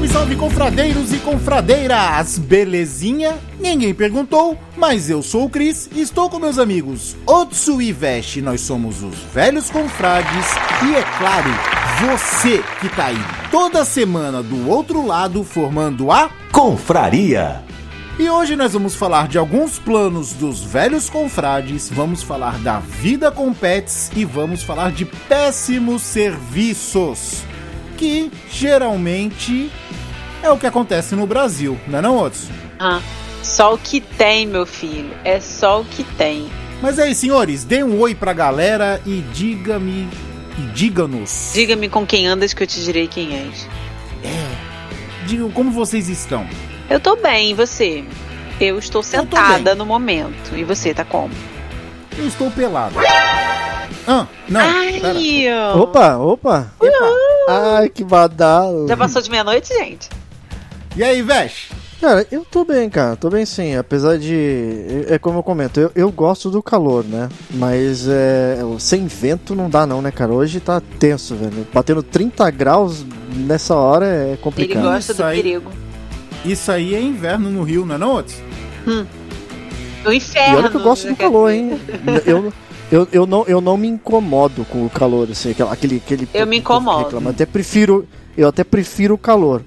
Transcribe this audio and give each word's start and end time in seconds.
Salve, 0.00 0.08
salve, 0.08 0.36
confradeiros 0.36 1.12
e 1.12 1.18
confradeiras! 1.18 2.38
Belezinha? 2.38 3.36
Ninguém 3.58 3.92
perguntou, 3.92 4.56
mas 4.74 5.10
eu 5.10 5.22
sou 5.22 5.44
o 5.44 5.50
Cris 5.50 5.90
e 5.94 6.00
estou 6.00 6.30
com 6.30 6.38
meus 6.38 6.58
amigos 6.58 7.16
Otsu 7.26 7.82
e 7.82 7.92
Veste. 7.92 8.40
Nós 8.40 8.62
somos 8.62 9.02
os 9.02 9.18
velhos 9.34 9.68
confrades 9.68 10.46
e, 10.86 10.94
é 10.94 11.02
claro, 11.18 11.50
você 12.00 12.62
que 12.80 12.88
tá 12.88 13.06
aí 13.06 13.18
toda 13.50 13.84
semana 13.84 14.42
do 14.42 14.70
outro 14.70 15.06
lado 15.06 15.44
formando 15.44 16.10
a 16.10 16.30
Confraria. 16.50 17.62
E 18.18 18.30
hoje 18.30 18.56
nós 18.56 18.72
vamos 18.72 18.94
falar 18.94 19.28
de 19.28 19.36
alguns 19.36 19.78
planos 19.78 20.32
dos 20.32 20.62
velhos 20.64 21.10
confrades, 21.10 21.90
vamos 21.90 22.22
falar 22.22 22.58
da 22.60 22.78
vida 22.78 23.30
com 23.30 23.52
pets 23.52 24.10
e 24.16 24.24
vamos 24.24 24.62
falar 24.62 24.92
de 24.92 25.04
péssimos 25.04 26.00
serviços, 26.00 27.42
que 27.98 28.30
geralmente 28.50 29.70
é 30.42 30.50
o 30.50 30.58
que 30.58 30.66
acontece 30.66 31.14
no 31.14 31.26
Brasil, 31.26 31.78
não 31.86 31.98
é 31.98 32.02
não, 32.02 32.18
Otso? 32.18 32.48
Ah, 32.78 33.00
só 33.42 33.74
o 33.74 33.78
que 33.78 34.00
tem, 34.00 34.46
meu 34.46 34.66
filho. 34.66 35.10
É 35.24 35.40
só 35.40 35.80
o 35.80 35.84
que 35.84 36.04
tem. 36.04 36.50
Mas 36.82 36.98
aí, 36.98 37.14
senhores, 37.14 37.64
dê 37.64 37.82
um 37.84 37.98
oi 38.00 38.14
pra 38.14 38.32
galera 38.32 39.00
e 39.04 39.20
diga-me 39.32 40.08
e 40.58 40.62
diga-nos. 40.72 41.50
Diga-me 41.52 41.88
com 41.88 42.06
quem 42.06 42.26
andas 42.26 42.54
que 42.54 42.62
eu 42.62 42.66
te 42.66 42.82
direi 42.82 43.06
quem 43.06 43.36
és. 43.36 43.68
Digam 45.26 45.50
como 45.50 45.70
vocês 45.70 46.08
estão. 46.08 46.46
Eu 46.88 46.98
tô 46.98 47.16
bem, 47.16 47.50
e 47.50 47.54
você? 47.54 48.04
Eu 48.60 48.78
estou 48.78 49.02
sentada 49.02 49.70
bem. 49.70 49.74
no 49.74 49.86
momento. 49.86 50.56
E 50.56 50.64
você, 50.64 50.92
tá 50.92 51.04
como? 51.04 51.32
Eu 52.18 52.26
estou 52.26 52.50
pelado. 52.50 52.96
Ah, 54.06 54.26
não. 54.48 54.60
Ai, 54.60 55.44
ó. 55.52 55.78
Opa, 55.82 56.16
opa. 56.16 56.72
Ai, 57.48 57.88
que 57.88 58.02
badalo. 58.02 58.88
Já 58.88 58.96
passou 58.96 59.22
de 59.22 59.30
meia-noite, 59.30 59.68
gente? 59.68 60.08
E 61.00 61.02
aí, 61.02 61.22
Vesh? 61.22 61.70
Cara, 61.98 62.26
eu 62.30 62.44
tô 62.44 62.62
bem, 62.62 62.90
cara. 62.90 63.16
Tô 63.16 63.30
bem 63.30 63.46
sim. 63.46 63.74
Apesar 63.74 64.18
de. 64.18 65.06
É 65.08 65.18
como 65.18 65.38
eu 65.38 65.42
comento, 65.42 65.80
eu, 65.80 65.90
eu 65.94 66.12
gosto 66.12 66.50
do 66.50 66.62
calor, 66.62 67.02
né? 67.02 67.30
Mas 67.52 68.06
é, 68.06 68.58
sem 68.78 69.06
vento 69.06 69.54
não 69.54 69.70
dá, 69.70 69.86
não, 69.86 70.02
né, 70.02 70.10
cara? 70.10 70.30
Hoje 70.30 70.60
tá 70.60 70.78
tenso, 70.98 71.34
velho. 71.36 71.66
Batendo 71.72 72.02
30 72.02 72.50
graus 72.50 73.02
nessa 73.34 73.74
hora 73.74 74.04
é 74.04 74.28
Ele 74.32 74.36
complicado. 74.36 74.82
gosta 74.82 75.12
Isso 75.12 75.22
do 75.22 75.24
aí. 75.24 75.42
perigo. 75.42 75.70
Isso 76.44 76.70
aí 76.70 76.94
é 76.94 77.00
inverno 77.00 77.50
no 77.50 77.62
Rio, 77.62 77.86
não 77.86 77.94
é 77.94 77.98
não, 77.98 78.14
Otso? 78.16 78.36
O 80.06 80.12
E 80.12 80.16
inferno. 80.18 80.58
olha 80.58 80.68
que 80.68 80.76
eu 80.76 80.82
gosto 80.82 81.08
do 81.08 81.16
quer 81.16 81.24
calor, 81.24 81.50
hein? 81.50 81.80
Eu, 82.26 82.52
eu, 82.92 83.08
eu, 83.10 83.26
não, 83.26 83.44
eu 83.46 83.62
não 83.62 83.78
me 83.78 83.88
incomodo 83.88 84.66
com 84.66 84.84
o 84.84 84.90
calor, 84.90 85.28
assim, 85.32 85.54
aquele. 85.70 85.96
aquele 85.96 86.28
Eu 86.34 86.46
me 86.46 86.58
incomodo. 86.58 87.04
reclama. 87.04 87.30
Até 87.30 87.46
prefiro, 87.46 88.06
eu 88.36 88.48
até 88.48 88.62
prefiro 88.64 89.14
o 89.14 89.18
calor. 89.18 89.62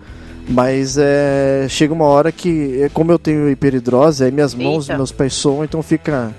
Mas 0.47 0.97
é, 0.97 1.67
chega 1.69 1.93
uma 1.93 2.05
hora 2.05 2.31
que, 2.31 2.81
é, 2.83 2.89
como 2.89 3.11
eu 3.11 3.17
tenho 3.19 3.49
hiperidrose, 3.49 4.23
aí 4.25 4.31
minhas 4.31 4.53
mãos, 4.53 4.89
Eita. 4.89 4.97
meus 4.97 5.11
pés 5.11 5.33
soam, 5.33 5.63
então 5.63 5.81
fica 5.81 6.31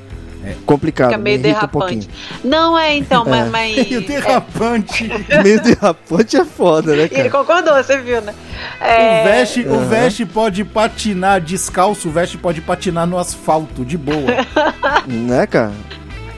complicado. 0.67 1.09
Fica 1.09 1.19
meio 1.23 1.39
me 1.39 1.41
um 1.41 1.43
derrapante. 1.53 1.71
pouquinho. 1.73 2.07
Não, 2.45 2.79
é 2.79 2.97
então, 2.99 3.25
mas. 3.25 3.47
É. 3.47 3.49
mas 3.49 3.77
E 3.91 3.97
o 3.97 4.07
derrapante. 4.07 5.11
meio 5.43 5.59
derrapante 5.63 6.37
é 6.37 6.45
foda, 6.45 6.95
né, 6.95 7.05
Ele 7.05 7.09
cara? 7.17 7.31
concordou, 7.31 7.75
você 7.83 7.97
viu, 7.99 8.21
né? 8.21 8.35
É, 8.79 9.23
O 9.23 9.25
Vest, 9.25 9.57
o 9.57 9.75
Aham. 9.75 9.85
Vest 9.89 10.25
pode 10.27 10.65
patinar 10.65 11.41
descalço, 11.41 12.09
o 12.09 12.13
Vest 12.13 12.37
pode 12.37 12.61
patinar 12.61 13.07
no 13.07 13.17
asfalto, 13.19 13.87
de 13.87 13.97
boa. 13.97 14.19
Né, 15.07 15.47
cara? 15.47 15.73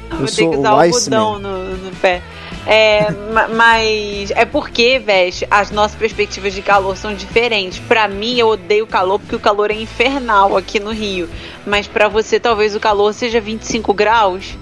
Vou 0.09 0.21
Eu 0.21 0.27
ter 0.27 0.33
sou 0.33 0.51
que 0.51 0.57
o 0.57 0.61
usar 0.61 0.69
algodão 0.71 1.35
Iceman. 1.35 1.39
no, 1.41 1.77
no 1.79 1.91
pé. 1.97 2.23
É, 2.67 3.11
ma- 3.33 3.47
mas 3.49 4.31
é 4.33 4.45
porque, 4.45 4.99
Veste, 4.99 5.47
as 5.51 5.71
nossas 5.71 5.97
perspectivas 5.97 6.53
de 6.53 6.63
calor 6.63 6.97
são 6.97 7.15
diferentes. 7.15 7.79
Pra 7.79 8.09
mim, 8.09 8.37
eu 8.39 8.49
odeio 8.49 8.87
calor 8.87 9.21
porque 9.21 9.37
o 9.37 9.41
calor 9.41 9.71
é 9.71 9.75
infernal 9.75 10.57
aqui 10.57 10.81
no 10.81 10.91
Rio. 10.93 11.29
Mas 11.65 11.87
pra 11.87 12.09
você, 12.09 12.41
talvez 12.41 12.75
o 12.75 12.81
calor 12.81 13.13
seja 13.15 13.41
25 13.41 13.95
graus. 13.95 14.57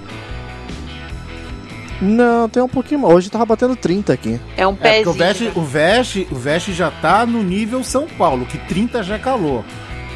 Não, 2.00 2.48
tem 2.48 2.62
um 2.62 2.68
pouquinho 2.68 3.00
mais. 3.00 3.14
Hoje 3.14 3.30
tava 3.30 3.46
batendo 3.46 3.76
30 3.76 4.12
aqui. 4.12 4.38
É 4.56 4.66
um 4.66 4.76
É 4.80 5.02
porque 5.02 5.04
pezinho. 5.04 5.10
o 5.10 5.12
Vest, 5.14 5.42
o, 5.56 5.60
Vest, 5.62 6.16
o 6.30 6.34
Vest 6.34 6.68
já 6.72 6.90
tá 6.90 7.24
no 7.24 7.42
nível 7.42 7.82
São 7.82 8.06
Paulo, 8.06 8.44
que 8.44 8.58
30 8.58 9.02
já 9.02 9.14
é 9.14 9.18
calor. 9.18 9.64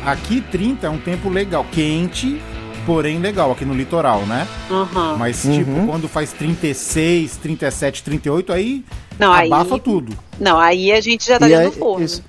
Aqui 0.04 0.40
30 0.40 0.86
é 0.86 0.90
um 0.90 0.98
tempo 0.98 1.28
legal, 1.30 1.64
quente, 1.72 2.40
porém 2.88 3.18
legal, 3.18 3.52
aqui 3.52 3.66
no 3.66 3.74
litoral, 3.74 4.22
né? 4.22 4.48
Uhum. 4.70 5.16
Mas 5.18 5.44
Uhum. 5.44 5.52
tipo, 5.58 5.86
quando 5.86 6.08
faz 6.08 6.32
36, 6.32 7.36
37, 7.36 8.02
38, 8.02 8.50
aí 8.50 8.82
Não, 9.18 9.30
aí, 9.30 9.46
abafa 9.52 9.78
tudo. 9.78 10.16
não, 10.40 10.58
aí 10.58 10.90
a 10.90 11.00
gente 11.02 11.26
já 11.26 11.38
tá 11.38 11.46
E 11.46 11.50
dentro 11.50 11.64
aí, 11.66 11.70
do 11.70 11.76
forno. 11.78 12.04
isso- 12.04 12.24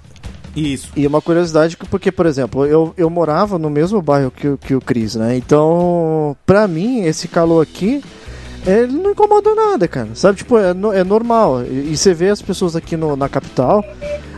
Isso. 0.55 0.89
E 0.95 1.05
uma 1.07 1.21
curiosidade, 1.21 1.77
que- 1.77 1.85
porque, 1.87 2.11
por 2.11 2.25
exemplo, 2.25 2.65
eu, 2.65 2.91
eu 2.97 3.07
morava 3.09 3.57
no 3.59 3.69
mesmo 3.69 4.01
bairro 4.01 4.31
que, 4.31 4.47
o- 4.47 4.57
que 4.57 4.73
o 4.75 4.81
Cris, 4.81 5.15
né? 5.15 5.37
Então, 5.37 6.35
pra 6.45 6.67
mim, 6.67 7.03
esse 7.03 7.27
calor 7.27 7.61
aqui, 7.61 8.03
é, 8.03 8.03
ele 8.65 8.93
não 8.93 9.11
incomoda 9.11 9.53
nada, 9.55 9.87
cara. 9.87 10.09
Sabe, 10.13 10.37
tipo, 10.37 10.57
é, 10.57 10.73
no- 10.73 10.93
é 10.93 11.03
normal. 11.03 11.63
E, 11.63 11.91
e 11.91 11.97
você 11.97 12.13
vê 12.13 12.29
as 12.29 12.41
pessoas 12.41 12.75
aqui 12.75 12.95
no- 12.97 13.15
na 13.15 13.27
capital, 13.29 13.83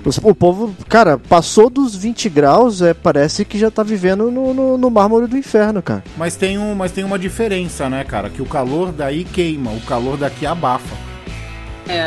os- 0.06 0.18
o 0.22 0.34
povo, 0.36 0.74
cara, 0.88 1.18
passou 1.18 1.70
dos 1.70 1.96
20 1.96 2.30
graus, 2.30 2.82
é, 2.82 2.94
parece 2.94 3.44
que 3.46 3.58
já 3.58 3.70
tá 3.72 3.84
vivendo 3.84 4.30
no, 4.32 4.54
no, 4.54 4.78
no 4.78 4.90
mármore 4.92 5.28
do 5.28 5.38
inferno, 5.38 5.82
cara. 5.82 6.04
Mas 6.18 6.36
tem, 6.36 6.58
um, 6.58 6.74
mas 6.76 6.92
tem 6.92 7.04
uma 7.04 7.18
diferença, 7.20 7.90
né, 7.90 8.04
cara? 8.04 8.30
Que 8.30 8.42
o 8.42 8.46
calor 8.46 8.92
daí 8.92 9.24
queima, 9.24 9.72
o 9.72 9.82
calor 9.82 10.18
daqui 10.18 10.46
abafa. 10.46 10.96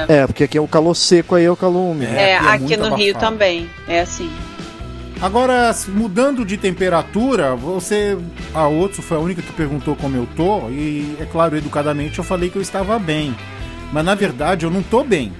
É, 0.08 0.26
porque 0.26 0.44
aqui 0.44 0.56
é 0.56 0.60
o 0.60 0.68
calor 0.68 0.94
seco, 0.94 1.34
aí 1.34 1.44
é 1.44 1.50
o 1.50 1.56
calor 1.56 1.90
úmido. 1.90 2.10
É, 2.14 2.30
É, 2.30 2.36
aqui 2.38 2.46
é 2.46 2.50
aqui 2.54 2.76
no 2.78 2.94
Rio 2.96 3.10
abafado. 3.10 3.18
também. 3.32 3.68
É 3.86 4.00
assim. 4.00 4.30
Agora, 5.20 5.74
mudando 5.88 6.44
de 6.44 6.56
temperatura, 6.56 7.54
você. 7.54 8.18
A 8.52 8.68
Otsu 8.68 9.00
foi 9.00 9.16
a 9.16 9.20
única 9.20 9.40
que 9.40 9.52
perguntou 9.52 9.96
como 9.96 10.16
eu 10.16 10.28
tô, 10.36 10.68
e 10.68 11.16
é 11.20 11.24
claro, 11.24 11.56
educadamente 11.56 12.18
eu 12.18 12.24
falei 12.24 12.50
que 12.50 12.56
eu 12.56 12.62
estava 12.62 12.98
bem. 12.98 13.34
Mas 13.92 14.04
na 14.04 14.14
verdade 14.14 14.66
eu 14.66 14.70
não 14.70 14.82
tô 14.82 15.02
bem. 15.04 15.32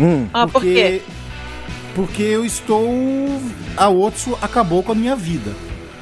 Hum, 0.00 0.26
Ah, 0.32 0.46
por 0.46 0.60
quê? 0.62 1.00
Porque 1.94 2.22
eu 2.22 2.44
estou. 2.44 3.40
A 3.76 3.88
Otsu 3.88 4.38
acabou 4.42 4.82
com 4.82 4.92
a 4.92 4.94
minha 4.94 5.16
vida. 5.16 5.52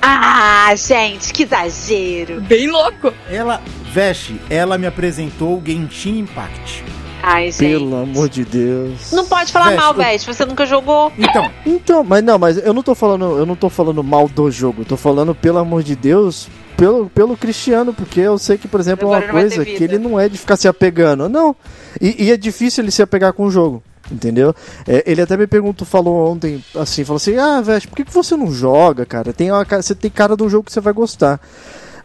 Ah, 0.00 0.75
gente, 0.75 1.32
que 1.32 1.44
exagero. 1.44 2.40
Bem 2.40 2.69
louco. 2.69 3.12
Ela, 3.31 3.61
veste, 3.93 4.40
ela 4.50 4.76
me 4.76 4.87
apresentou 4.87 5.58
o 5.58 5.62
Genshin 5.64 6.19
Impact. 6.19 6.82
Ai, 7.22 7.50
gente. 7.52 7.58
pelo 7.70 7.96
amor 7.96 8.28
de 8.28 8.44
Deus. 8.44 9.12
Não 9.12 9.24
pode 9.26 9.52
falar 9.52 9.66
Veste, 9.66 9.80
mal, 9.80 9.92
eu- 9.92 9.96
Veste. 9.96 10.26
Você 10.26 10.44
nunca 10.44 10.66
jogou. 10.66 11.12
Então, 11.16 11.50
Então, 11.64 12.04
mas 12.04 12.22
não, 12.24 12.38
mas 12.38 12.58
eu 12.58 12.72
não 12.74 12.82
tô 12.82 12.94
falando, 12.94 13.38
eu 13.38 13.46
não 13.46 13.54
tô 13.54 13.69
falando 13.70 14.02
mal 14.02 14.28
do 14.28 14.50
jogo, 14.50 14.82
eu 14.82 14.84
tô 14.84 14.96
falando, 14.96 15.34
pelo 15.34 15.58
amor 15.58 15.82
de 15.82 15.94
Deus, 15.94 16.48
pelo, 16.76 17.08
pelo 17.10 17.36
Cristiano, 17.36 17.94
porque 17.94 18.19
eu 18.20 18.36
sei 18.38 18.58
que, 18.58 18.66
por 18.66 18.80
exemplo, 18.80 19.06
é 19.08 19.16
Agora 19.16 19.24
uma 19.32 19.40
coisa 19.40 19.64
que 19.64 19.84
ele 19.84 19.98
não 19.98 20.19
é 20.19 20.28
de 20.28 20.36
ficar 20.36 20.56
se 20.56 20.66
apegando. 20.66 21.28
Não. 21.28 21.54
E, 22.00 22.24
e 22.24 22.30
é 22.32 22.36
difícil 22.36 22.82
ele 22.82 22.90
se 22.90 23.02
apegar 23.02 23.32
com 23.32 23.44
o 23.44 23.50
jogo. 23.50 23.82
Entendeu? 24.10 24.52
É, 24.86 25.04
ele 25.06 25.22
até 25.22 25.36
me 25.36 25.46
perguntou, 25.46 25.86
falou 25.86 26.30
ontem, 26.32 26.62
assim, 26.76 27.04
falou 27.04 27.16
assim, 27.16 27.36
ah, 27.38 27.60
Veste, 27.62 27.86
por 27.88 27.96
que, 27.96 28.04
que 28.04 28.12
você 28.12 28.36
não 28.36 28.50
joga, 28.50 29.06
cara? 29.06 29.32
Tem 29.32 29.50
uma, 29.50 29.64
você 29.64 29.94
tem 29.94 30.10
cara 30.10 30.36
de 30.36 30.42
um 30.42 30.48
jogo 30.50 30.64
que 30.64 30.72
você 30.72 30.80
vai 30.80 30.92
gostar. 30.92 31.40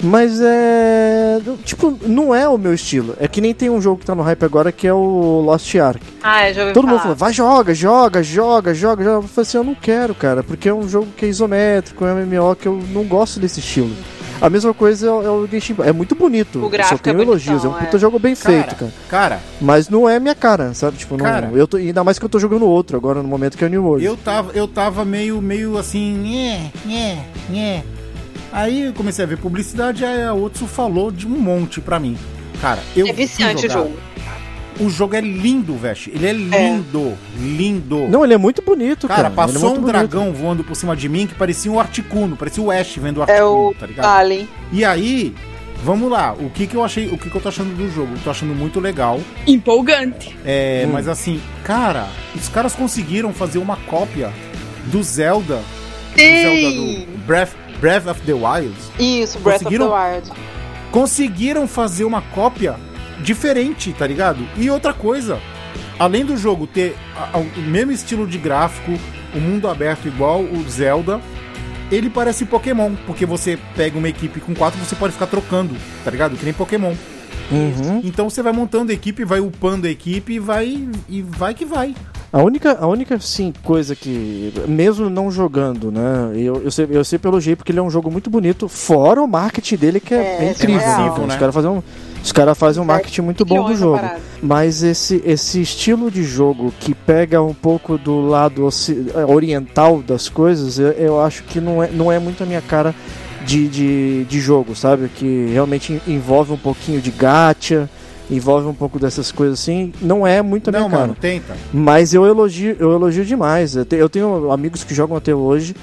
Mas 0.03 0.39
é. 0.41 1.39
Tipo, 1.63 1.97
não 2.05 2.33
é 2.33 2.47
o 2.47 2.57
meu 2.57 2.73
estilo. 2.73 3.15
É 3.19 3.27
que 3.27 3.41
nem 3.41 3.53
tem 3.53 3.69
um 3.69 3.81
jogo 3.81 3.99
que 3.99 4.05
tá 4.05 4.13
no 4.13 4.21
hype 4.21 4.43
agora 4.43 4.71
que 4.71 4.87
é 4.87 4.93
o 4.93 5.41
Lost 5.45 5.73
Ark. 5.75 6.01
Ah, 6.21 6.49
eu 6.49 6.53
já 6.53 6.61
ouvi 6.61 6.73
Todo 6.73 6.83
falar. 6.83 6.93
mundo 6.93 7.01
falou, 7.01 7.17
vai, 7.17 7.33
joga, 7.33 7.73
joga, 7.73 8.23
joga, 8.23 8.73
joga, 8.73 9.03
joga. 9.03 9.25
Eu 9.25 9.29
falei 9.29 9.47
assim, 9.47 9.57
eu 9.57 9.63
não 9.63 9.75
quero, 9.75 10.13
cara, 10.13 10.43
porque 10.43 10.69
é 10.69 10.73
um 10.73 10.87
jogo 10.87 11.07
que 11.15 11.25
é 11.25 11.29
isométrico, 11.29 12.05
é 12.05 12.13
um 12.13 12.25
MMO 12.25 12.55
que 12.55 12.67
eu 12.67 12.81
não 12.91 13.03
gosto 13.03 13.39
desse 13.39 13.59
estilo. 13.59 13.91
A 14.39 14.49
mesma 14.51 14.71
coisa 14.71 15.07
é 15.07 15.09
o, 15.09 15.45
é 15.45 15.47
Genshin 15.47 15.73
Impact. 15.73 15.89
É 15.89 15.93
muito 15.93 16.13
bonito. 16.13 16.63
O 16.63 16.69
gráfico 16.69 16.97
só 16.97 17.03
tenho 17.03 17.19
é 17.19 17.23
elogios. 17.23 17.65
É 17.65 17.67
um 17.67 17.71
bonitão, 17.71 17.85
puta 17.85 17.97
é. 17.97 17.99
jogo 17.99 18.19
bem 18.19 18.35
Cara, 18.35 18.55
feito, 18.55 18.75
cara. 18.75 18.93
Cara, 19.09 19.39
Mas 19.59 19.89
não 19.89 20.07
é 20.07 20.19
minha 20.19 20.35
cara, 20.35 20.73
sabe? 20.75 20.97
Tipo, 20.97 21.17
não, 21.17 21.25
Cara. 21.25 21.49
eu 21.53 21.67
tô, 21.67 21.77
ainda 21.77 22.03
mais 22.03 22.19
que 22.19 22.25
eu 22.25 22.29
tô 22.29 22.37
jogando 22.37 22.65
outro 22.67 22.95
agora 22.95 23.23
no 23.23 23.27
momento 23.27 23.57
que 23.57 23.63
é 23.63 23.67
o 23.67 23.69
New 23.69 23.83
World. 23.83 24.05
eu 24.05 24.15
tava, 24.15 24.51
eu 24.53 24.67
tava 24.67 25.03
meio, 25.03 25.41
meio 25.41 25.75
assim, 25.77 26.13
nhé, 26.19 26.71
nhé, 26.85 27.25
nhé. 27.49 27.83
Aí 28.51 28.83
eu 28.85 28.93
comecei 28.93 29.23
a 29.23 29.27
ver 29.27 29.37
publicidade, 29.37 30.03
aí 30.05 30.23
a 30.23 30.33
Otsu 30.33 30.65
falou 30.67 31.11
de 31.11 31.27
um 31.27 31.31
monte 31.31 31.81
pra 31.81 31.99
mim. 31.99 32.17
Cara, 32.61 32.79
eu 32.95 33.07
É 33.07 33.13
viciante 33.13 33.67
o 33.67 33.69
jogo. 33.71 33.93
O 34.79 34.89
jogo 34.91 35.15
é 35.15 35.21
lindo, 35.21 35.75
Veste. 35.75 36.11
Ele 36.13 36.27
é 36.27 36.33
lindo, 36.33 37.17
lindo. 37.39 38.07
Não, 38.09 38.23
ele 38.23 38.35
é 38.35 38.37
muito 38.37 38.61
bonito, 38.61 39.07
cara. 39.07 39.23
Cara, 39.23 39.27
Ele 39.29 39.33
é 39.33 39.35
passou 39.35 39.61
muito 39.69 39.79
um 39.79 39.81
bonito. 39.81 39.91
dragão 40.07 40.31
voando 40.33 40.63
por 40.63 40.75
cima 40.75 40.95
de 40.95 41.09
mim 41.09 41.25
que 41.25 41.33
parecia 41.33 41.71
um 41.71 41.79
Articuno, 41.79 42.35
parecia 42.37 42.61
o 42.63 42.69
Ash 42.69 42.95
vendo 42.97 43.17
o 43.17 43.23
É 43.23 43.31
Articuno, 43.31 43.69
o 43.69 43.73
tá 43.73 43.85
ligado? 43.87 44.05
Alien. 44.05 44.47
E 44.71 44.85
aí, 44.85 45.33
vamos 45.83 46.11
lá, 46.11 46.33
o 46.33 46.51
que 46.51 46.67
que 46.67 46.75
eu 46.75 46.83
achei, 46.83 47.07
o 47.07 47.17
que 47.17 47.27
que 47.27 47.35
eu 47.35 47.41
tô 47.41 47.49
achando 47.49 47.75
do 47.75 47.91
jogo? 47.91 48.13
Eu 48.13 48.19
tô 48.23 48.29
achando 48.29 48.53
muito 48.53 48.79
legal, 48.79 49.19
Empolgante. 49.47 50.37
é, 50.45 50.85
Hum. 50.87 50.91
mas 50.93 51.07
assim, 51.07 51.41
cara, 51.63 52.07
os 52.35 52.47
caras 52.47 52.73
conseguiram 52.75 53.33
fazer 53.33 53.57
uma 53.57 53.77
cópia 53.87 54.31
do 54.91 55.01
Zelda, 55.01 55.55
do 56.13 56.19
Zelda 56.19 56.69
Sim! 56.69 57.05
do 57.11 57.17
Breath, 57.25 57.49
Breath 57.79 58.07
of 58.07 58.21
the 58.21 58.33
Wild. 58.33 58.75
Isso, 58.99 59.39
Breath 59.39 59.65
of 59.65 59.77
the? 59.77 59.83
Wild. 59.83 60.31
Conseguiram 60.91 61.67
fazer 61.67 62.05
uma 62.05 62.21
cópia 62.21 62.75
diferente, 63.21 63.93
tá 63.93 64.07
ligado? 64.07 64.47
E 64.57 64.69
outra 64.69 64.93
coisa, 64.93 65.39
além 65.99 66.25
do 66.25 66.37
jogo 66.37 66.65
ter 66.65 66.95
a- 67.15 67.37
a- 67.37 67.39
o 67.39 67.61
mesmo 67.61 67.91
estilo 67.91 68.25
de 68.27 68.37
gráfico, 68.37 68.91
o 69.35 69.39
mundo 69.39 69.67
aberto 69.67 70.07
igual 70.07 70.41
o 70.41 70.63
Zelda, 70.69 71.19
ele 71.91 72.09
parece 72.09 72.45
Pokémon, 72.45 72.95
porque 73.05 73.25
você 73.25 73.57
pega 73.75 73.97
uma 73.97 74.09
equipe 74.09 74.39
com 74.39 74.53
quatro, 74.55 74.79
você 74.79 74.95
pode 74.95 75.13
ficar 75.13 75.27
trocando, 75.27 75.75
tá 76.03 76.11
ligado? 76.11 76.35
Que 76.37 76.45
nem 76.45 76.53
Pokémon. 76.53 76.93
Uhum. 77.51 78.01
Então 78.03 78.29
você 78.29 78.41
vai 78.41 78.51
montando 78.51 78.91
a 78.91 78.93
equipe, 78.93 79.23
vai 79.23 79.39
upando 79.39 79.87
a 79.87 79.89
equipe 79.89 80.33
e 80.33 80.39
vai 80.39 80.87
e 81.07 81.21
vai 81.21 81.53
que 81.53 81.63
vai. 81.65 81.95
A 82.31 82.43
única, 82.43 82.77
a 82.79 82.85
única 82.87 83.17
sim, 83.19 83.53
coisa 83.63 83.95
que, 83.95 84.51
mesmo 84.67 85.09
não 85.09 85.31
jogando, 85.31 85.89
né? 85.91 86.31
Eu, 86.35 86.61
eu, 86.61 86.69
sei, 86.71 86.85
eu 86.89 87.03
sei 87.03 87.17
pelo 87.17 87.39
jeito 87.39 87.59
porque 87.59 87.71
ele 87.71 87.79
é 87.79 87.81
um 87.81 87.89
jogo 87.89 88.11
muito 88.11 88.29
bonito, 88.29 88.67
fora 88.67 89.21
o 89.23 89.27
marketing 89.27 89.75
dele 89.77 89.99
que 90.01 90.13
é, 90.13 90.17
É, 90.17 90.45
é 90.45 90.51
incrível. 90.51 90.81
é 90.81 90.97
né? 90.97 91.09
Os 91.11 91.27
né? 91.27 91.37
caras 91.37 91.55
fazem 91.55 91.71
um, 91.71 91.81
os 92.21 92.31
caras 92.33 92.57
fazem 92.57 92.83
um 92.83 92.85
marketing 92.85 93.21
muito 93.21 93.45
bom 93.45 93.63
do 93.65 93.75
jogo. 93.75 94.01
Mas 94.43 94.83
esse, 94.83 95.21
esse 95.25 95.61
estilo 95.61 96.11
de 96.11 96.23
jogo 96.23 96.73
que 96.81 96.93
pega 96.93 97.41
um 97.41 97.53
pouco 97.53 97.97
do 97.97 98.19
lado 98.27 98.65
oci- 98.65 99.05
oriental 99.27 100.01
das 100.01 100.27
coisas, 100.27 100.77
eu, 100.77 100.89
eu 100.91 101.21
acho 101.21 101.43
que 101.43 101.61
não 101.61 101.81
é, 101.81 101.89
não 101.89 102.11
é 102.11 102.19
muito 102.19 102.43
a 102.43 102.45
minha 102.45 102.61
cara 102.61 102.93
de, 103.45 103.69
de, 103.69 104.23
de 104.25 104.39
jogo, 104.41 104.75
sabe? 104.75 105.07
Que 105.07 105.49
realmente 105.53 106.01
envolve 106.05 106.51
um 106.51 106.57
pouquinho 106.57 106.99
de 106.99 107.09
gacha, 107.09 107.89
envolve 108.29 108.67
um 108.67 108.73
pouco 108.73 108.99
dessas 108.99 109.31
coisas 109.31 109.59
assim. 109.59 109.93
Não 110.01 110.25
é 110.27 110.41
muito 110.41 110.69
a 110.69 110.71
minha 110.71 110.83
Não, 110.83 110.89
cara. 110.89 111.01
mano, 111.03 111.15
tenta. 111.19 111.55
Mas 111.73 112.13
eu 112.13 112.25
elogio, 112.25 112.75
eu 112.79 112.91
elogio 112.93 113.23
demais. 113.25 113.75
Eu, 113.75 113.85
te- 113.85 113.95
eu 113.95 114.09
tenho 114.09 114.51
amigos 114.51 114.83
que 114.83 114.93
jogam 114.93 115.15
até 115.15 115.33
hoje 115.33 115.75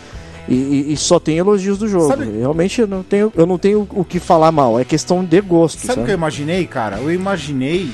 e, 0.49 0.93
e- 0.93 0.97
só 0.97 1.19
tem 1.19 1.39
elogios 1.39 1.79
do 1.79 1.89
jogo. 1.89 2.07
Sabe- 2.09 2.25
Realmente 2.39 2.81
eu 2.83 2.87
não 2.87 3.03
tenho, 3.03 3.33
eu 3.35 3.47
não 3.47 3.57
tenho 3.59 3.89
o 3.91 4.05
que 4.05 4.19
falar 4.21 4.53
mal. 4.53 4.79
É 4.79 4.85
questão 4.85 5.25
de 5.25 5.41
gosto. 5.41 5.79
Sabe 5.87 6.03
o 6.03 6.05
que 6.05 6.11
eu 6.11 6.15
imaginei, 6.15 6.67
cara? 6.67 6.99
Eu 6.99 7.11
imaginei 7.13 7.89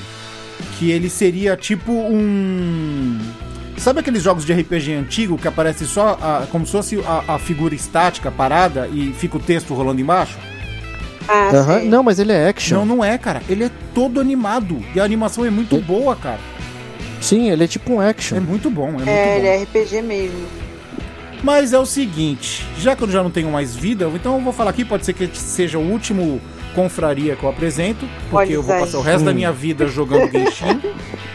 que 0.77 0.91
ele 0.91 1.09
seria 1.09 1.55
tipo 1.55 1.91
um. 1.91 3.17
Sabe 3.77 3.99
aqueles 4.01 4.21
jogos 4.21 4.45
de 4.45 4.53
RPG 4.53 4.93
antigo 4.93 5.37
que 5.37 5.47
aparece 5.47 5.85
só 5.85 6.17
a- 6.21 6.45
como 6.51 6.65
se 6.65 6.71
fosse 6.71 6.99
a, 7.07 7.35
a 7.35 7.39
figura 7.39 7.73
estática 7.73 8.29
parada 8.29 8.87
e 8.93 9.11
fica 9.13 9.37
o 9.37 9.39
texto 9.39 9.73
rolando 9.73 9.99
embaixo? 10.01 10.37
Ah, 11.27 11.49
Aham. 11.53 11.79
sim. 11.81 11.87
Não, 11.89 12.03
mas 12.03 12.19
ele 12.19 12.31
é 12.31 12.47
action. 12.49 12.79
Não, 12.79 12.97
não 12.97 13.03
é, 13.05 13.17
cara. 13.17 13.41
Ele 13.47 13.63
é 13.65 13.71
todo 13.93 14.19
animado. 14.19 14.81
E 14.95 14.99
a 14.99 15.03
animação 15.03 15.45
é 15.45 15.49
muito 15.49 15.77
boa, 15.77 16.15
cara. 16.15 16.39
Sim, 17.19 17.49
ele 17.51 17.63
é 17.63 17.67
tipo 17.67 17.93
um 17.93 18.01
É 18.01 18.09
action. 18.09 18.39
muito 18.41 18.69
bom, 18.69 18.87
é 18.89 18.91
muito 18.91 19.07
É, 19.07 19.37
ele 19.37 19.47
bom. 19.47 19.53
é 19.53 19.63
RPG 19.63 20.01
mesmo. 20.01 20.45
Mas 21.43 21.73
é 21.73 21.79
o 21.79 21.85
seguinte, 21.85 22.65
já 22.77 22.95
que 22.95 23.03
eu 23.03 23.09
já 23.09 23.23
não 23.23 23.31
tenho 23.31 23.49
mais 23.51 23.75
vida, 23.75 24.09
então 24.13 24.35
eu 24.35 24.41
vou 24.41 24.53
falar 24.53 24.69
aqui, 24.69 24.85
pode 24.85 25.05
ser 25.05 25.13
que 25.13 25.27
seja 25.35 25.79
o 25.79 25.81
último 25.81 26.39
confraria 26.75 27.35
que 27.35 27.43
eu 27.43 27.49
apresento, 27.49 28.07
porque 28.29 28.35
Olha 28.35 28.53
eu 28.53 28.61
vou 28.61 28.75
isso 28.75 28.83
aí. 28.83 28.91
passar 28.91 28.97
o 28.99 29.01
resto 29.01 29.25
da 29.25 29.33
minha 29.33 29.51
vida 29.51 29.87
jogando 29.87 30.31
Genshin. 30.31 30.79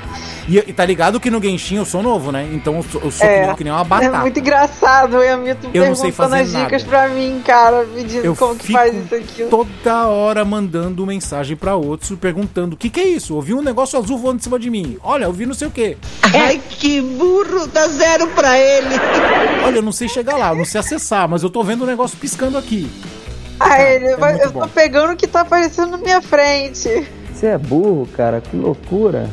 E, 0.48 0.58
e 0.58 0.72
tá 0.72 0.84
ligado 0.84 1.18
que 1.18 1.28
no 1.30 1.42
Genshin 1.42 1.76
eu 1.76 1.84
sou 1.84 2.02
novo, 2.02 2.30
né? 2.30 2.48
Então 2.52 2.76
eu 2.76 2.82
sou, 2.84 3.00
eu 3.02 3.10
sou 3.10 3.26
É. 3.26 3.52
que, 3.54 3.64
nem, 3.64 3.72
uma 3.72 3.80
É 3.80 3.84
batata. 3.84 4.18
muito 4.18 4.38
engraçado, 4.38 5.14
o 5.16 5.20
Amito 5.32 5.68
Eu 5.74 5.86
não 5.86 5.94
sei 5.96 6.12
perguntando 6.12 6.12
fazer 6.12 6.42
as 6.42 6.48
dicas 6.64 6.84
nada. 6.84 7.06
pra 7.06 7.08
mim, 7.14 7.42
cara, 7.44 7.84
pedindo 7.94 8.24
Eu 8.24 8.36
como 8.36 8.54
que 8.54 8.72
faz 8.72 8.94
isso 8.94 9.14
aqui. 9.14 9.44
Toda 9.50 10.06
hora 10.06 10.44
mandando 10.44 11.04
mensagem 11.04 11.56
pra 11.56 11.74
outros, 11.74 12.16
perguntando: 12.18 12.74
o 12.74 12.76
que, 12.76 12.88
que 12.88 13.00
é 13.00 13.08
isso? 13.08 13.34
Ouvi 13.34 13.54
um 13.54 13.62
negócio 13.62 13.98
azul 13.98 14.18
voando 14.18 14.38
em 14.38 14.42
cima 14.42 14.58
de 14.58 14.70
mim. 14.70 14.96
Olha, 15.02 15.24
eu 15.24 15.32
vi 15.32 15.46
não 15.46 15.54
sei 15.54 15.66
o 15.66 15.70
quê. 15.70 15.96
Ai, 16.22 16.60
que 16.68 17.00
burro, 17.00 17.66
dá 17.66 17.88
zero 17.88 18.28
pra 18.28 18.56
ele. 18.58 18.94
Olha, 19.66 19.78
eu 19.78 19.82
não 19.82 19.92
sei 19.92 20.08
chegar 20.08 20.36
lá, 20.36 20.50
eu 20.50 20.56
não 20.56 20.64
sei 20.64 20.78
acessar, 20.80 21.28
mas 21.28 21.42
eu 21.42 21.50
tô 21.50 21.64
vendo 21.64 21.82
o 21.82 21.86
negócio 21.86 22.16
piscando 22.18 22.56
aqui. 22.56 22.88
Ah, 23.58 23.82
ele, 23.82 24.06
é 24.06 24.44
eu 24.44 24.52
tô 24.52 24.60
bom. 24.60 24.68
pegando 24.68 25.12
o 25.14 25.16
que 25.16 25.26
tá 25.26 25.40
aparecendo 25.40 25.92
na 25.92 25.96
minha 25.98 26.20
frente. 26.20 27.08
Você 27.34 27.46
é 27.46 27.58
burro, 27.58 28.06
cara, 28.16 28.40
que 28.40 28.54
loucura. 28.56 29.28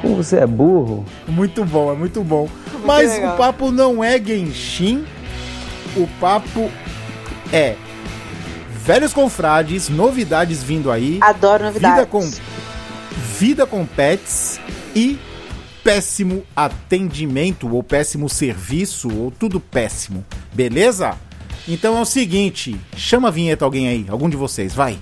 Como 0.00 0.16
você 0.16 0.36
é 0.36 0.46
burro? 0.46 1.04
Muito 1.26 1.64
bom, 1.64 1.92
é 1.92 1.96
muito 1.96 2.22
bom. 2.22 2.48
Mas 2.84 3.10
legal. 3.10 3.34
o 3.34 3.36
papo 3.36 3.70
não 3.70 4.02
é 4.02 4.18
Genshin, 4.18 5.04
o 5.96 6.06
papo 6.20 6.70
é 7.52 7.76
velhos 8.70 9.12
confrades, 9.12 9.88
novidades 9.88 10.62
vindo 10.62 10.90
aí, 10.90 11.18
Adoro 11.20 11.64
novidades. 11.64 11.98
vida 11.98 12.06
com 12.06 12.30
vida 13.38 13.66
com 13.66 13.84
pets 13.84 14.60
e 14.94 15.18
péssimo 15.82 16.44
atendimento 16.54 17.72
ou 17.72 17.82
péssimo 17.82 18.28
serviço 18.28 19.08
ou 19.14 19.30
tudo 19.30 19.60
péssimo, 19.60 20.24
beleza? 20.52 21.16
Então 21.66 21.98
é 21.98 22.00
o 22.00 22.04
seguinte, 22.04 22.80
chama 22.96 23.28
a 23.28 23.30
vinheta 23.30 23.64
alguém 23.64 23.88
aí, 23.88 24.06
algum 24.08 24.28
de 24.28 24.36
vocês, 24.36 24.74
vai. 24.74 24.98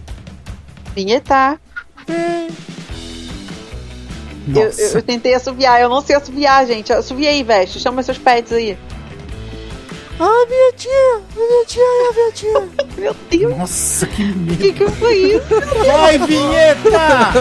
Vinhetar. 0.95 1.61
Eu, 4.55 4.71
eu, 4.71 4.89
eu 4.95 5.03
tentei 5.03 5.35
assoviar, 5.35 5.81
eu 5.81 5.89
não 5.89 6.01
sei 6.01 6.17
assoviar, 6.17 6.67
gente. 6.67 6.93
Assovia 6.93 7.31
aí, 7.31 7.43
veste. 7.43 7.81
Chama 7.81 8.03
seus 8.03 8.19
pets 8.19 8.53
aí. 8.53 8.79
Ah, 10.19 10.47
minha 10.49 10.73
tia! 10.73 11.21
Minha 11.37 11.67
tia, 11.67 11.83
é 11.83 12.09
a 12.09 12.13
minha 12.15 12.33
tia! 12.33 12.69
Meu 12.97 13.17
Deus, 13.31 13.59
Nossa, 13.59 14.07
que 14.07 14.23
o 14.23 14.37
medo. 14.37 14.57
que 14.57 14.73
que 14.73 14.91
foi 14.93 15.15
isso? 15.15 15.61
Vai, 15.87 16.19
vinheta! 16.19 17.33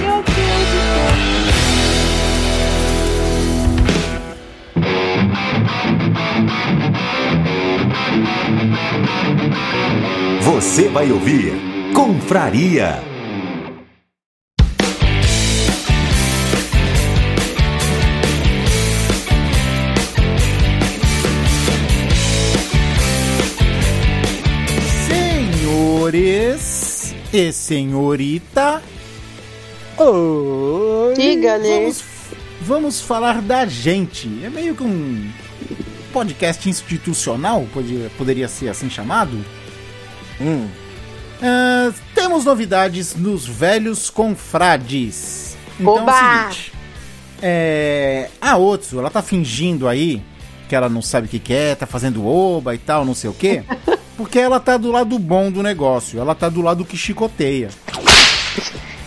Meu 0.00 0.22
Deus. 0.24 0.34
Você 10.42 10.88
vai 10.88 11.12
ouvir 11.12 11.74
Confraria. 11.94 13.13
Senhores 26.04 27.14
e 27.32 27.50
senhorita, 27.50 28.82
Oi! 29.96 31.14
Diga-lhe. 31.16 31.66
vamos, 31.68 32.04
vamos 32.60 33.00
falar 33.00 33.40
da 33.40 33.64
gente. 33.64 34.28
É 34.44 34.50
meio 34.50 34.74
que 34.74 34.82
um 34.82 35.30
podcast 36.12 36.68
institucional, 36.68 37.66
pode- 37.72 38.10
poderia 38.18 38.48
ser 38.48 38.68
assim 38.68 38.90
chamado. 38.90 39.42
Hum. 40.38 40.68
Ah, 41.42 41.90
temos 42.14 42.44
novidades 42.44 43.14
nos 43.16 43.46
velhos 43.46 44.10
confrades. 44.10 45.56
Então 45.80 45.96
é 45.96 46.02
Oba! 46.02 46.12
o 46.12 46.52
seguinte. 46.52 46.72
É, 47.40 48.28
a 48.42 48.58
Otsu, 48.58 48.98
ela 48.98 49.08
tá 49.08 49.22
fingindo 49.22 49.88
aí 49.88 50.22
que 50.68 50.74
ela 50.76 50.88
não 50.90 51.00
sabe 51.00 51.26
o 51.28 51.30
que, 51.30 51.38
que 51.38 51.54
é, 51.54 51.74
tá 51.74 51.86
fazendo 51.86 52.26
oba 52.26 52.74
e 52.74 52.78
tal, 52.78 53.06
não 53.06 53.14
sei 53.14 53.30
o 53.30 53.34
quê. 53.34 53.62
Porque 54.16 54.38
ela 54.38 54.60
tá 54.60 54.76
do 54.76 54.90
lado 54.92 55.18
bom 55.18 55.50
do 55.50 55.62
negócio. 55.62 56.18
Ela 56.20 56.34
tá 56.34 56.48
do 56.48 56.62
lado 56.62 56.84
que 56.84 56.96
chicoteia. 56.96 57.68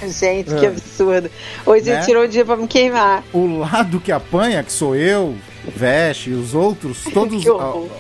Gente, 0.08 0.54
que 0.54 0.66
absurdo. 0.66 1.30
Hoje 1.66 1.90
É. 1.90 1.94
Né? 1.94 1.98
ele 2.00 2.06
tirou 2.06 2.24
o 2.24 2.28
dia 2.28 2.46
pra 2.46 2.56
me 2.56 2.68
queimar. 2.68 3.24
O 3.34 3.58
lado 3.60 4.00
que 4.00 4.12
apanha, 4.12 4.64
que 4.64 4.72
sou 4.72 4.96
eu, 4.96 5.36
Veste 5.76 6.30
e 6.30 6.34
os 6.34 6.54
outros, 6.54 7.00
todos, 7.14 7.44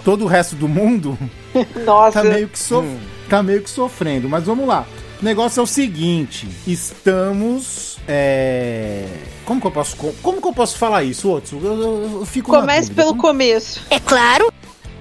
todo 0.05 0.23
o 0.23 0.27
resto 0.27 0.55
do 0.55 0.67
mundo, 0.69 1.17
Nossa. 1.85 2.21
tá 2.21 2.23
meio 2.23 2.47
que 2.47 2.57
so- 2.59 2.85
tá 3.29 3.41
meio 3.43 3.61
que 3.61 3.69
sofrendo. 3.69 4.29
Mas 4.29 4.43
vamos 4.45 4.67
lá. 4.67 4.85
O 5.21 5.25
negócio 5.25 5.59
é 5.59 5.63
o 5.63 5.67
seguinte: 5.67 6.47
estamos. 6.67 7.97
É... 8.07 9.05
Como 9.43 9.59
que 9.59 9.67
eu 9.67 9.71
posso. 9.71 9.95
Como 10.21 10.39
que 10.41 10.47
eu 10.47 10.53
posso 10.53 10.77
falar 10.77 11.03
isso, 11.03 11.29
Otso? 11.31 11.57
Eu, 11.61 11.81
eu, 11.81 12.11
eu 12.19 12.25
fico. 12.25 12.51
Comece 12.51 12.91
pelo 12.91 13.09
Como- 13.09 13.21
começo. 13.23 13.81
É 13.89 13.99
claro. 13.99 14.47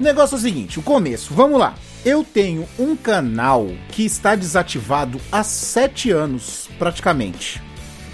O 0.00 0.02
negócio 0.02 0.34
é 0.34 0.38
o 0.38 0.40
seguinte: 0.40 0.78
o 0.78 0.82
começo. 0.82 1.32
Vamos 1.34 1.60
lá. 1.60 1.74
Eu 2.06 2.22
tenho 2.22 2.68
um 2.78 2.94
canal 2.94 3.68
que 3.88 4.04
está 4.04 4.36
desativado 4.36 5.20
há 5.32 5.42
sete 5.42 6.12
anos, 6.12 6.68
praticamente. 6.78 7.60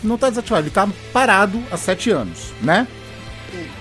Não 0.02 0.14
está 0.14 0.30
desativado, 0.30 0.62
ele 0.62 0.68
está 0.68 0.88
parado 1.12 1.62
há 1.70 1.76
sete 1.76 2.10
anos, 2.10 2.54
né? 2.62 2.88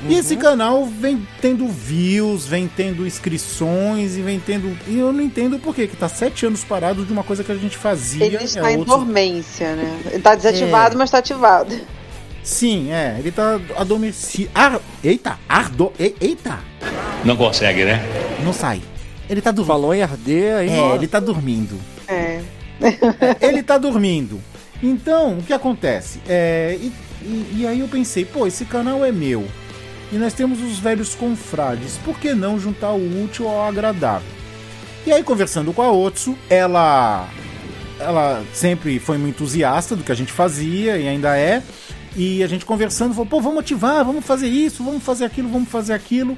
E 0.10 0.16
esse 0.16 0.36
canal 0.36 0.86
vem 0.86 1.26
tendo 1.40 1.66
views, 1.66 2.46
vem 2.46 2.68
tendo 2.68 3.08
inscrições 3.08 4.18
e 4.18 4.22
vem 4.22 4.38
tendo. 4.38 4.78
E 4.86 5.00
eu 5.00 5.14
não 5.14 5.22
entendo 5.22 5.58
por 5.60 5.74
que 5.74 5.88
que 5.88 5.96
tá 5.96 6.10
sete 6.10 6.46
anos 6.46 6.62
parado 6.62 7.06
de 7.06 7.14
uma 7.14 7.24
coisa 7.24 7.42
que 7.42 7.52
a 7.54 7.56
gente 7.56 7.78
fazia. 7.78 8.26
Ele 8.26 8.36
é 8.36 8.44
está 8.44 8.70
em 8.70 8.78
outro- 8.78 8.98
dormência, 8.98 9.74
né? 9.78 10.02
Ele 10.12 10.22
tá 10.22 10.36
desativado, 10.36 10.96
É. 10.96 10.98
mas 10.98 11.10
tá 11.10 11.20
ativado. 11.20 11.80
Sim, 12.44 12.92
é. 12.92 13.16
Ele 13.18 13.32
tá 13.32 13.62
adormecido. 13.78 14.52
Ar... 14.54 14.82
Eita, 15.02 15.40
ardo. 15.48 15.94
Eita! 15.98 16.60
Não 17.24 17.38
consegue, 17.38 17.86
né? 17.86 18.02
Não 18.44 18.52
sai. 18.52 18.82
Ele 19.32 19.42
tá 19.42 19.50
dormindo. 19.52 19.68
Falou 19.74 19.94
em 19.94 20.02
arder, 20.04 20.56
aí. 20.58 20.70
É, 20.70 20.96
ele 20.96 21.08
tá 21.08 21.20
dormindo. 21.20 21.80
É. 22.08 22.42
ele 23.42 23.64
tá 23.64 23.78
dormindo. 23.78 24.40
Então, 24.84 25.38
o 25.38 25.44
que 25.44 25.54
acontece? 25.54 26.20
É, 26.28 26.78
e, 26.82 26.92
e- 27.22 27.52
e 27.60 27.68
aí 27.68 27.80
eu 27.80 27.88
pensei, 27.88 28.26
pô, 28.26 28.46
esse 28.46 28.66
canal 28.66 29.06
é 29.06 29.12
meu. 29.12 29.48
E 30.12 30.18
nós 30.18 30.34
temos 30.34 30.62
os 30.62 30.78
velhos 30.80 31.16
confrades. 31.16 31.98
Por 32.04 32.20
que 32.20 32.34
não 32.34 32.60
juntar 32.60 32.92
o 32.92 33.24
útil 33.24 33.48
ao 33.48 33.68
agradável? 33.70 34.28
E 35.08 35.12
aí, 35.14 35.24
conversando 35.24 35.72
com 35.72 35.82
a 35.82 35.92
Otsu, 35.92 36.38
ela. 36.50 37.28
Ela 38.00 38.44
sempre 38.54 39.00
foi 39.00 39.18
muito 39.18 39.36
entusiasta 39.36 39.96
do 39.96 40.04
que 40.04 40.12
a 40.12 40.16
gente 40.16 40.32
fazia 40.34 40.98
e 40.98 41.08
ainda 41.08 41.38
é. 41.38 41.62
E 42.18 42.44
a 42.44 42.48
gente 42.48 42.66
conversando, 42.66 43.14
falou, 43.14 43.28
pô, 43.28 43.40
vamos 43.40 43.60
ativar, 43.60 44.04
vamos 44.04 44.26
fazer 44.26 44.48
isso, 44.50 44.84
vamos 44.84 45.02
fazer 45.04 45.24
aquilo, 45.24 45.48
vamos 45.48 45.70
fazer 45.70 45.94
aquilo. 45.94 46.36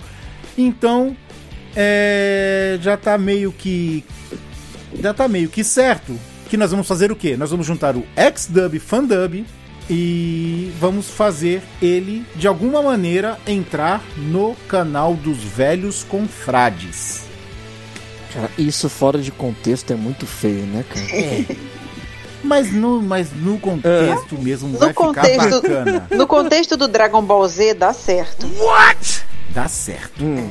Então, 0.57 1.15
é, 1.75 2.77
já 2.81 2.97
tá 2.97 3.17
meio 3.17 3.51
que 3.51 4.03
já 5.01 5.13
tá 5.13 5.27
meio 5.27 5.49
que 5.49 5.63
certo 5.63 6.17
que 6.49 6.57
nós 6.57 6.71
vamos 6.71 6.87
fazer 6.87 7.11
o 7.11 7.15
quê? 7.15 7.35
Nós 7.35 7.49
vamos 7.49 7.65
juntar 7.65 7.95
o 7.95 8.05
XDub 8.35 8.77
Fandub 8.79 9.43
e 9.89 10.71
vamos 10.79 11.09
fazer 11.09 11.61
ele 11.81 12.25
de 12.35 12.47
alguma 12.47 12.81
maneira 12.81 13.37
entrar 13.47 14.03
no 14.17 14.55
canal 14.67 15.15
dos 15.15 15.37
velhos 15.37 16.03
confrades. 16.03 17.23
Cara, 18.33 18.49
isso 18.57 18.87
fora 18.89 19.19
de 19.19 19.31
contexto 19.31 19.91
é 19.91 19.95
muito 19.95 20.25
feio, 20.25 20.65
né, 20.65 20.85
cara? 20.87 21.57
Mas 22.43 22.73
no, 22.73 23.01
mas 23.01 23.31
no 23.31 23.57
contexto 23.57 24.37
mesmo 24.37 24.77
vai 24.77 24.89
No 24.89 24.93
contexto, 24.93 25.61
ficar 25.61 25.85
bacana. 25.85 26.07
no 26.11 26.27
contexto 26.27 26.75
do 26.75 26.87
Dragon 26.87 27.21
Ball 27.21 27.47
Z, 27.47 27.73
dá 27.73 27.93
certo. 27.93 28.47
Dá 29.49 29.67
certo. 29.67 30.23
Hum. 30.23 30.49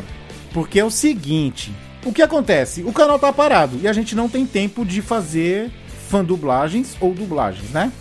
Porque 0.52 0.78
é 0.80 0.84
o 0.84 0.90
seguinte: 0.90 1.72
o 2.04 2.12
que 2.12 2.22
acontece? 2.22 2.82
O 2.82 2.92
canal 2.92 3.18
tá 3.18 3.32
parado 3.32 3.78
e 3.82 3.88
a 3.88 3.92
gente 3.92 4.14
não 4.14 4.28
tem 4.28 4.46
tempo 4.46 4.84
de 4.84 5.00
fazer 5.00 5.70
fandublagens 6.08 6.96
ou 7.00 7.14
dublagens, 7.14 7.70
né? 7.70 7.92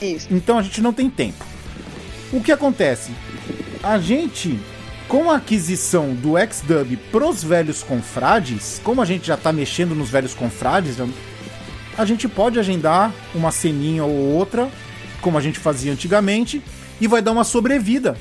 Isso. 0.00 0.28
Então 0.30 0.58
a 0.58 0.62
gente 0.62 0.80
não 0.80 0.92
tem 0.92 1.10
tempo. 1.10 1.44
O 2.32 2.40
que 2.40 2.52
acontece? 2.52 3.10
A 3.82 3.98
gente, 3.98 4.58
com 5.08 5.30
a 5.30 5.36
aquisição 5.36 6.14
do 6.14 6.34
XDub 6.38 6.96
pros 7.10 7.42
velhos 7.42 7.82
confrades, 7.82 8.80
como 8.84 9.00
a 9.00 9.04
gente 9.04 9.26
já 9.26 9.36
tá 9.36 9.52
mexendo 9.52 9.94
nos 9.94 10.10
velhos 10.10 10.34
confrades, 10.34 10.96
a 11.96 12.04
gente 12.04 12.28
pode 12.28 12.58
agendar 12.58 13.12
uma 13.34 13.50
ceninha 13.50 14.04
ou 14.04 14.14
outra, 14.14 14.68
como 15.20 15.38
a 15.38 15.40
gente 15.40 15.58
fazia 15.58 15.92
antigamente, 15.92 16.62
e 17.00 17.08
vai 17.08 17.22
dar 17.22 17.32
uma 17.32 17.44
sobrevida. 17.44 18.16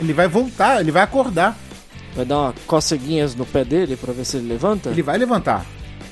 Ele 0.00 0.12
vai 0.12 0.28
voltar, 0.28 0.80
ele 0.80 0.92
vai 0.92 1.02
acordar, 1.02 1.56
Vai 2.14 2.24
dar 2.24 2.38
uma 2.38 2.54
coceguinhas 2.66 3.34
no 3.34 3.46
pé 3.46 3.64
dele 3.64 3.96
pra 3.96 4.12
ver 4.12 4.24
se 4.24 4.36
ele 4.36 4.48
levanta? 4.48 4.90
ele 4.90 5.02
vai 5.02 5.16
levantar. 5.18 5.64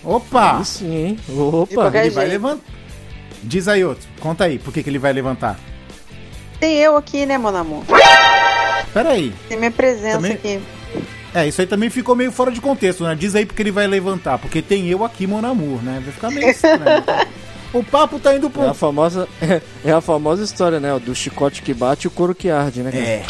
Opa! 0.04 0.58
Aí 0.58 0.64
sim, 0.64 0.94
hein? 0.94 1.18
Opa! 1.28 1.90
Ele 1.98 2.10
vai 2.10 2.26
levantar. 2.26 2.64
Diz 3.42 3.68
aí 3.68 3.84
outro, 3.84 4.06
conta 4.20 4.44
aí, 4.44 4.58
por 4.58 4.72
que, 4.72 4.82
que 4.82 4.90
ele 4.90 4.98
vai 4.98 5.12
levantar? 5.12 5.58
Tem 6.58 6.76
eu 6.78 6.96
aqui, 6.96 7.26
né, 7.26 7.36
mon 7.38 7.54
amor? 7.54 7.84
Pera 8.92 9.10
aí. 9.10 9.32
Tem 9.48 9.58
minha 9.58 9.70
presença 9.70 10.16
Também- 10.16 10.32
aqui. 10.32 10.60
É, 11.34 11.46
isso 11.46 11.60
aí 11.60 11.66
também 11.66 11.90
ficou 11.90 12.16
meio 12.16 12.32
fora 12.32 12.50
de 12.50 12.62
contexto, 12.62 13.04
né? 13.04 13.14
Diz 13.14 13.34
aí 13.34 13.44
porque 13.44 13.62
ele 13.62 13.70
vai 13.70 13.86
levantar, 13.86 14.38
porque 14.38 14.62
tem 14.62 14.88
eu 14.88 15.04
aqui, 15.04 15.26
Mon 15.26 15.44
Amour, 15.44 15.82
né? 15.82 16.00
Vai 16.02 16.12
ficar 16.12 16.30
meio 16.30 16.48
estranho. 16.48 16.80
o 17.74 17.84
papo 17.84 18.18
tá 18.18 18.34
indo 18.34 18.48
pro. 18.48 18.62
É 18.62 18.68
a 18.70 18.74
famosa, 18.74 19.28
é 19.84 19.92
a 19.92 20.00
famosa 20.00 20.42
história, 20.42 20.80
né? 20.80 20.98
Do 20.98 21.14
chicote 21.14 21.60
que 21.60 21.74
bate 21.74 22.06
e 22.06 22.08
o 22.08 22.10
couro 22.10 22.34
que 22.34 22.48
arde, 22.48 22.80
né? 22.80 22.90
cara? 22.90 23.04
É. 23.04 23.26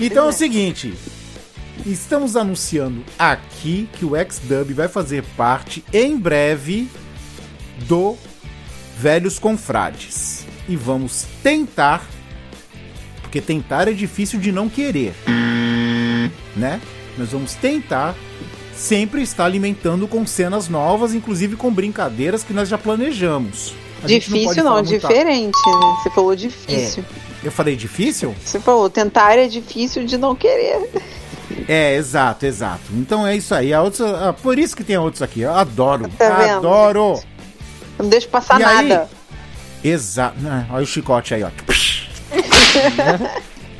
Então 0.00 0.24
é 0.24 0.28
o 0.28 0.32
seguinte. 0.32 0.94
Estamos 1.84 2.36
anunciando 2.36 3.02
aqui 3.18 3.88
que 3.94 4.04
o 4.04 4.12
XDub 4.14 4.72
vai 4.72 4.86
fazer 4.88 5.24
parte 5.36 5.84
em 5.92 6.16
breve 6.16 6.88
do 7.88 8.16
Velhos 8.98 9.38
Confrades. 9.38 10.46
E 10.68 10.76
vamos 10.76 11.26
tentar. 11.42 12.06
Porque 13.20 13.40
tentar 13.40 13.88
é 13.88 13.92
difícil 13.92 14.38
de 14.38 14.52
não 14.52 14.68
querer. 14.68 15.12
Né? 16.54 16.80
Nós 17.18 17.30
vamos 17.30 17.54
tentar 17.54 18.14
sempre 18.76 19.22
estar 19.22 19.44
alimentando 19.44 20.06
com 20.06 20.24
cenas 20.24 20.68
novas, 20.68 21.14
inclusive 21.14 21.56
com 21.56 21.72
brincadeiras 21.72 22.44
que 22.44 22.52
nós 22.52 22.68
já 22.68 22.78
planejamos. 22.78 23.74
A 24.04 24.06
Difícil 24.06 24.62
não, 24.64 24.74
muito- 24.74 24.88
diferente, 24.88 25.56
né? 25.66 25.96
Você 26.02 26.10
falou 26.10 26.34
difícil. 26.34 27.04
Eu 27.42 27.50
falei 27.52 27.74
difícil? 27.76 28.34
Você 28.44 28.60
falou, 28.60 28.88
tentar 28.88 29.36
é 29.36 29.48
difícil 29.48 30.04
de 30.04 30.16
não 30.16 30.34
querer. 30.34 30.88
É, 31.72 31.94
exato, 31.94 32.44
exato. 32.44 32.82
Então 32.92 33.26
é 33.26 33.34
isso 33.34 33.54
aí. 33.54 33.72
A 33.72 33.80
outros, 33.80 34.02
ah, 34.02 34.34
por 34.34 34.58
isso 34.58 34.76
que 34.76 34.84
tem 34.84 34.98
outros 34.98 35.22
aqui. 35.22 35.40
Eu 35.40 35.54
adoro. 35.54 36.06
Tá 36.18 36.28
vendo? 36.36 36.56
adoro. 36.58 37.18
Não 37.98 38.10
deixa 38.10 38.28
passar 38.28 38.60
E 38.60 38.64
aí? 38.64 38.88
nada. 38.88 39.08
Exato. 39.82 40.36
Ah, 40.46 40.66
Olha 40.70 40.82
o 40.82 40.86
chicote 40.86 41.32
aí, 41.32 41.42
ó. 41.42 41.48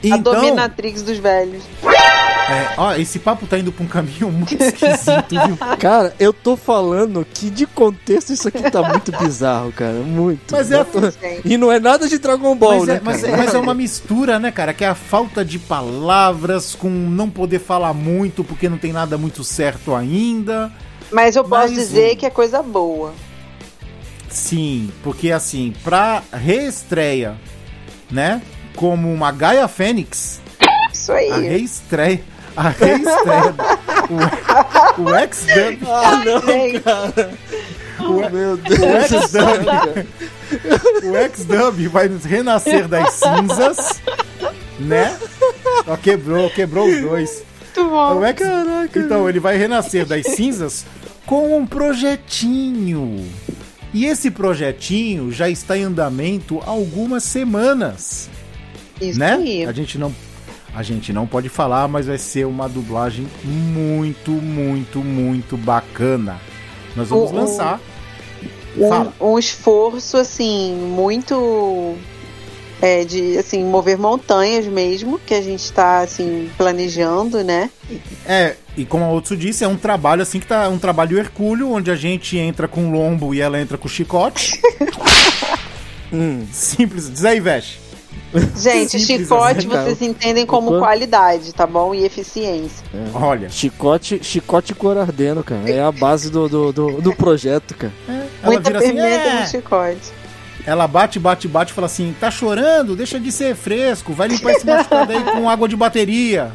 A 0.05 0.17
então, 0.17 0.35
dominatrix 0.35 1.03
dos 1.03 1.19
velhos. 1.19 1.63
É, 2.51 2.75
ó, 2.77 2.95
esse 2.95 3.19
papo 3.19 3.47
tá 3.47 3.59
indo 3.59 3.71
pra 3.73 3.85
um 3.85 3.89
caminho 3.89 4.31
muito 4.31 4.55
esquisito, 4.63 5.29
viu? 5.47 5.57
Cara, 5.79 6.15
eu 6.19 6.33
tô 6.33 6.57
falando 6.57 7.25
que 7.33 7.49
de 7.51 7.67
contexto 7.67 8.33
isso 8.33 8.49
aqui 8.49 8.71
tá 8.71 8.83
muito 8.83 9.13
bizarro, 9.19 9.73
cara. 9.73 9.95
Muito. 9.95 10.53
Mas 10.53 10.71
é- 10.71 10.81
Eu 10.81 10.85
tô-. 10.85 11.01
E 11.45 11.57
não 11.57 11.71
é 11.71 11.79
nada 11.79 12.09
de 12.09 12.19
Dragon 12.19 12.55
Ball, 12.57 12.79
Mas 12.81 12.87
né? 12.89 12.95
é, 12.97 13.01
mas, 13.03 13.21
cara? 13.23 13.33
é, 13.33 13.37
mas 13.37 13.55
é 13.55 13.59
uma 13.59 13.75
mistura, 13.75 14.39
né, 14.39 14.51
cara? 14.51 14.73
Que 14.75 14.85
é 14.85 14.89
a 14.89 14.95
falta 14.95 15.45
de 15.45 15.59
palavras 15.59 16.75
com 16.75 16.89
não 16.91 17.29
poder 17.31 17.59
falar 17.61 17.93
muito 17.95 18.43
porque 18.45 18.69
não 18.69 18.79
tem 18.79 18.93
nada 18.93 19.17
muito 19.17 19.43
certo 19.45 19.95
ainda. 19.95 20.71
Mas 21.11 21.37
eu 21.37 21.45
posso 21.45 21.69
Mais 21.69 21.73
dizer 21.75 22.13
um. 22.13 22.17
que 22.17 22.27
é 22.27 22.31
coisa 22.31 22.63
boa. 22.63 23.13
Sim, 24.29 24.91
porque 25.03 25.31
assim, 25.31 25.75
pra 25.85 26.23
reestreia, 26.33 27.37
né? 28.11 28.41
Como 28.75 29.13
uma 29.13 29.31
Gaia 29.31 29.69
Fênix, 29.69 30.41
Isso 30.93 31.13
aí. 31.13 31.31
a 31.31 31.37
reestreia. 31.37 32.23
A 32.57 32.69
reestreia. 32.69 33.55
o, 34.99 35.03
o 35.03 35.15
X-Dub. 35.15 35.79
Ah, 35.87 36.23
não, 36.25 36.81
cara. 36.81 37.31
O, 38.01 38.31
Meu 38.31 38.57
Deus 38.57 39.31
do. 39.31 39.39
O 41.11 41.17
X-Dub 41.17 41.89
vai 41.89 42.09
renascer 42.09 42.87
das 42.89 43.15
cinzas, 43.15 44.03
né? 44.79 45.17
Ó, 45.87 45.97
quebrou, 45.97 46.51
quebrou 46.51 46.87
os 46.87 47.01
dois. 47.01 47.45
muito 47.75 47.91
bom. 47.91 48.19
O 48.19 48.25
X... 48.25 48.47
Então, 48.97 49.29
ele 49.29 49.41
vai 49.41 49.57
renascer 49.57 50.05
das 50.05 50.27
cinzas 50.27 50.85
com 51.27 51.57
um 51.57 51.67
projetinho. 51.67 53.27
E 53.95 54.07
esse 54.07 54.31
projetinho 54.31 55.31
já 55.31 55.49
está 55.49 55.77
em 55.77 55.85
andamento 55.85 56.61
há 56.61 56.71
algumas 56.71 57.25
semanas, 57.25 58.31
Isso 59.01 59.19
né? 59.19 59.35
aí. 59.35 59.67
A 59.67 59.73
gente 59.73 59.99
não 59.99 60.15
a 60.75 60.83
gente 60.83 61.13
não 61.13 61.27
pode 61.27 61.49
falar, 61.49 61.87
mas 61.89 62.07
vai 62.07 62.19
ser 62.19 62.47
uma 62.47 62.69
dublagem 62.69 63.27
muito, 63.45 64.31
muito, 64.31 64.99
muito 65.01 65.57
bacana. 65.57 66.41
Nós 66.97 67.09
vamos 67.09 67.31
O- 67.31 67.35
o- 67.35 67.37
lançar. 67.37 67.81
Um, 69.21 69.33
um 69.35 69.39
esforço 69.39 70.17
assim 70.17 70.75
muito 70.75 71.95
é, 72.81 73.05
de 73.05 73.37
assim 73.39 73.63
mover 73.65 73.99
montanhas 73.99 74.67
mesmo 74.67 75.19
que 75.19 75.35
a 75.35 75.43
gente 75.43 75.61
está 75.63 76.01
assim 76.01 76.51
planejando 76.57 77.45
né 77.45 77.71
É, 78.27 78.57
e 78.77 78.85
como 78.87 79.05
a 79.05 79.13
Otsu 79.13 79.37
disse, 79.37 79.63
é 79.63 79.69
um 79.69 79.77
trabalho 79.77 80.23
assim 80.23 80.41
que 80.41 80.47
tá 80.47 80.69
um 80.71 80.79
trabalho 80.79 81.19
hercúleo, 81.19 81.71
onde 81.71 81.91
a 81.91 81.95
gente 81.95 82.39
entra 82.39 82.67
com 82.67 82.91
lombo 82.91 83.35
e 83.35 83.41
ela 83.43 83.61
entra 83.61 83.77
com 83.77 83.87
chicote. 83.89 84.59
Hum, 86.13 86.47
Simples. 86.51 87.11
Diz 87.11 87.25
aí, 87.25 87.41
Vesh. 87.41 87.79
Gente, 88.57 88.99
Simples 88.99 89.07
chicote 89.29 89.59
assim, 89.59 89.69
cara. 89.69 89.85
vocês 89.85 90.03
entendem 90.03 90.47
como 90.47 90.79
qualidade, 90.79 91.53
tá 91.53 91.67
bom? 91.67 91.95
E 91.95 92.05
eficiência. 92.05 92.85
Olha, 93.15 93.51
Chicote, 93.51 94.21
chicote 94.23 94.75
cor 94.75 94.97
ardendo, 94.97 95.45
cara. 95.45 95.69
É 95.71 95.83
a 95.83 95.93
base 95.93 96.31
do, 96.31 96.49
do, 96.49 96.73
do, 96.73 97.01
do 97.03 97.15
projeto, 97.15 97.75
cara. 97.75 97.93
ela 98.09 98.53
Muita 98.53 98.63
vira 98.63 98.79
assim, 98.79 98.89
pimenta 98.89 99.29
é. 99.29 99.41
no 99.41 99.47
chicote. 99.47 100.13
Ela 100.65 100.87
bate, 100.87 101.19
bate, 101.19 101.49
bate 101.49 101.73
e 101.73 101.75
fala 101.75 101.87
assim: 101.87 102.15
tá 102.19 102.31
chorando? 102.31 102.97
Deixa 102.97 103.19
de 103.21 103.31
ser 103.31 103.55
fresco, 103.55 104.13
vai 104.13 104.29
limpar 104.29 104.53
esse 104.53 104.67
machucado 104.67 105.13
aí 105.13 105.23
com 105.25 105.49
água 105.49 105.69
de 105.69 105.77
bateria. 105.77 106.53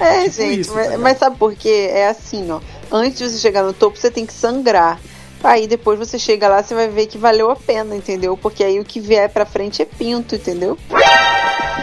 É, 0.00 0.22
Tipo 0.22 0.36
gente, 0.36 0.60
isso, 0.60 0.74
mas, 0.74 0.88
tá 0.88 0.98
mas 0.98 1.18
sabe 1.18 1.36
por 1.36 1.54
quê? 1.54 1.90
É 1.92 2.08
assim, 2.08 2.50
ó. 2.50 2.60
Antes 2.90 3.18
de 3.18 3.28
você 3.28 3.38
chegar 3.38 3.62
no 3.62 3.72
topo, 3.72 3.98
você 3.98 4.10
tem 4.10 4.24
que 4.24 4.32
sangrar. 4.32 4.98
Aí 5.44 5.66
depois 5.66 5.98
você 5.98 6.18
chega 6.18 6.48
lá, 6.48 6.62
você 6.62 6.74
vai 6.74 6.88
ver 6.88 7.06
que 7.06 7.18
valeu 7.18 7.50
a 7.50 7.56
pena, 7.56 7.94
entendeu? 7.94 8.36
Porque 8.36 8.64
aí 8.64 8.80
o 8.80 8.84
que 8.84 9.00
vier 9.00 9.28
pra 9.30 9.46
frente 9.46 9.80
é 9.80 9.84
pinto, 9.84 10.34
entendeu? 10.34 10.76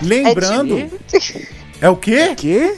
Lembrando, 0.02 0.78
É 1.14 1.20
tipo- 1.20 1.64
é 1.82 1.90
o 1.90 1.96
quê? 1.98 2.34
Quê? 2.38 2.78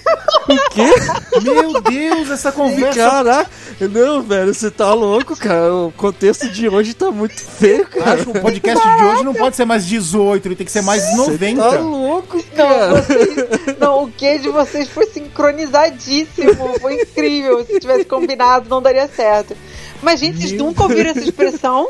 O 0.50 0.70
quê? 0.70 1.42
Meu 1.44 1.82
Deus, 1.82 2.30
essa 2.32 2.52
conversa. 2.52 3.00
Caraca! 3.00 3.50
Não, 3.80 4.22
velho, 4.22 4.54
você 4.54 4.72
tá 4.72 4.94
louco, 4.94 5.36
cara. 5.36 5.74
O 5.74 5.92
contexto 5.92 6.50
de 6.50 6.68
hoje 6.70 6.94
tá 6.94 7.12
muito 7.12 7.40
feio, 7.40 7.86
cara. 7.88 8.14
Acho 8.14 8.26
que 8.32 8.38
o 8.38 8.42
podcast 8.42 8.88
de 8.98 9.04
hoje 9.04 9.24
não 9.24 9.34
pode 9.34 9.56
ser 9.56 9.66
mais 9.66 9.86
18, 9.86 10.48
ele 10.48 10.56
tem 10.56 10.66
que 10.66 10.72
ser 10.72 10.82
mais 10.82 11.04
Você 11.12 11.32
90. 11.32 11.62
tá 11.62 11.80
louco, 11.80 12.38
Não, 12.38 12.44
cara. 12.56 12.94
vocês- 13.02 13.78
não, 13.80 14.04
o 14.06 14.12
que 14.12 14.40
de 14.40 14.50
vocês 14.50 14.88
foi 14.90 15.06
sincronizadíssimo. 15.08 16.80
Foi 16.80 16.96
incrível. 17.02 17.64
Se 17.66 17.80
tivesse 17.80 18.06
combinado, 18.06 18.68
não 18.70 18.82
daria 18.82 19.08
certo. 19.08 19.56
Mas, 20.06 20.20
gente, 20.20 20.38
vocês 20.38 20.52
Meu 20.52 20.66
nunca 20.66 20.84
ouviram 20.84 21.10
essa 21.10 21.20
expressão? 21.20 21.90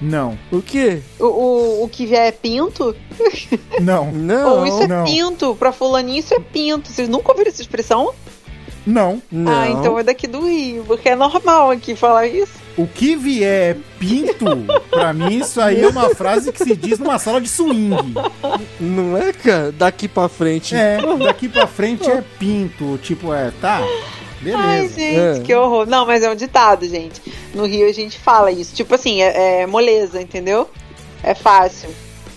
Não, 0.00 0.38
O 0.50 0.62
quê? 0.62 1.02
O, 1.18 1.26
o, 1.26 1.84
o 1.84 1.88
que 1.90 2.06
vier 2.06 2.28
é 2.28 2.32
pinto? 2.32 2.96
não, 3.78 4.10
Não, 4.10 4.60
Ou 4.60 4.66
isso 4.66 4.82
é 4.84 4.86
não. 4.86 5.04
pinto? 5.04 5.54
Pra 5.54 5.70
fulaninho, 5.70 6.18
isso 6.18 6.32
é 6.32 6.40
pinto. 6.40 6.88
Vocês 6.88 7.10
nunca 7.10 7.30
ouviram 7.30 7.50
essa 7.50 7.60
expressão? 7.60 8.14
não. 8.86 9.20
não. 9.30 9.52
Ah, 9.52 9.68
então 9.68 9.98
é 9.98 10.02
daqui 10.02 10.26
do 10.26 10.40
Rio, 10.48 10.82
porque 10.86 11.10
é 11.10 11.14
normal 11.14 11.70
aqui 11.72 11.94
falar 11.94 12.26
isso. 12.26 12.58
O 12.78 12.86
que 12.86 13.14
vier 13.14 13.76
é 13.76 13.78
pinto, 13.98 14.46
pra 14.88 15.12
mim 15.12 15.40
isso 15.40 15.60
aí 15.60 15.82
é 15.82 15.88
uma 15.88 16.08
frase 16.14 16.50
que 16.50 16.64
se 16.64 16.74
diz 16.74 16.98
numa 16.98 17.18
sala 17.18 17.38
de 17.38 17.48
swing. 17.48 18.14
Não 18.80 19.18
é, 19.18 19.34
cara? 19.34 19.70
Daqui 19.72 20.08
pra 20.08 20.26
frente. 20.30 20.74
É, 20.74 20.96
daqui 21.18 21.46
pra 21.46 21.66
frente 21.66 22.10
é 22.10 22.24
pinto. 22.38 22.96
Tipo, 23.02 23.34
é, 23.34 23.52
tá, 23.60 23.82
Ai, 24.44 24.88
beleza. 24.88 24.94
gente, 25.00 25.40
É. 25.40 25.42
que 25.44 25.54
horror. 25.54 25.86
Não, 25.86 26.06
mas 26.06 26.22
é 26.22 26.30
um 26.30 26.34
ditado, 26.34 26.86
gente. 26.88 27.20
No 27.54 27.66
Rio 27.66 27.88
a 27.88 27.92
gente 27.92 28.18
fala 28.18 28.50
isso. 28.50 28.74
Tipo 28.74 28.94
assim, 28.94 29.22
é, 29.22 29.62
é 29.62 29.66
moleza, 29.66 30.20
entendeu? 30.20 30.68
É 31.22 31.34
fácil. 31.34 31.90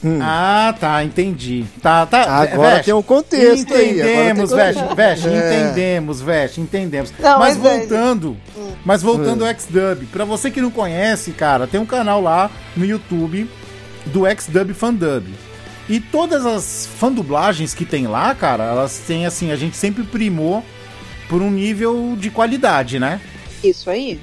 Hum. 0.06 0.20
Ah, 0.22 0.76
tá, 0.78 1.02
entendi. 1.02 1.64
Tá, 1.82 2.06
tá. 2.06 2.24
Agora 2.24 2.72
Veste, 2.72 2.86
tem 2.86 2.94
um 2.94 3.02
contexto 3.02 3.74
aí. 3.74 3.92
Entendemos, 3.92 4.50
tem 4.50 4.58
Veste, 4.60 4.82
contexto. 4.84 4.96
Veste, 4.98 5.28
É. 5.30 5.38
entendemos, 5.62 6.22
Veste, 6.22 6.60
entendemos. 6.62 7.14
Não, 7.18 7.40
mas, 7.40 7.56
mas 7.58 7.66
é, 7.66 7.78
voltando, 7.80 8.38
mas 8.84 9.02
voltando 9.02 9.46
ao 9.46 9.50
X-Dub, 9.52 10.06
pra 10.12 10.26
você 10.26 10.52
que 10.52 10.60
não 10.60 10.70
conhece, 10.72 11.32
cara, 11.32 11.68
tem 11.68 11.80
um 11.80 11.86
canal 11.86 12.22
lá 12.22 12.52
no 12.76 12.84
YouTube 12.86 13.50
do 14.08 14.28
X-Dub 14.28 14.74
Fandub. 14.74 15.26
E 15.88 16.02
todas 16.02 16.46
as 16.46 16.86
fandublagens 17.00 17.74
que 17.74 17.86
tem 17.86 18.06
lá, 18.06 18.36
cara, 18.36 18.66
elas 18.66 18.98
têm 19.08 19.26
assim, 19.26 19.52
a 19.52 19.56
gente 19.56 19.78
sempre 19.78 20.04
primou 20.04 20.64
por 21.27 21.42
um 21.42 21.51
nível 21.51 22.15
de 22.18 22.30
qualidade, 22.30 23.00
né? 23.00 23.20
Isso 23.63 23.89
aí. 23.89 24.20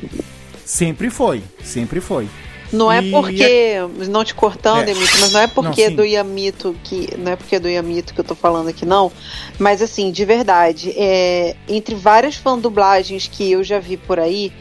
Sempre 0.64 1.11
foi, 1.11 1.42
sempre 1.62 2.00
foi. 2.00 2.28
Não 2.73 2.90
é 2.90 3.02
E 3.02 3.11
porque. 3.11 3.76
Não 4.09 4.25
te 4.25 4.35
cortando, 4.35 4.88
É. 4.88 4.92
Emito, 4.92 5.12
mas 5.21 5.33
não 5.33 5.40
é 5.40 5.47
porque 5.47 5.88
sim. 5.88 5.95
do 5.95 6.04
Yamito 6.04 6.76
que. 6.85 7.09
Não 7.19 7.33
é 7.33 7.37
porque 7.37 7.57
é 7.57 7.61
do 7.61 7.69
Yamito 7.69 8.14
que 8.14 8.21
eu 8.21 8.25
tô 8.25 8.35
falando 8.35 8.69
aqui, 8.69 8.87
não. 8.87 9.11
Mas 9.59 9.83
assim, 9.83 10.11
de 10.11 10.25
verdade, 10.25 10.95
é, 10.97 11.57
entre 11.69 11.95
várias 11.95 12.37
fandublagens 12.37 13.28
que 13.30 13.50
eu 13.50 13.64
já 13.64 13.78
vi 13.80 13.97
por 13.97 14.21
aí, 14.21 14.52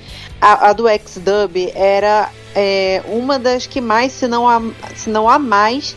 a, 0.42 0.70
a 0.70 0.74
do 0.74 0.88
X-Dub 0.88 1.72
era 1.76 2.32
é, 2.56 3.04
uma 3.08 3.38
das 3.38 3.68
que 3.68 3.80
mais, 3.80 4.12
se 4.12 4.28
não 4.28 4.48
a, 4.48 4.62
se 4.96 5.10
não 5.10 5.30
a 5.30 5.38
mais, 5.38 5.96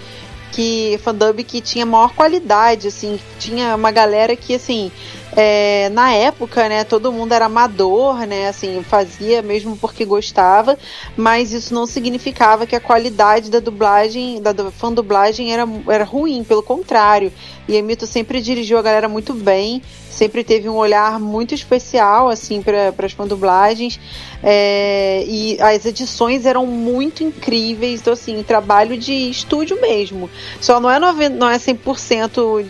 que 0.53 1.01
fandub 1.03 1.43
que 1.45 1.61
tinha 1.61 1.87
maior 1.87 2.15
qualidade, 2.15 2.89
assim, 2.89 3.19
tinha 3.39 3.75
uma 3.75 3.91
galera 3.91 4.37
que, 4.37 4.55
assim, 4.55 4.93
é, 5.35 5.89
na 5.91 6.13
época, 6.13 6.69
né, 6.69 6.85
todo 6.85 7.13
mundo 7.13 7.33
era 7.33 7.47
amador, 7.47 8.27
né, 8.27 8.49
assim, 8.49 8.83
fazia 8.83 9.41
mesmo 9.41 9.77
porque 9.77 10.05
gostava, 10.05 10.79
mas 11.17 11.53
isso 11.53 11.73
não 11.73 11.87
significava 11.87 12.67
que 12.67 12.77
a 12.77 12.81
qualidade 12.81 13.51
da 13.51 13.59
dublagem, 13.59 14.43
da 14.43 14.53
du- 14.53 14.71
fandublagem 14.71 15.53
era, 15.53 15.67
era 15.89 16.05
ruim, 16.05 16.45
pelo 16.45 16.63
contrário. 16.63 17.33
E 17.67 17.77
Emito 17.77 18.07
sempre 18.07 18.41
dirigiu 18.41 18.77
a 18.77 18.83
galera 18.83 19.09
muito 19.09 19.33
bem, 19.33 19.81
sempre 20.11 20.45
teve 20.45 20.69
um 20.69 20.75
olhar 20.75 21.19
muito 21.19 21.55
especial, 21.55 22.29
assim, 22.29 22.61
para 22.61 22.93
as 23.07 23.13
fandublagens, 23.13 23.99
é, 24.43 25.25
e 25.27 25.57
as 25.61 25.87
edições 25.87 26.45
eram 26.45 26.67
muito 26.67 27.23
incríveis, 27.23 28.01
então, 28.01 28.13
assim, 28.13 28.43
trabalho 28.43 28.99
de 28.99 29.13
estúdio 29.31 29.81
mesmo. 29.81 30.29
Só 30.61 30.81
não 30.81 30.91
é, 30.91 30.99
90, 30.99 31.37
não 31.37 31.49
é 31.49 31.57
100% 31.57 32.67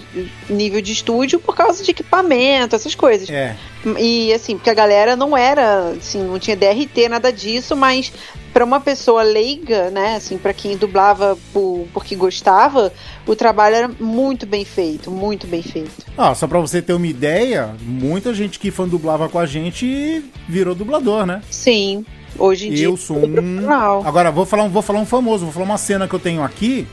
nível 0.48 0.80
de 0.80 0.92
estúdio 0.92 1.40
por 1.40 1.56
causa 1.56 1.82
de 1.82 1.90
equipamento, 1.90 2.51
essas 2.56 2.94
coisas. 2.94 3.28
É. 3.28 3.56
E 3.98 4.32
assim, 4.32 4.56
porque 4.56 4.70
a 4.70 4.74
galera 4.74 5.16
não 5.16 5.36
era, 5.36 5.90
assim, 5.90 6.22
não 6.22 6.38
tinha 6.38 6.56
DRT, 6.56 7.08
nada 7.08 7.32
disso, 7.32 7.74
mas 7.74 8.12
para 8.52 8.64
uma 8.64 8.80
pessoa 8.80 9.22
leiga, 9.22 9.90
né, 9.90 10.16
assim, 10.16 10.36
para 10.36 10.52
quem 10.52 10.76
dublava 10.76 11.38
por, 11.52 11.86
porque 11.92 12.14
gostava, 12.14 12.92
o 13.26 13.34
trabalho 13.34 13.74
era 13.74 13.90
muito 13.98 14.46
bem 14.46 14.64
feito, 14.64 15.10
muito 15.10 15.46
bem 15.46 15.62
feito. 15.62 16.04
Ah, 16.16 16.34
só 16.34 16.46
pra 16.46 16.60
você 16.60 16.82
ter 16.82 16.92
uma 16.92 17.06
ideia, 17.06 17.74
muita 17.80 18.34
gente 18.34 18.58
que 18.58 18.70
fandublava 18.70 19.28
com 19.28 19.38
a 19.38 19.46
gente 19.46 20.24
virou 20.48 20.74
dublador, 20.74 21.24
né? 21.24 21.42
Sim, 21.50 22.04
hoje 22.38 22.68
em 22.68 22.72
dia. 22.72 22.84
Eu 22.84 22.96
sou 22.96 23.16
um. 23.16 23.70
Agora, 24.04 24.30
vou 24.30 24.44
falar, 24.44 24.64
um, 24.64 24.68
vou 24.68 24.82
falar 24.82 25.00
um 25.00 25.06
famoso, 25.06 25.44
vou 25.44 25.52
falar 25.52 25.64
uma 25.64 25.78
cena 25.78 26.06
que 26.06 26.14
eu 26.14 26.20
tenho 26.20 26.42
aqui. 26.42 26.86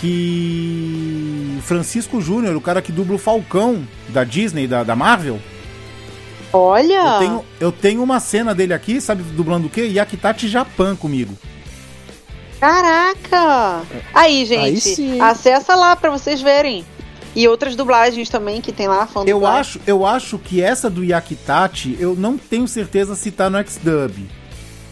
Que. 0.00 1.33
Francisco 1.60 2.20
Júnior, 2.20 2.56
o 2.56 2.60
cara 2.60 2.82
que 2.82 2.92
dubla 2.92 3.16
o 3.16 3.18
Falcão 3.18 3.86
da 4.08 4.24
Disney, 4.24 4.66
da, 4.66 4.82
da 4.82 4.96
Marvel. 4.96 5.40
Olha, 6.52 6.94
Eu, 6.94 7.18
tenho, 7.18 7.44
eu 7.60 7.72
tenho 7.72 8.02
uma 8.02 8.20
cena 8.20 8.54
dele 8.54 8.72
aqui, 8.72 9.00
sabe, 9.00 9.22
dublando 9.22 9.66
o 9.66 9.70
quê? 9.70 9.86
Yakitachi 9.86 10.46
Japan 10.48 10.94
comigo. 10.94 11.36
caraca! 12.60 13.82
Aí, 14.14 14.46
gente, 14.46 15.02
Aí 15.02 15.20
acessa 15.20 15.74
lá 15.74 15.96
para 15.96 16.10
vocês 16.10 16.40
verem. 16.40 16.84
E 17.34 17.48
outras 17.48 17.74
dublagens 17.74 18.28
também 18.28 18.60
que 18.60 18.70
tem 18.72 18.86
lá, 18.86 19.06
fã 19.06 19.24
Eu 19.26 19.44
acho, 19.44 19.80
eu 19.84 20.06
acho 20.06 20.38
que 20.38 20.62
essa 20.62 20.88
do 20.88 21.02
Yakitachi, 21.02 21.96
eu 21.98 22.14
não 22.14 22.38
tenho 22.38 22.68
certeza 22.68 23.16
se 23.16 23.32
tá 23.32 23.50
no 23.50 23.58
X-Dub, 23.58 24.28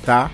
tá? 0.05 0.29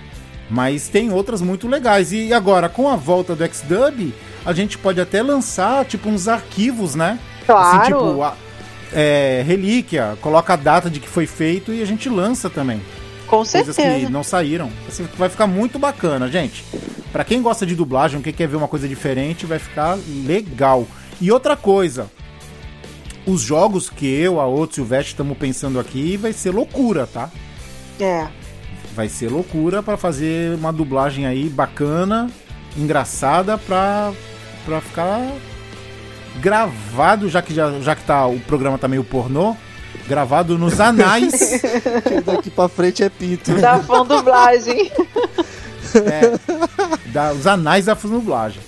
Mas 0.49 0.87
tem 0.87 1.13
outras 1.13 1.41
muito 1.41 1.67
legais. 1.67 2.11
E 2.11 2.33
agora, 2.33 2.67
com 2.67 2.89
a 2.89 2.95
volta 2.95 3.35
do 3.35 3.43
X-Dub, 3.43 4.11
a 4.45 4.53
gente 4.53 4.77
pode 4.77 4.99
até 5.01 5.21
lançar, 5.21 5.85
tipo, 5.85 6.09
uns 6.09 6.27
arquivos, 6.27 6.95
né? 6.95 7.19
Claro. 7.45 7.77
Assim, 7.81 7.91
tipo, 7.93 8.21
a- 8.23 8.35
é, 8.91 9.43
relíquia, 9.45 10.17
coloca 10.21 10.53
a 10.53 10.55
data 10.55 10.89
de 10.89 10.99
que 10.99 11.07
foi 11.07 11.27
feito 11.27 11.71
e 11.73 11.81
a 11.81 11.85
gente 11.85 12.09
lança 12.09 12.49
também. 12.49 12.81
Com 13.27 13.37
Coisas 13.37 13.75
certeza. 13.75 14.05
que 14.07 14.11
não 14.11 14.23
saíram. 14.23 14.71
Assim, 14.87 15.07
vai 15.17 15.29
ficar 15.29 15.45
muito 15.45 15.77
bacana, 15.77 16.27
gente. 16.27 16.63
Pra 17.11 17.23
quem 17.23 17.41
gosta 17.41 17.65
de 17.65 17.75
dublagem, 17.75 18.21
quem 18.21 18.33
quer 18.33 18.47
ver 18.47 18.55
uma 18.55 18.67
coisa 18.67 18.87
diferente, 18.87 19.45
vai 19.45 19.59
ficar 19.59 19.97
legal. 20.25 20.87
E 21.21 21.31
outra 21.31 21.55
coisa, 21.55 22.07
os 23.27 23.41
jogos 23.41 23.89
que 23.89 24.07
eu, 24.07 24.39
a 24.39 24.45
Outro 24.45 24.79
e 24.79 24.83
o 24.83 24.85
Vest 24.85 25.09
estamos 25.09 25.37
pensando 25.37 25.79
aqui 25.79 26.17
vai 26.17 26.33
ser 26.33 26.49
loucura, 26.51 27.05
tá? 27.05 27.29
É. 27.99 28.27
Vai 28.95 29.07
ser 29.09 29.29
loucura 29.29 29.83
pra 29.83 29.97
fazer 29.97 30.55
uma 30.55 30.73
dublagem 30.73 31.27
aí 31.27 31.47
bacana, 31.49 32.29
engraçada 32.77 33.57
pra, 33.57 34.11
pra 34.65 34.81
ficar 34.81 35.21
gravado, 36.39 37.29
já 37.29 37.41
que, 37.41 37.53
já, 37.53 37.71
já 37.79 37.95
que 37.95 38.03
tá, 38.03 38.25
o 38.27 38.39
programa 38.39 38.77
tá 38.77 38.87
meio 38.87 39.03
pornô, 39.03 39.55
gravado 40.07 40.57
nos 40.57 40.79
anais 40.81 41.61
Daqui 42.25 42.49
pra 42.49 42.69
frente 42.69 43.03
é 43.03 43.09
pinto. 43.09 43.53
Da 43.59 43.79
fã 43.79 44.05
dublagem. 44.05 44.91
É, 45.95 47.09
da, 47.11 47.33
os 47.33 47.47
anais 47.47 47.85
da 47.85 47.93
dublagem. 47.93 48.61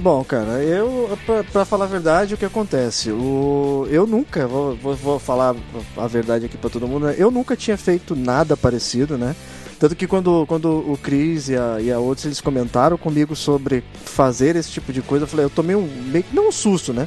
Bom, 0.00 0.22
cara, 0.22 0.62
eu, 0.62 1.18
pra, 1.26 1.42
pra 1.42 1.64
falar 1.64 1.86
a 1.86 1.88
verdade, 1.88 2.34
o 2.34 2.36
que 2.36 2.44
acontece? 2.44 3.10
O, 3.10 3.84
eu 3.90 4.06
nunca, 4.06 4.46
vou, 4.46 4.76
vou, 4.76 4.94
vou 4.94 5.18
falar 5.18 5.56
a 5.96 6.06
verdade 6.06 6.46
aqui 6.46 6.56
pra 6.56 6.70
todo 6.70 6.86
mundo, 6.86 7.06
né? 7.06 7.16
eu 7.18 7.32
nunca 7.32 7.56
tinha 7.56 7.76
feito 7.76 8.14
nada 8.14 8.56
parecido, 8.56 9.18
né? 9.18 9.34
Tanto 9.78 9.94
que 9.94 10.06
quando, 10.06 10.44
quando 10.46 10.68
o 10.68 10.98
Chris 11.00 11.48
e 11.48 11.56
a, 11.56 11.78
e 11.80 11.92
a 11.92 11.98
outros 11.98 12.26
eles 12.26 12.40
comentaram 12.40 12.98
comigo 12.98 13.36
sobre 13.36 13.84
fazer 14.04 14.56
esse 14.56 14.70
tipo 14.70 14.92
de 14.92 15.00
coisa, 15.00 15.24
eu 15.24 15.28
falei, 15.28 15.46
eu 15.46 15.50
tomei 15.50 15.76
um, 15.76 15.86
meio 15.86 16.24
que 16.24 16.34
não 16.34 16.48
um 16.48 16.52
susto, 16.52 16.92
né? 16.92 17.06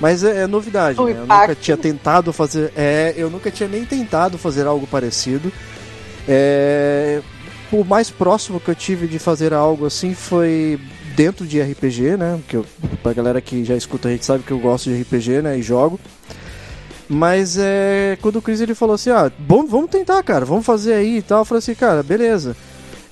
Mas 0.00 0.24
é, 0.24 0.42
é 0.42 0.46
novidade, 0.46 1.00
né? 1.00 1.10
Eu 1.12 1.26
nunca 1.26 1.54
tinha 1.54 1.76
tentado 1.76 2.32
fazer. 2.32 2.72
É, 2.76 3.14
eu 3.16 3.30
nunca 3.30 3.50
tinha 3.50 3.68
nem 3.68 3.84
tentado 3.84 4.38
fazer 4.38 4.66
algo 4.66 4.86
parecido. 4.86 5.52
É, 6.26 7.20
o 7.72 7.84
mais 7.84 8.10
próximo 8.10 8.60
que 8.60 8.70
eu 8.70 8.74
tive 8.74 9.06
de 9.06 9.18
fazer 9.18 9.52
algo 9.52 9.86
assim 9.86 10.14
foi 10.14 10.80
dentro 11.16 11.46
de 11.46 11.60
RPG, 11.60 12.16
né? 12.16 12.38
Que 12.46 12.56
eu, 12.56 12.66
pra 13.02 13.12
galera 13.12 13.40
que 13.40 13.64
já 13.64 13.74
escuta 13.74 14.08
a 14.08 14.12
gente 14.12 14.24
sabe 14.24 14.44
que 14.44 14.52
eu 14.52 14.58
gosto 14.58 14.88
de 14.88 15.02
RPG, 15.02 15.42
né? 15.42 15.58
E 15.58 15.62
jogo. 15.62 15.98
Mas 17.08 17.56
é. 17.58 18.18
Quando 18.20 18.36
o 18.36 18.42
Chris 18.42 18.60
ele 18.60 18.74
falou 18.74 18.94
assim, 18.94 19.10
ah, 19.10 19.32
bom, 19.38 19.66
vamos 19.66 19.90
tentar, 19.90 20.22
cara, 20.22 20.44
vamos 20.44 20.66
fazer 20.66 20.92
aí 20.92 21.18
e 21.18 21.22
tal. 21.22 21.40
Eu 21.40 21.44
falei 21.44 21.58
assim, 21.58 21.74
cara, 21.74 22.02
beleza. 22.02 22.54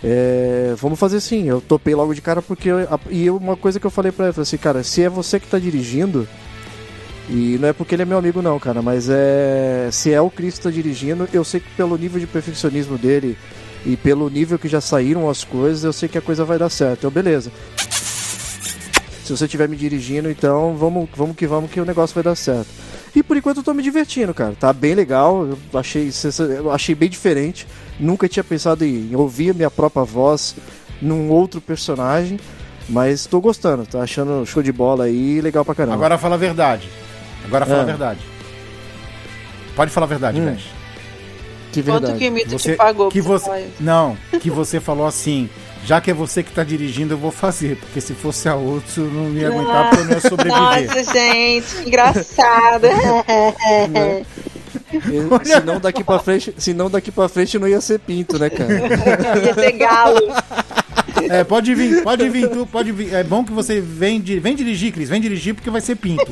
É, 0.04 0.74
vamos 0.76 0.98
fazer 0.98 1.20
sim. 1.20 1.48
Eu 1.48 1.60
topei 1.60 1.94
logo 1.94 2.14
de 2.14 2.20
cara 2.20 2.42
porque. 2.42 2.68
Eu, 2.68 2.86
e 3.10 3.30
uma 3.30 3.56
coisa 3.56 3.80
que 3.80 3.86
eu 3.86 3.90
falei 3.90 4.12
pra 4.12 4.26
ele, 4.26 4.34
falei 4.34 4.42
assim, 4.42 4.58
cara, 4.58 4.82
se 4.82 5.02
é 5.02 5.08
você 5.08 5.40
que 5.40 5.48
tá 5.48 5.58
dirigindo. 5.58 6.28
E 7.28 7.58
não 7.60 7.66
é 7.68 7.72
porque 7.72 7.96
ele 7.96 8.02
é 8.02 8.04
meu 8.04 8.18
amigo, 8.18 8.40
não, 8.40 8.58
cara, 8.58 8.80
mas 8.82 9.08
é. 9.08 9.88
Se 9.90 10.12
é 10.12 10.20
o 10.20 10.30
Chris 10.30 10.58
que 10.58 10.64
tá 10.64 10.70
dirigindo, 10.70 11.28
eu 11.32 11.42
sei 11.42 11.58
que 11.58 11.70
pelo 11.70 11.96
nível 11.96 12.20
de 12.20 12.26
perfeccionismo 12.26 12.96
dele 12.96 13.36
e 13.84 13.96
pelo 13.96 14.28
nível 14.28 14.58
que 14.58 14.68
já 14.68 14.80
saíram 14.80 15.28
as 15.28 15.42
coisas, 15.42 15.82
eu 15.82 15.92
sei 15.92 16.08
que 16.08 16.18
a 16.18 16.22
coisa 16.22 16.44
vai 16.44 16.58
dar 16.58 16.68
certo. 16.68 16.98
Então, 16.98 17.10
beleza. 17.10 17.50
Se 19.24 19.36
você 19.36 19.46
estiver 19.46 19.68
me 19.68 19.76
dirigindo, 19.76 20.30
então 20.30 20.76
vamos, 20.76 21.08
vamos 21.16 21.34
que 21.34 21.48
vamos 21.48 21.68
que 21.68 21.80
o 21.80 21.84
negócio 21.84 22.14
vai 22.14 22.22
dar 22.22 22.36
certo. 22.36 22.85
E 23.16 23.22
por 23.22 23.34
enquanto 23.36 23.56
eu 23.58 23.62
tô 23.62 23.72
me 23.72 23.82
divertindo, 23.82 24.34
cara. 24.34 24.54
Tá 24.60 24.72
bem 24.74 24.94
legal. 24.94 25.46
Eu 25.72 25.80
achei, 25.80 26.10
eu 26.54 26.70
achei 26.70 26.94
bem 26.94 27.08
diferente. 27.08 27.66
Nunca 27.98 28.28
tinha 28.28 28.44
pensado 28.44 28.84
em 28.84 29.16
ouvir 29.16 29.50
a 29.50 29.54
minha 29.54 29.70
própria 29.70 30.04
voz 30.04 30.54
num 31.00 31.30
outro 31.30 31.58
personagem. 31.60 32.38
Mas 32.88 33.24
tô 33.26 33.40
gostando, 33.40 33.84
tá 33.86 34.02
achando 34.02 34.44
show 34.46 34.62
de 34.62 34.70
bola 34.70 35.04
aí, 35.04 35.40
legal 35.40 35.64
pra 35.64 35.74
caramba. 35.74 35.96
Agora 35.96 36.18
fala 36.18 36.34
a 36.34 36.38
verdade. 36.38 36.88
Agora 37.44 37.64
fala 37.64 37.78
Ah. 37.78 37.82
a 37.82 37.86
verdade. 37.86 38.20
Pode 39.74 39.90
falar 39.90 40.04
a 40.06 40.08
verdade, 40.08 40.40
Hum, 40.40 40.56
que 41.72 41.82
Quanto 41.82 42.00
verdade. 42.06 42.18
que 42.18 42.28
o 42.28 42.32
Mito 42.32 42.50
Você, 42.58 42.72
te 42.72 42.76
pagou 42.76 43.10
que 43.10 43.20
pra 43.22 43.30
você, 43.32 43.68
não, 43.80 44.16
que 44.40 44.48
você 44.50 44.78
falou 44.80 45.06
assim, 45.06 45.50
já 45.86 46.00
que 46.00 46.10
é 46.10 46.14
você 46.14 46.42
que 46.42 46.50
tá 46.52 46.64
dirigindo, 46.64 47.14
eu 47.14 47.18
vou 47.18 47.30
fazer, 47.30 47.76
porque 47.76 48.00
se 48.00 48.12
fosse 48.12 48.48
a 48.48 48.54
outro, 48.56 49.04
eu 49.04 49.10
não 49.10 49.30
ia 49.32 49.48
aguentar, 49.48 49.88
porque 49.88 50.02
eu 50.02 50.04
não 50.06 50.12
ia 50.14 50.20
sobreviver. 50.20 50.60
Nossa, 50.96 51.12
gente, 51.12 51.76
que 51.76 51.88
engraçado. 51.88 52.86
Né? 53.90 54.26
E- 54.92 55.44
Senão 55.48 55.80
daqui 55.80 56.02
pra 56.04 56.18
frente, 56.18 56.54
senão 56.58 56.90
daqui 56.90 57.10
pra 57.10 57.28
frente 57.28 57.58
não 57.58 57.66
ia 57.68 57.80
ser 57.80 57.98
pinto, 57.98 58.38
né, 58.38 58.50
cara? 58.50 58.72
Ia 59.44 59.54
ser 59.54 59.72
galo. 59.72 60.20
É, 61.30 61.42
pode 61.44 61.74
vir, 61.74 62.02
pode 62.02 62.28
vir, 62.28 62.48
tu, 62.50 62.66
pode 62.66 62.92
vir. 62.92 63.12
É 63.14 63.24
bom 63.24 63.42
que 63.44 63.52
você 63.52 63.80
vem, 63.80 64.20
di- 64.20 64.38
vem 64.38 64.54
dirigir, 64.54 64.92
Cris, 64.92 65.08
vem 65.08 65.20
dirigir 65.20 65.54
porque 65.54 65.70
vai 65.70 65.80
ser 65.80 65.96
pinto. 65.96 66.26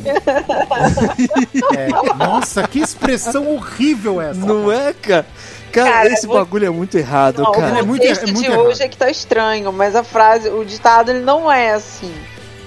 É, 1.77 1.89
nossa, 2.17 2.67
que 2.69 2.79
expressão 2.81 3.49
horrível 3.55 4.21
essa. 4.21 4.39
Não 4.39 4.71
é, 4.71 4.93
cara? 4.93 5.27
Cara, 5.75 5.91
Cara, 5.91 6.13
esse 6.13 6.27
vou- 6.27 6.37
bagulho 6.37 6.67
é 6.67 6.71
muito 6.71 6.97
errado, 6.97 7.43
Não, 7.43 7.53
cara. 7.53 7.79
é 7.79 7.83
o 7.83 7.87
muito- 7.87 8.03
texto 8.03 8.23
é 8.23 8.27
muito 8.27 8.41
de 8.41 8.47
errado. 8.47 8.61
hoje 8.61 8.83
é 8.83 8.89
que 8.89 8.97
tá 8.97 9.11
estranho, 9.11 9.73
mas 9.73 9.95
a 9.97 10.05
frase, 10.05 10.49
o 10.49 10.65
ditado, 10.65 11.11
ele 11.11 11.21
não 11.21 11.51
é 11.51 11.73
assim. 11.73 12.13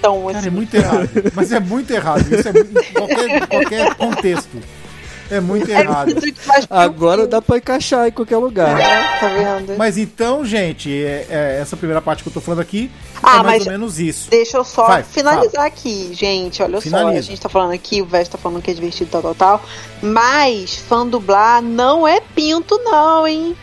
Tão 0.00 0.26
Cara, 0.26 0.38
assim. 0.38 0.46
é 0.46 0.50
muito 0.50 0.74
errado. 0.74 1.10
Mas 1.34 1.50
é 1.52 1.58
muito 1.58 1.90
errado. 1.90 2.20
Isso 2.32 2.48
é 2.48 2.52
muito, 2.52 2.78
em 2.78 2.92
qualquer, 2.92 3.46
qualquer 3.48 3.94
contexto. 3.96 4.58
É 5.30 5.40
muito 5.40 5.68
errado. 5.70 6.14
que 6.14 6.32
faz 6.32 6.66
Agora 6.70 7.26
dá 7.26 7.42
pra 7.42 7.58
encaixar 7.58 8.08
em 8.08 8.10
qualquer 8.12 8.38
lugar. 8.38 8.80
É, 8.80 9.18
tá 9.20 9.28
vendo? 9.28 9.76
Mas 9.76 9.98
então, 9.98 10.44
gente, 10.44 10.90
é- 10.90 11.26
é 11.28 11.58
essa 11.60 11.76
primeira 11.76 12.00
parte 12.00 12.22
que 12.22 12.28
eu 12.28 12.32
tô 12.32 12.40
falando 12.40 12.60
aqui 12.60 12.90
Ah, 13.22 13.40
é 13.40 13.42
mais 13.42 13.44
mas- 13.58 13.66
ou 13.66 13.72
menos 13.72 13.98
isso. 13.98 14.30
Deixa 14.30 14.56
eu 14.56 14.64
só 14.64 14.86
Vai, 14.86 15.02
finalizar 15.02 15.66
aqui, 15.66 16.10
gente. 16.14 16.62
Olha 16.62 16.76
só, 16.76 16.82
Finaliza. 16.82 17.18
a 17.18 17.22
gente 17.22 17.40
tá 17.40 17.48
falando 17.48 17.72
aqui, 17.72 18.00
o 18.00 18.06
Vest 18.06 18.32
tá 18.32 18.38
falando 18.38 18.62
que 18.62 18.70
é 18.70 18.74
divertido, 18.74 19.10
tal, 19.10 19.22
tal, 19.22 19.34
tal. 19.34 19.62
Mas 20.02 20.76
fã 20.76 21.06
dublar 21.06 21.60
não 21.62 22.06
é 22.08 22.20
pinto, 22.20 22.78
não, 22.84 23.26
hein? 23.26 23.56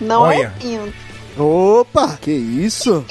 Não 0.00 0.22
Olha. 0.22 0.52
é 0.56 0.60
pinto. 0.60 0.94
Opa! 1.36 2.18
Que 2.20 2.30
isso? 2.30 3.04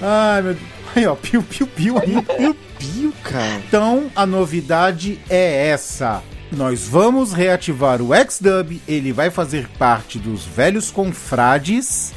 Ai, 0.00 0.42
meu 0.42 0.54
Deus. 0.54 0.66
Aí, 0.94 1.06
ó, 1.06 1.14
piu, 1.14 1.42
piu, 1.42 1.66
piu 1.66 1.98
aí. 1.98 2.14
Meu 2.40 2.54
Pio, 2.78 3.10
cara. 3.22 3.56
Então, 3.66 4.10
a 4.14 4.26
novidade 4.26 5.18
é 5.30 5.68
essa. 5.68 6.22
Nós 6.52 6.86
vamos 6.86 7.32
reativar 7.32 8.00
o 8.00 8.14
X-Dub, 8.14 8.80
ele 8.86 9.12
vai 9.12 9.30
fazer 9.30 9.68
parte 9.78 10.18
dos 10.18 10.44
velhos 10.44 10.90
confrades, 10.90 12.12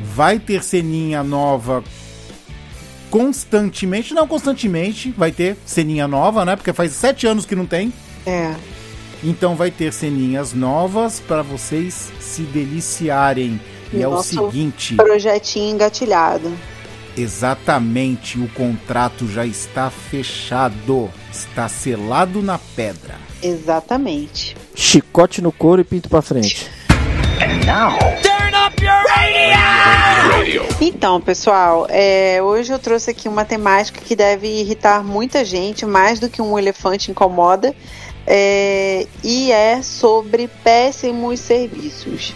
vai 0.00 0.38
ter 0.38 0.64
ceninha 0.64 1.22
nova 1.22 1.82
constantemente, 3.08 4.14
não 4.14 4.26
constantemente, 4.26 5.12
vai 5.16 5.30
ter 5.30 5.56
ceninha 5.66 6.08
nova, 6.08 6.44
né? 6.44 6.56
Porque 6.56 6.72
faz 6.72 6.92
sete 6.92 7.26
anos 7.26 7.44
que 7.44 7.54
não 7.54 7.66
tem. 7.66 7.92
É. 8.26 8.54
Então 9.22 9.54
vai 9.54 9.70
ter 9.70 9.92
ceninhas 9.92 10.52
novas 10.52 11.20
para 11.20 11.42
vocês 11.42 12.10
se 12.18 12.42
deliciarem. 12.42 13.60
E 13.92 14.02
é 14.02 14.08
o 14.08 14.22
seguinte, 14.22 14.96
Projetinho 14.96 15.74
engatilhado. 15.74 16.50
Exatamente, 17.16 18.38
o 18.38 18.48
contrato 18.48 19.26
já 19.28 19.44
está 19.44 19.90
fechado, 19.90 21.10
está 21.30 21.68
selado 21.68 22.42
na 22.42 22.58
pedra. 22.58 23.16
Exatamente. 23.42 24.56
Chicote 24.74 25.42
no 25.42 25.52
couro 25.52 25.80
e 25.80 25.84
pinto 25.84 26.08
pra 26.08 26.22
frente. 26.22 26.70
Então, 30.80 31.20
pessoal, 31.20 31.86
é, 31.88 32.40
hoje 32.42 32.72
eu 32.72 32.78
trouxe 32.78 33.10
aqui 33.10 33.28
uma 33.28 33.44
temática 33.44 34.00
que 34.00 34.16
deve 34.16 34.46
irritar 34.48 35.04
muita 35.04 35.44
gente, 35.44 35.84
mais 35.84 36.18
do 36.18 36.28
que 36.28 36.40
um 36.40 36.58
elefante 36.58 37.10
incomoda, 37.10 37.74
é, 38.26 39.06
e 39.22 39.50
é 39.50 39.82
sobre 39.82 40.48
péssimos 40.62 41.40
serviços. 41.40 42.34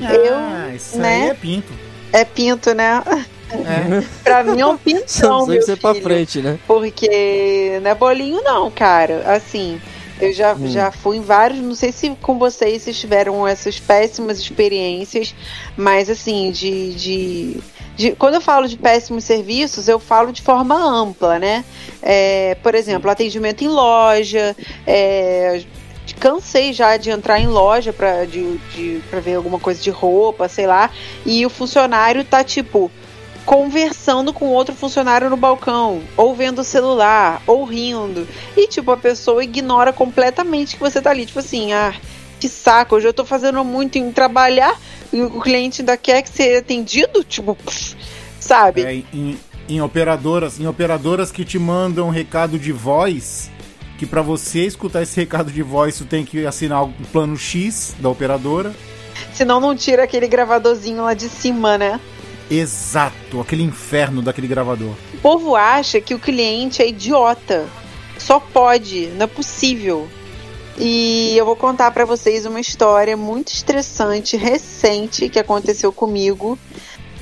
Ah, 0.00 0.14
Eu, 0.14 0.76
isso 0.76 0.98
né? 0.98 1.22
aí 1.22 1.28
é 1.30 1.34
pinto. 1.34 1.72
É 2.12 2.24
pinto, 2.24 2.74
né? 2.74 3.02
É. 3.52 4.02
pra 4.24 4.42
mim 4.44 4.60
é 4.60 4.66
um 4.66 4.76
pintão, 4.76 5.46
meu 5.46 5.58
que 5.60 5.66
você 5.66 5.76
pra 5.76 5.94
frente, 5.94 6.40
né? 6.40 6.58
Porque 6.66 7.78
não 7.82 7.90
é 7.90 7.94
bolinho, 7.94 8.42
não, 8.42 8.70
cara. 8.70 9.22
Assim, 9.32 9.80
eu 10.20 10.32
já, 10.32 10.54
Hum. 10.54 10.68
já 10.68 10.90
fui 10.90 11.16
em 11.18 11.20
vários. 11.22 11.60
Não 11.60 11.74
sei 11.74 11.92
se 11.92 12.10
com 12.20 12.38
vocês 12.38 12.82
vocês 12.82 12.98
tiveram 12.98 13.46
essas 13.46 13.78
péssimas 13.78 14.38
experiências, 14.38 15.34
mas 15.76 16.08
assim, 16.08 16.50
de. 16.50 16.94
de, 16.94 17.56
de- 17.96 18.12
quando 18.12 18.34
eu 18.34 18.40
falo 18.40 18.66
de 18.68 18.76
péssimos 18.76 19.24
serviços, 19.24 19.88
eu 19.88 19.98
falo 19.98 20.32
de 20.32 20.40
forma 20.42 20.74
ampla, 20.74 21.38
né? 21.38 21.64
É, 22.00 22.56
por 22.62 22.74
exemplo, 22.74 23.10
atendimento 23.10 23.62
em 23.62 23.68
loja. 23.68 24.56
É, 24.86 25.62
cansei 26.18 26.72
já 26.72 26.96
de 26.96 27.10
entrar 27.10 27.40
em 27.40 27.46
loja 27.46 27.92
pra, 27.92 28.24
de, 28.24 28.56
de, 28.74 29.00
pra 29.10 29.18
ver 29.20 29.34
alguma 29.34 29.58
coisa 29.58 29.80
de 29.82 29.90
roupa, 29.90 30.48
sei 30.48 30.66
lá, 30.66 30.90
e 31.24 31.44
o 31.46 31.50
funcionário 31.50 32.24
tá 32.24 32.44
tipo 32.44 32.90
conversando 33.44 34.32
com 34.32 34.46
outro 34.46 34.74
funcionário 34.74 35.28
no 35.28 35.36
balcão, 35.36 36.02
ou 36.16 36.34
vendo 36.34 36.60
o 36.60 36.64
celular, 36.64 37.42
ou 37.46 37.64
rindo. 37.64 38.26
E 38.56 38.68
tipo, 38.68 38.90
a 38.90 38.96
pessoa 38.96 39.42
ignora 39.42 39.92
completamente 39.92 40.76
que 40.76 40.80
você 40.80 41.00
tá 41.00 41.10
ali, 41.10 41.26
tipo 41.26 41.38
assim, 41.38 41.72
ah, 41.72 41.94
que 42.38 42.48
saco, 42.48 42.96
hoje 42.96 43.06
eu 43.06 43.12
tô 43.12 43.24
fazendo 43.24 43.64
muito 43.64 43.98
em 43.98 44.10
trabalhar 44.10 44.76
e 45.12 45.20
o 45.22 45.40
cliente 45.40 45.82
ainda 45.82 45.96
quer 45.96 46.22
que 46.22 46.30
ser 46.30 46.58
atendido, 46.58 47.22
tipo, 47.24 47.54
pff, 47.54 47.96
sabe? 48.40 48.82
É, 48.82 48.94
em, 48.94 49.38
em 49.68 49.80
operadoras, 49.80 50.58
em 50.58 50.66
operadoras 50.66 51.30
que 51.30 51.44
te 51.44 51.58
mandam 51.58 52.08
um 52.08 52.10
recado 52.10 52.58
de 52.58 52.72
voz, 52.72 53.50
que 53.98 54.06
para 54.06 54.22
você 54.22 54.64
escutar 54.64 55.02
esse 55.02 55.20
recado 55.20 55.52
de 55.52 55.62
voz, 55.62 55.98
tu 55.98 56.04
tem 56.04 56.24
que 56.24 56.46
assinar 56.46 56.84
o 56.84 56.92
plano 57.12 57.36
X 57.36 57.94
da 58.00 58.08
operadora. 58.08 58.74
Senão 59.32 59.60
não 59.60 59.76
tira 59.76 60.04
aquele 60.04 60.26
gravadorzinho 60.26 61.02
lá 61.02 61.14
de 61.14 61.28
cima, 61.28 61.78
né? 61.78 62.00
Exato, 62.50 63.40
aquele 63.40 63.62
inferno 63.62 64.22
daquele 64.22 64.46
gravador. 64.46 64.94
O 65.14 65.18
povo 65.18 65.56
acha 65.56 66.00
que 66.00 66.14
o 66.14 66.18
cliente 66.18 66.82
é 66.82 66.88
idiota. 66.88 67.66
Só 68.18 68.38
pode, 68.38 69.08
não 69.16 69.24
é 69.24 69.26
possível. 69.26 70.08
E 70.78 71.36
eu 71.36 71.44
vou 71.44 71.56
contar 71.56 71.90
pra 71.90 72.04
vocês 72.04 72.46
uma 72.46 72.60
história 72.60 73.16
muito 73.16 73.52
estressante, 73.52 74.36
recente, 74.36 75.28
que 75.28 75.38
aconteceu 75.38 75.92
comigo. 75.92 76.58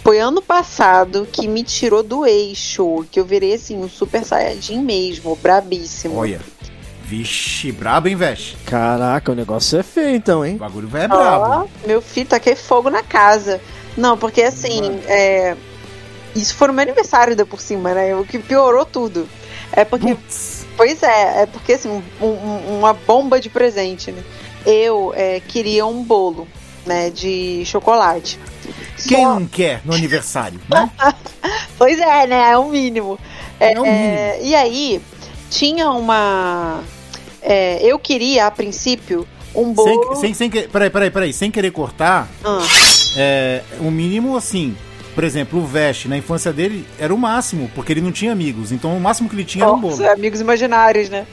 Foi 0.03 0.19
ano 0.19 0.41
passado 0.41 1.29
que 1.31 1.47
me 1.47 1.63
tirou 1.63 2.03
do 2.03 2.25
eixo, 2.25 3.05
que 3.11 3.21
eu 3.21 3.25
virei 3.25 3.55
assim, 3.55 3.77
um 3.77 3.89
super 3.89 4.25
saiyajin 4.25 4.83
mesmo, 4.83 5.37
brabíssimo. 5.37 6.17
Olha. 6.17 6.41
Vixe, 7.05 7.73
brabo, 7.73 8.07
hein, 8.07 8.15
Vesh? 8.15 8.57
Caraca, 8.65 9.33
o 9.33 9.35
negócio 9.35 9.79
é 9.79 9.83
feio 9.83 10.15
então, 10.15 10.45
hein? 10.47 10.55
O 10.55 10.59
bagulho 10.59 10.89
é 10.97 11.09
brabo. 11.09 11.45
Ó, 11.45 11.87
meu 11.87 12.01
filho, 12.01 12.29
taquei 12.29 12.55
fogo 12.55 12.89
na 12.89 13.03
casa. 13.03 13.61
Não, 13.97 14.17
porque 14.17 14.43
assim, 14.43 15.01
é, 15.07 15.57
isso 16.35 16.55
foi 16.55 16.69
no 16.69 16.75
meu 16.75 16.83
aniversário 16.83 17.33
ainda 17.33 17.45
por 17.47 17.61
cima, 17.61 17.93
né? 17.95 18.15
O 18.17 18.25
que 18.25 18.39
piorou 18.39 18.85
tudo. 18.85 19.29
É 19.73 19.85
porque. 19.85 20.15
Putz. 20.15 20.67
Pois 20.77 21.03
é, 21.03 21.43
é 21.43 21.47
porque 21.47 21.75
assim, 21.75 21.89
um- 22.21 22.27
um- 22.27 22.79
uma 22.79 22.93
bomba 22.95 23.39
de 23.41 23.51
presente, 23.51 24.11
né? 24.11 24.23
Eu 24.65 25.13
é, 25.15 25.41
queria 25.41 25.85
um 25.87 26.03
bolo, 26.03 26.49
né, 26.87 27.11
de 27.11 27.63
chocolate. 27.67 28.39
Quem 29.07 29.19
Só- 29.25 29.35
não 29.41 29.47
quer 29.47 29.81
no 29.85 29.95
aniversário, 29.95 30.61
né? 30.69 30.91
Pois 31.77 31.99
é, 31.99 32.27
né? 32.27 32.51
É 32.53 32.59
o 32.59 32.69
mínimo. 32.69 33.19
É, 33.59 33.73
É 33.73 33.81
o 33.81 33.83
mínimo. 33.83 33.97
é, 33.99 34.39
e 34.43 34.55
aí, 34.55 35.01
tinha 35.51 35.91
uma. 35.91 36.83
é, 37.43 37.79
eu 37.83 37.99
queria, 37.99 38.47
a 38.47 38.51
princípio, 38.51 39.27
um 39.55 39.73
bolo. 39.73 40.15
Sem, 40.17 40.35
sem, 40.35 40.51
sem 40.51 40.69
peraí, 40.69 40.91
peraí, 40.91 41.11
peraí. 41.11 41.33
Sem 41.33 41.51
querer 41.51 41.71
cortar, 41.71 42.29
Ah, 42.45 42.63
é, 43.17 43.63
o 43.81 43.91
mínimo, 43.91 44.37
assim, 44.37 44.77
Por 45.15 45.25
exemplo, 45.25 45.61
o 45.61 45.67
Vest, 45.67 46.07
na 46.07 46.17
infância 46.17 46.53
dele, 46.53 46.87
era 46.99 47.13
o 47.13 47.19
máximo, 47.19 47.69
porque 47.75 47.93
ele 47.93 48.01
não 48.01 48.13
tinha 48.13 48.31
amigos. 48.33 48.71
Então 48.73 48.97
o 48.97 49.01
máximo 49.01 49.29
que 49.29 49.35
ele 49.35 49.45
tinha 49.45 49.65
era 49.65 49.73
um 49.73 49.81
bolo. 49.81 49.97
Nossa, 49.97 50.13
amigos 50.13 50.41
imaginários, 50.41 51.09
né? 51.11 51.27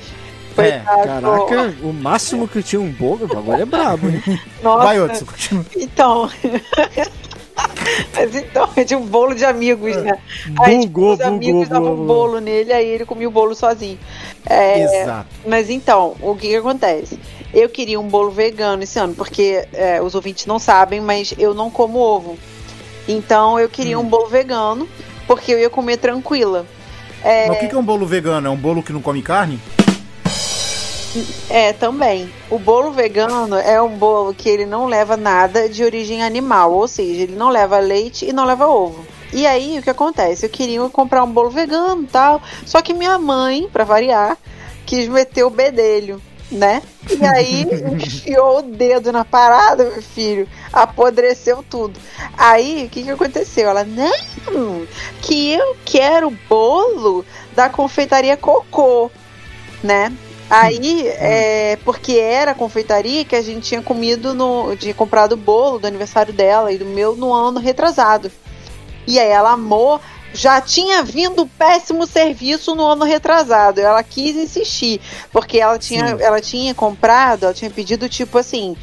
É. 0.58 0.80
Caraca, 0.80 1.76
o 1.84 1.94
máximo 1.94 2.48
que 2.48 2.64
tinha 2.64 2.82
um 2.82 2.92
bolo, 2.92 3.26
o 3.26 3.28
bagulho 3.28 3.62
é 3.62 3.66
brabo, 3.66 4.10
hein? 4.10 4.24
Nossa. 4.64 4.84
Vai, 4.84 5.00
Otso, 5.00 5.26
continua. 5.26 5.66
Então. 5.76 6.30
Mas 8.16 8.36
então, 8.36 8.70
é 8.76 8.84
de 8.84 8.96
um 8.96 9.06
bolo 9.06 9.34
de 9.36 9.46
amigos, 9.46 9.96
né? 9.98 10.18
Aí, 10.60 10.80
tipo, 10.82 10.94
Bugou, 10.94 11.14
os 11.14 11.22
amigos 11.22 11.70
davam 11.70 11.92
bugou. 11.96 12.06
bolo 12.06 12.40
nele, 12.40 12.72
aí 12.74 12.88
ele 12.88 13.06
comia 13.06 13.28
o 13.28 13.32
bolo 13.32 13.56
sozinho. 13.56 13.98
É, 14.46 14.80
Exato. 15.04 15.28
Mas 15.46 15.70
então, 15.70 16.16
o 16.22 16.36
que, 16.36 16.48
que 16.50 16.56
acontece? 16.56 17.20
Eu 17.54 17.70
queria 17.70 18.00
um 18.00 18.08
bolo 18.08 18.30
vegano 18.32 18.84
esse 18.84 19.00
ano, 19.00 19.14
porque 19.16 19.66
é, 19.74 20.02
os 20.02 20.16
ouvintes 20.16 20.46
não 20.46 20.60
sabem, 20.60 21.00
mas 21.02 21.34
eu 21.38 21.54
não 21.54 21.70
como 21.70 21.98
ovo. 22.00 22.38
Então 23.08 23.60
eu 23.60 23.70
queria 23.70 23.98
Hum. 23.98 24.02
um 24.02 24.06
bolo 24.06 24.28
vegano, 24.28 24.88
porque 25.26 25.54
eu 25.54 25.60
ia 25.60 25.70
comer 25.70 25.98
tranquila. 25.98 26.66
É, 27.24 27.48
Mas 27.48 27.58
o 27.58 27.60
que 27.62 27.68
que 27.70 27.76
é 27.76 27.78
um 27.78 27.84
bolo 27.84 28.06
vegano? 28.06 28.48
É 28.48 28.50
um 28.52 28.56
bolo 28.56 28.84
que 28.84 28.94
não 28.94 29.02
come 29.02 29.22
carne? 29.22 29.60
É, 31.50 31.74
também. 31.74 32.32
O 32.50 32.60
bolo 32.60 32.92
vegano 32.92 33.56
é 33.56 33.82
um 33.82 33.98
bolo 33.98 34.34
que 34.34 34.50
ele 34.50 34.66
não 34.66 34.86
leva 34.86 35.16
nada 35.16 35.70
de 35.70 35.84
origem 35.84 36.24
animal, 36.24 36.74
ou 36.74 36.88
seja, 36.88 37.24
ele 37.24 37.36
não 37.36 37.50
leva 37.50 37.80
leite 37.80 38.26
e 38.26 38.34
não 38.34 38.46
leva 38.46 38.68
ovo. 38.68 39.06
E 39.34 39.46
aí, 39.46 39.78
o 39.78 39.82
que 39.82 39.90
acontece? 39.90 40.46
Eu 40.46 40.50
queria 40.50 40.82
comprar 40.90 41.24
um 41.24 41.32
bolo 41.32 41.50
vegano 41.50 42.04
e 42.04 42.08
tal, 42.08 42.42
só 42.66 42.82
que 42.82 42.94
minha 42.94 43.18
mãe, 43.18 43.70
pra 43.72 43.84
variar, 43.84 44.38
quis 44.86 45.08
meter 45.08 45.44
o 45.44 45.50
bedelho, 45.50 46.22
né? 46.50 46.82
E 47.10 47.26
aí, 47.26 47.68
enfiou 47.94 48.60
o 48.60 48.62
dedo 48.62 49.12
na 49.12 49.26
parada, 49.26 49.84
meu 49.84 50.02
filho, 50.02 50.48
apodreceu 50.72 51.64
tudo. 51.70 52.00
Aí, 52.38 52.86
o 52.86 52.90
que 52.90 53.04
que 53.04 53.12
aconteceu? 53.12 53.70
Ela, 53.70 53.84
não, 53.84 54.88
que 55.22 55.52
eu 55.52 55.76
quero 55.84 56.32
bolo 56.48 57.26
da 57.54 57.70
confeitaria 57.70 58.38
Cocô, 58.38 59.12
né? 59.84 60.12
Aí, 60.50 61.08
é, 61.08 61.78
porque 61.84 62.14
era 62.14 62.52
a 62.52 62.56
confeitaria 62.56 63.26
que 63.26 63.36
a 63.36 63.42
gente 63.42 63.68
tinha 63.68 63.82
comido 63.82 64.34
no. 64.34 64.76
tinha 64.78 64.94
comprado 64.94 65.34
o 65.34 65.38
bolo 65.38 65.80
do 65.80 65.88
aniversário 65.88 66.34
dela 66.34 66.72
e 66.72 66.78
do 66.78 66.86
meu 66.86 67.16
no 67.16 67.34
ano 67.34 67.60
retrasado. 67.60 68.32
E 69.06 69.20
aí 69.20 69.30
ela 69.30 69.52
amou. 69.52 70.00
Já 70.34 70.62
tinha 70.62 71.02
vindo 71.04 71.48
péssimo 71.58 72.06
serviço 72.06 72.76
no 72.76 72.86
ano 72.86 73.06
retrasado. 73.06 73.80
Ela 73.80 74.04
quis 74.04 74.36
insistir. 74.36 75.02
Porque 75.32 75.58
ela 75.60 75.80
tinha, 75.80 76.10
Sim. 76.10 76.24
ela 76.24 76.40
tinha 76.42 76.76
comprado, 76.76 77.46
ela 77.46 77.54
tinha 77.54 77.72
pedido 77.72 78.08
tipo 78.08 78.38
assim. 78.38 78.76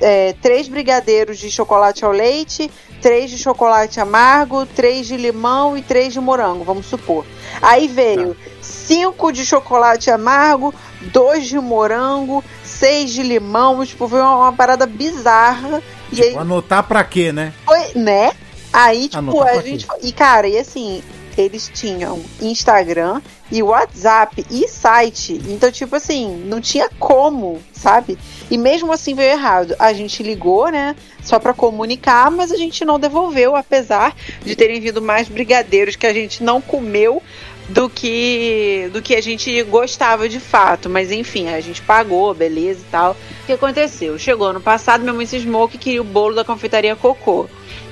é, 0.00 0.34
três 0.40 0.68
brigadeiros 0.68 1.38
de 1.38 1.50
chocolate 1.50 2.04
ao 2.04 2.12
leite, 2.12 2.70
três 3.02 3.30
de 3.30 3.38
chocolate 3.38 4.00
amargo, 4.00 4.66
três 4.66 5.06
de 5.06 5.16
limão 5.16 5.76
e 5.76 5.82
três 5.82 6.12
de 6.12 6.20
morango, 6.20 6.64
vamos 6.64 6.86
supor. 6.86 7.24
Aí 7.60 7.88
veio 7.88 8.36
cinco 8.60 9.32
de 9.32 9.44
chocolate 9.44 10.10
amargo, 10.10 10.74
dois 11.00 11.46
de 11.46 11.58
morango, 11.58 12.44
seis 12.62 13.10
de 13.12 13.22
limão, 13.22 13.84
tipo, 13.84 14.08
foi 14.08 14.20
uma, 14.20 14.36
uma 14.36 14.52
parada 14.52 14.86
bizarra. 14.86 15.82
E 16.12 16.22
aí 16.22 16.28
Tipo, 16.28 16.40
anotar 16.40 16.82
pra 16.82 17.04
quê, 17.04 17.32
né? 17.32 17.52
foi, 17.64 17.92
né? 17.94 18.32
Aí, 18.72 19.08
tipo, 19.08 19.18
Anotar 19.18 19.58
a 19.58 19.62
gente. 19.62 19.86
E, 20.02 20.12
cara, 20.12 20.46
e 20.46 20.58
assim, 20.58 21.02
eles 21.36 21.70
tinham 21.72 22.22
Instagram 22.40 23.20
e 23.50 23.62
WhatsApp 23.62 24.44
e 24.50 24.68
site. 24.68 25.40
Então, 25.48 25.70
tipo 25.70 25.96
assim, 25.96 26.44
não 26.46 26.60
tinha 26.60 26.90
como, 26.98 27.62
sabe? 27.72 28.18
E 28.50 28.58
mesmo 28.58 28.92
assim 28.92 29.14
veio 29.14 29.32
errado. 29.32 29.74
A 29.78 29.92
gente 29.92 30.22
ligou, 30.22 30.70
né? 30.70 30.94
Só 31.22 31.38
pra 31.38 31.54
comunicar, 31.54 32.30
mas 32.30 32.52
a 32.52 32.56
gente 32.56 32.84
não 32.84 32.98
devolveu, 32.98 33.56
apesar 33.56 34.14
de 34.44 34.54
terem 34.56 34.80
vindo 34.80 35.00
mais 35.00 35.28
brigadeiros 35.28 35.96
que 35.96 36.06
a 36.06 36.12
gente 36.12 36.42
não 36.42 36.60
comeu 36.60 37.22
do 37.68 37.88
que 37.88 38.88
do 38.92 39.02
que 39.02 39.14
a 39.14 39.20
gente 39.20 39.62
gostava 39.64 40.28
de 40.28 40.40
fato. 40.40 40.88
Mas 40.88 41.10
enfim, 41.12 41.48
a 41.48 41.60
gente 41.60 41.82
pagou, 41.82 42.32
beleza 42.34 42.80
e 42.80 42.90
tal. 42.90 43.12
O 43.42 43.46
que 43.46 43.52
aconteceu? 43.52 44.18
Chegou 44.18 44.52
no 44.52 44.60
passado, 44.60 45.02
minha 45.02 45.12
mãe 45.12 45.26
cismou 45.26 45.68
que 45.68 45.78
queria 45.78 46.00
o 46.00 46.04
bolo 46.04 46.34
da 46.34 46.44
confeitaria 46.44 46.96
Cocô. 46.96 47.48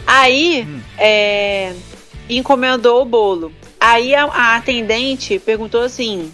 Aí, 0.07 0.67
é, 0.97 1.75
encomendou 2.29 3.03
o 3.03 3.05
bolo. 3.05 3.53
Aí 3.79 4.15
a, 4.15 4.25
a 4.25 4.57
atendente 4.57 5.39
perguntou 5.39 5.83
assim: 5.83 6.33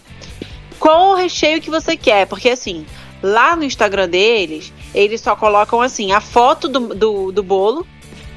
qual 0.78 1.11
o 1.11 1.14
recheio 1.14 1.61
que 1.61 1.70
você 1.70 1.96
quer? 1.96 2.26
Porque 2.26 2.50
assim, 2.50 2.87
lá 3.22 3.57
no 3.57 3.64
Instagram 3.64 4.09
deles, 4.09 4.72
eles 4.94 5.20
só 5.20 5.35
colocam 5.35 5.81
assim 5.81 6.12
a 6.12 6.20
foto 6.20 6.68
do, 6.68 6.94
do, 6.94 7.33
do 7.33 7.42
bolo, 7.42 7.87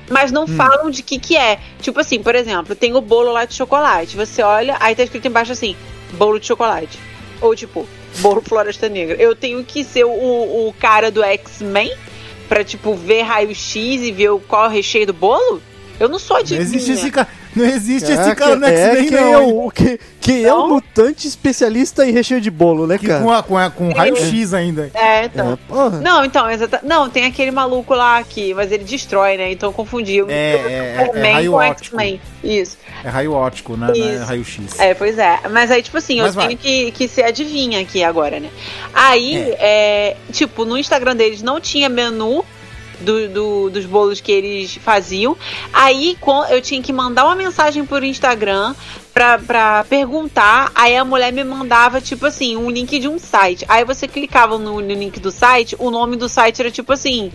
mas 0.10 0.32
não 0.32 0.46
falam 0.48 0.90
de 0.90 1.02
que 1.04 1.18
que 1.20 1.36
é. 1.38 1.60
Tipo 1.82 2.00
assim, 2.00 2.22
por 2.22 2.36
exemplo, 2.36 2.76
tem 2.76 2.94
o 2.96 3.02
bolo 3.02 3.32
lá 3.32 3.46
de 3.46 3.54
chocolate. 3.54 4.16
Você 4.16 4.42
olha, 4.44 4.78
aí 4.80 4.96
tá 4.96 5.04
escrito 5.04 5.28
embaixo 5.28 5.52
assim: 5.52 5.76
bolo 6.14 6.40
de 6.40 6.46
chocolate. 6.48 6.98
Ou 7.42 7.56
tipo, 7.56 7.88
bolo 8.20 8.42
Floresta 8.42 8.88
Negra. 8.90 9.16
Eu 9.22 9.36
tenho 9.36 9.64
que 9.64 9.84
ser 9.84 10.06
o, 10.06 10.10
o 10.10 10.74
cara 10.80 11.12
do 11.12 11.24
X-Men 11.24 11.94
pra, 12.48 12.64
tipo, 12.64 12.94
ver 12.96 13.24
raio-x 13.24 13.76
e 13.76 14.12
ver 14.12 14.30
o- 14.30 14.40
qual 14.40 14.66
é 14.66 14.68
o 14.68 14.72
recheio 14.72 15.08
do 15.08 15.14
bolo? 15.14 15.62
Eu 16.00 16.08
não 16.08 16.20
sou 16.20 16.36
Não 16.38 16.42
adivinha. 16.42 16.62
existe 16.62 16.92
esse 16.92 17.10
cara. 17.12 17.28
Não 17.56 17.66
existe 17.66 18.12
esse 18.12 18.18
Caraca, 18.18 18.36
cara 18.36 18.56
no 18.58 18.66
é 18.66 18.76
X-Men, 18.76 19.10
quem 19.10 19.12
não. 19.22 19.40
é 19.42 19.44
hein? 19.46 19.54
o, 19.56 19.72
que, 19.72 20.00
quem 20.20 20.44
é 20.44 20.54
o 20.54 20.68
mutante 20.68 21.28
especialista 21.28 22.06
em 22.06 22.12
recheio 22.12 22.42
de 22.42 22.52
bolo, 22.52 22.86
né, 22.86 22.98
Que 22.98 23.08
cara? 23.08 23.24
com, 23.24 23.32
a- 23.32 23.44
com, 23.44 23.58
a- 23.58 23.70
com 23.70 23.92
raio-x 23.94 24.54
ainda. 24.54 24.92
É, 24.94 25.26
então. 25.26 25.54
É, 25.54 25.56
porra. 25.68 26.00
Não, 26.02 26.26
então, 26.26 26.50
exata... 26.50 26.80
Não, 26.84 27.10
tem 27.10 27.26
aquele 27.26 27.52
maluco 27.52 27.94
lá 27.94 28.22
que. 28.24 28.54
Mas 28.54 28.72
ele 28.72 28.84
destrói, 28.84 29.38
né? 29.38 29.52
Então 29.52 29.70
eu 29.70 29.74
confundi. 29.74 30.20
É, 30.22 30.34
é, 30.34 31.12
é, 31.16 31.42
é 31.42 31.48
com. 31.48 31.62
X-Men. 31.62 32.22
Isso. 32.44 32.78
É 33.04 33.10
raio 33.10 33.34
óptico, 33.34 33.78
né? 33.78 33.88
Não 33.96 34.06
é 34.10 34.18
raio-x. 34.18 34.80
É, 34.80 34.94
pois 34.94 35.18
é. 35.18 35.40
Mas 35.52 35.72
aí, 35.72 35.82
tipo 35.82 35.98
assim, 35.98 36.18
Mas 36.22 36.28
eu 36.28 36.34
vai. 36.34 36.48
tenho 36.48 36.60
que, 36.60 36.92
que 36.92 37.08
ser 37.08 37.24
adivinha 37.24 37.80
aqui 37.82 38.04
agora, 38.04 38.40
né? 38.40 38.50
Aí, 38.94 39.56
é, 39.60 40.16
tipo, 40.32 40.66
no 40.66 40.78
Instagram 40.78 41.16
deles 41.16 41.42
não 41.42 41.60
tinha 41.60 41.88
menu 41.90 42.44
do, 43.02 43.28
do- 43.30 43.70
dos 43.70 43.86
bolos 43.86 44.22
que 44.22 44.32
eles 44.32 44.76
faziam. 44.76 45.38
Aí 45.74 46.18
eu 46.50 46.62
tinha 46.62 46.82
que 46.82 46.94
mandar 46.94 47.26
uma 47.26 47.36
mensagem 47.36 47.86
por 47.86 48.04
Instagram 48.04 48.74
pra, 49.14 49.40
pra 49.40 49.86
perguntar. 49.90 50.72
Aí 50.76 50.96
a 50.96 51.06
mulher 51.06 51.32
me 51.32 51.44
mandava, 51.44 52.02
tipo 52.02 52.26
assim, 52.26 52.56
um 52.58 52.70
link 52.70 53.00
de 53.00 53.08
um 53.08 53.18
site. 53.20 53.66
Aí 53.68 53.84
você 53.86 54.08
clicava 54.08 54.58
no, 54.58 54.82
no 54.82 54.94
link 54.94 55.20
do 55.20 55.32
site, 55.32 55.76
o 55.80 55.90
nome 55.90 56.16
do 56.16 56.28
site 56.30 56.62
era 56.62 56.72
tipo 56.72 56.92
assim. 56.94 57.32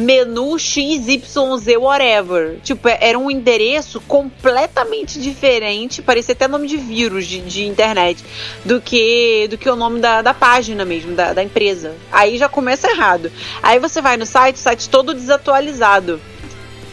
Menu 0.00 0.58
XYZ 0.58 1.76
whatever. 1.78 2.58
Tipo, 2.62 2.88
era 2.88 3.18
um 3.18 3.30
endereço 3.30 4.00
completamente 4.00 5.20
diferente, 5.20 6.00
parecia 6.00 6.32
até 6.32 6.48
nome 6.48 6.66
de 6.66 6.78
vírus 6.78 7.26
de, 7.26 7.40
de 7.40 7.66
internet, 7.66 8.24
do 8.64 8.80
que 8.80 9.46
do 9.50 9.58
que 9.58 9.68
o 9.68 9.76
nome 9.76 10.00
da, 10.00 10.22
da 10.22 10.32
página 10.32 10.84
mesmo, 10.84 11.14
da, 11.14 11.34
da 11.34 11.42
empresa. 11.42 11.94
Aí 12.10 12.38
já 12.38 12.48
começa 12.48 12.90
errado. 12.90 13.30
Aí 13.62 13.78
você 13.78 14.00
vai 14.00 14.16
no 14.16 14.24
site, 14.24 14.56
o 14.56 14.58
site 14.58 14.88
todo 14.88 15.12
desatualizado. 15.12 16.20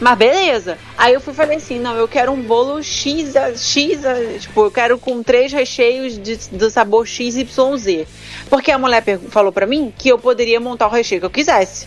Mas 0.00 0.18
beleza. 0.18 0.78
Aí 0.96 1.14
eu 1.14 1.20
fui 1.20 1.32
falei 1.32 1.56
assim, 1.56 1.78
não, 1.78 1.96
eu 1.96 2.06
quero 2.06 2.30
um 2.30 2.40
bolo 2.40 2.82
X, 2.82 3.34
X, 3.56 4.00
tipo, 4.40 4.60
eu 4.66 4.70
quero 4.70 4.98
com 4.98 5.22
três 5.22 5.52
recheios 5.52 6.18
de, 6.18 6.36
do 6.52 6.70
sabor 6.70 7.06
XYZ. 7.06 8.06
Porque 8.48 8.70
a 8.70 8.78
mulher 8.78 9.02
falou 9.30 9.50
pra 9.50 9.66
mim 9.66 9.92
que 9.96 10.08
eu 10.08 10.18
poderia 10.18 10.60
montar 10.60 10.86
o 10.86 10.90
recheio 10.90 11.20
que 11.20 11.26
eu 11.26 11.30
quisesse. 11.30 11.86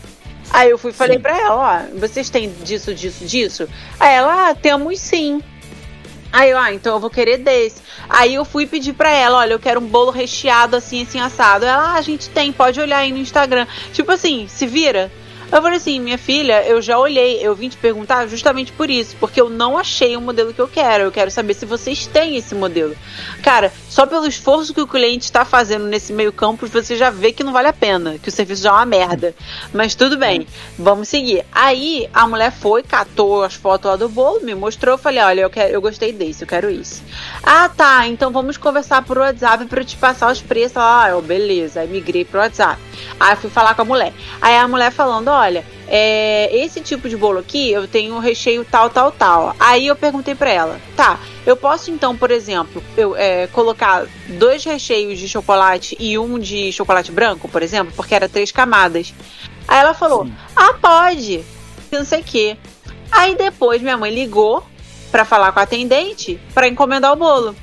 Aí 0.54 0.70
eu 0.70 0.78
fui 0.78 0.92
falei 0.92 1.18
pra 1.18 1.38
ela, 1.38 1.56
ó, 1.56 2.00
vocês 2.00 2.30
têm 2.30 2.52
disso, 2.64 2.94
disso, 2.94 3.26
disso? 3.26 3.70
Aí 4.00 4.16
ela, 4.16 4.50
ah, 4.50 4.56
temos 4.56 5.00
sim. 5.00 5.42
Aí 6.32 6.50
eu, 6.50 6.58
ah, 6.58 6.74
então 6.74 6.96
eu 6.96 7.00
vou 7.00 7.10
querer 7.10 7.38
desse. 7.38 7.82
Aí 8.10 8.36
eu 8.36 8.46
fui 8.46 8.66
pedir 8.66 8.94
pra 8.94 9.10
ela, 9.10 9.40
olha, 9.40 9.54
eu 9.54 9.60
quero 9.60 9.80
um 9.80 9.88
bolo 9.88 10.12
recheado 10.12 10.76
assim, 10.76 11.04
assim, 11.04 11.20
assado. 11.20 11.66
Ela, 11.66 11.92
ah, 11.92 11.94
a 11.94 12.02
gente 12.02 12.30
tem, 12.30 12.52
pode 12.52 12.80
olhar 12.80 13.00
aí 13.00 13.12
no 13.12 13.18
Instagram. 13.18 13.68
Tipo 13.94 14.12
assim, 14.12 14.48
se 14.48 14.66
vira. 14.66 15.12
Eu 15.52 15.62
falei 15.62 15.78
assim, 15.78 16.00
minha 16.00 16.18
filha, 16.18 16.64
eu 16.66 16.82
já 16.82 16.98
olhei, 16.98 17.46
eu 17.46 17.54
vim 17.54 17.68
te 17.68 17.76
perguntar 17.76 18.26
justamente 18.28 18.72
por 18.72 18.90
isso, 18.90 19.18
porque 19.20 19.42
eu 19.42 19.50
não 19.50 19.78
achei 19.78 20.16
o 20.16 20.22
modelo 20.22 20.54
que 20.54 20.62
eu 20.62 20.68
quero. 20.68 21.04
Eu 21.04 21.12
quero 21.12 21.30
saber 21.30 21.54
se 21.54 21.66
vocês 21.66 22.08
têm 22.08 22.38
esse 22.38 22.56
modelo. 22.56 22.96
Cara, 23.44 23.72
só 23.90 24.06
pelo 24.06 24.26
esforço 24.26 24.74
que 24.74 24.80
o 24.80 24.88
cliente 24.88 25.26
está 25.26 25.44
fazendo 25.44 25.86
nesse 25.88 26.14
meio 26.14 26.32
campo, 26.32 26.68
você 26.68 26.96
já 26.96 27.10
vê 27.10 27.34
que 27.34 27.44
não 27.44 27.52
vale 27.52 27.68
a 27.68 27.74
pena, 27.74 28.18
que 28.18 28.30
o 28.30 28.32
serviço 28.32 28.64
já 28.64 28.70
é 28.70 28.74
uma 28.74 28.86
merda. 28.86 29.36
Mas 29.74 29.94
tudo 29.94 30.18
bem, 30.18 30.48
vamos 30.80 31.10
seguir. 31.10 31.44
Aí 31.52 32.10
a 32.14 32.26
mulher 32.26 32.52
foi, 32.52 32.82
catou 32.82 33.44
as 33.44 33.54
fotos 33.54 33.92
lá 33.92 33.98
do 33.98 34.08
bolo, 34.08 34.40
me 34.42 34.56
mostrou, 34.56 34.94
eu 34.94 34.98
falei, 34.98 35.22
olha, 35.22 35.42
eu, 35.42 35.50
quero, 35.50 35.74
eu 35.74 35.82
gostei 35.82 36.14
desse, 36.14 36.44
eu 36.44 36.48
quero 36.48 36.70
isso. 36.70 37.04
Ah, 37.44 37.68
tá, 37.68 38.08
então 38.08 38.32
vamos 38.32 38.56
conversar 38.56 39.04
por 39.04 39.18
WhatsApp 39.18 39.66
pra 39.66 39.82
eu 39.82 39.86
te 39.86 39.98
passar 39.98 40.32
os 40.32 40.42
preços. 40.42 40.78
Ah, 40.78 41.08
eu, 41.10 41.22
beleza, 41.22 41.82
aí 41.82 41.90
migrei 41.90 42.24
pro 42.24 42.40
WhatsApp. 42.40 42.82
Aí 43.20 43.36
fui 43.36 43.50
falar 43.50 43.76
com 43.76 43.82
a 43.82 43.86
mulher. 43.86 44.14
Aí 44.42 44.56
a 44.56 44.68
mulher 44.68 44.92
falando, 44.92 45.30
olha, 45.42 45.66
é, 45.88 46.50
esse 46.56 46.80
tipo 46.82 47.10
de 47.10 47.18
bolo 47.18 47.40
aqui, 47.40 47.72
eu 47.72 47.88
tenho 47.88 48.16
um 48.16 48.20
recheio 48.20 48.64
tal, 48.64 48.90
tal, 48.90 49.12
tal. 49.12 49.56
Aí 49.60 49.88
eu 49.88 49.96
perguntei 49.96 50.36
pra 50.36 50.50
ela, 50.50 50.80
tá, 50.96 51.20
eu 51.46 51.58
posso 51.58 51.92
então, 51.92 52.16
por 52.16 52.32
exemplo, 52.32 52.84
eu 52.96 53.16
é, 53.16 53.48
colocar 53.48 54.06
dois 54.28 54.64
recheios 54.64 55.20
de 55.20 55.28
chocolate 55.28 55.98
e 56.00 56.18
um 56.18 56.38
de 56.38 56.72
chocolate 56.72 57.12
branco, 57.12 57.48
por 57.50 57.64
exemplo, 57.64 57.94
porque 57.96 58.16
era 58.16 58.30
três 58.30 58.52
camadas. 58.52 59.14
Aí 59.68 59.80
ela 59.80 59.94
falou, 59.94 60.28
ah, 60.56 60.74
pode, 60.74 61.44
não 61.92 62.06
sei 62.06 62.22
o 62.22 62.24
quê. 62.24 62.58
Aí 63.12 63.36
depois 63.36 63.82
minha 63.82 63.98
mãe 63.98 64.14
ligou 64.14 64.64
pra 65.12 65.26
falar 65.26 65.52
com 65.52 65.60
a 65.60 65.64
atendente 65.64 66.40
pra 66.54 66.68
encomendar 66.68 67.12
o 67.12 67.16
bolo. 67.16 67.56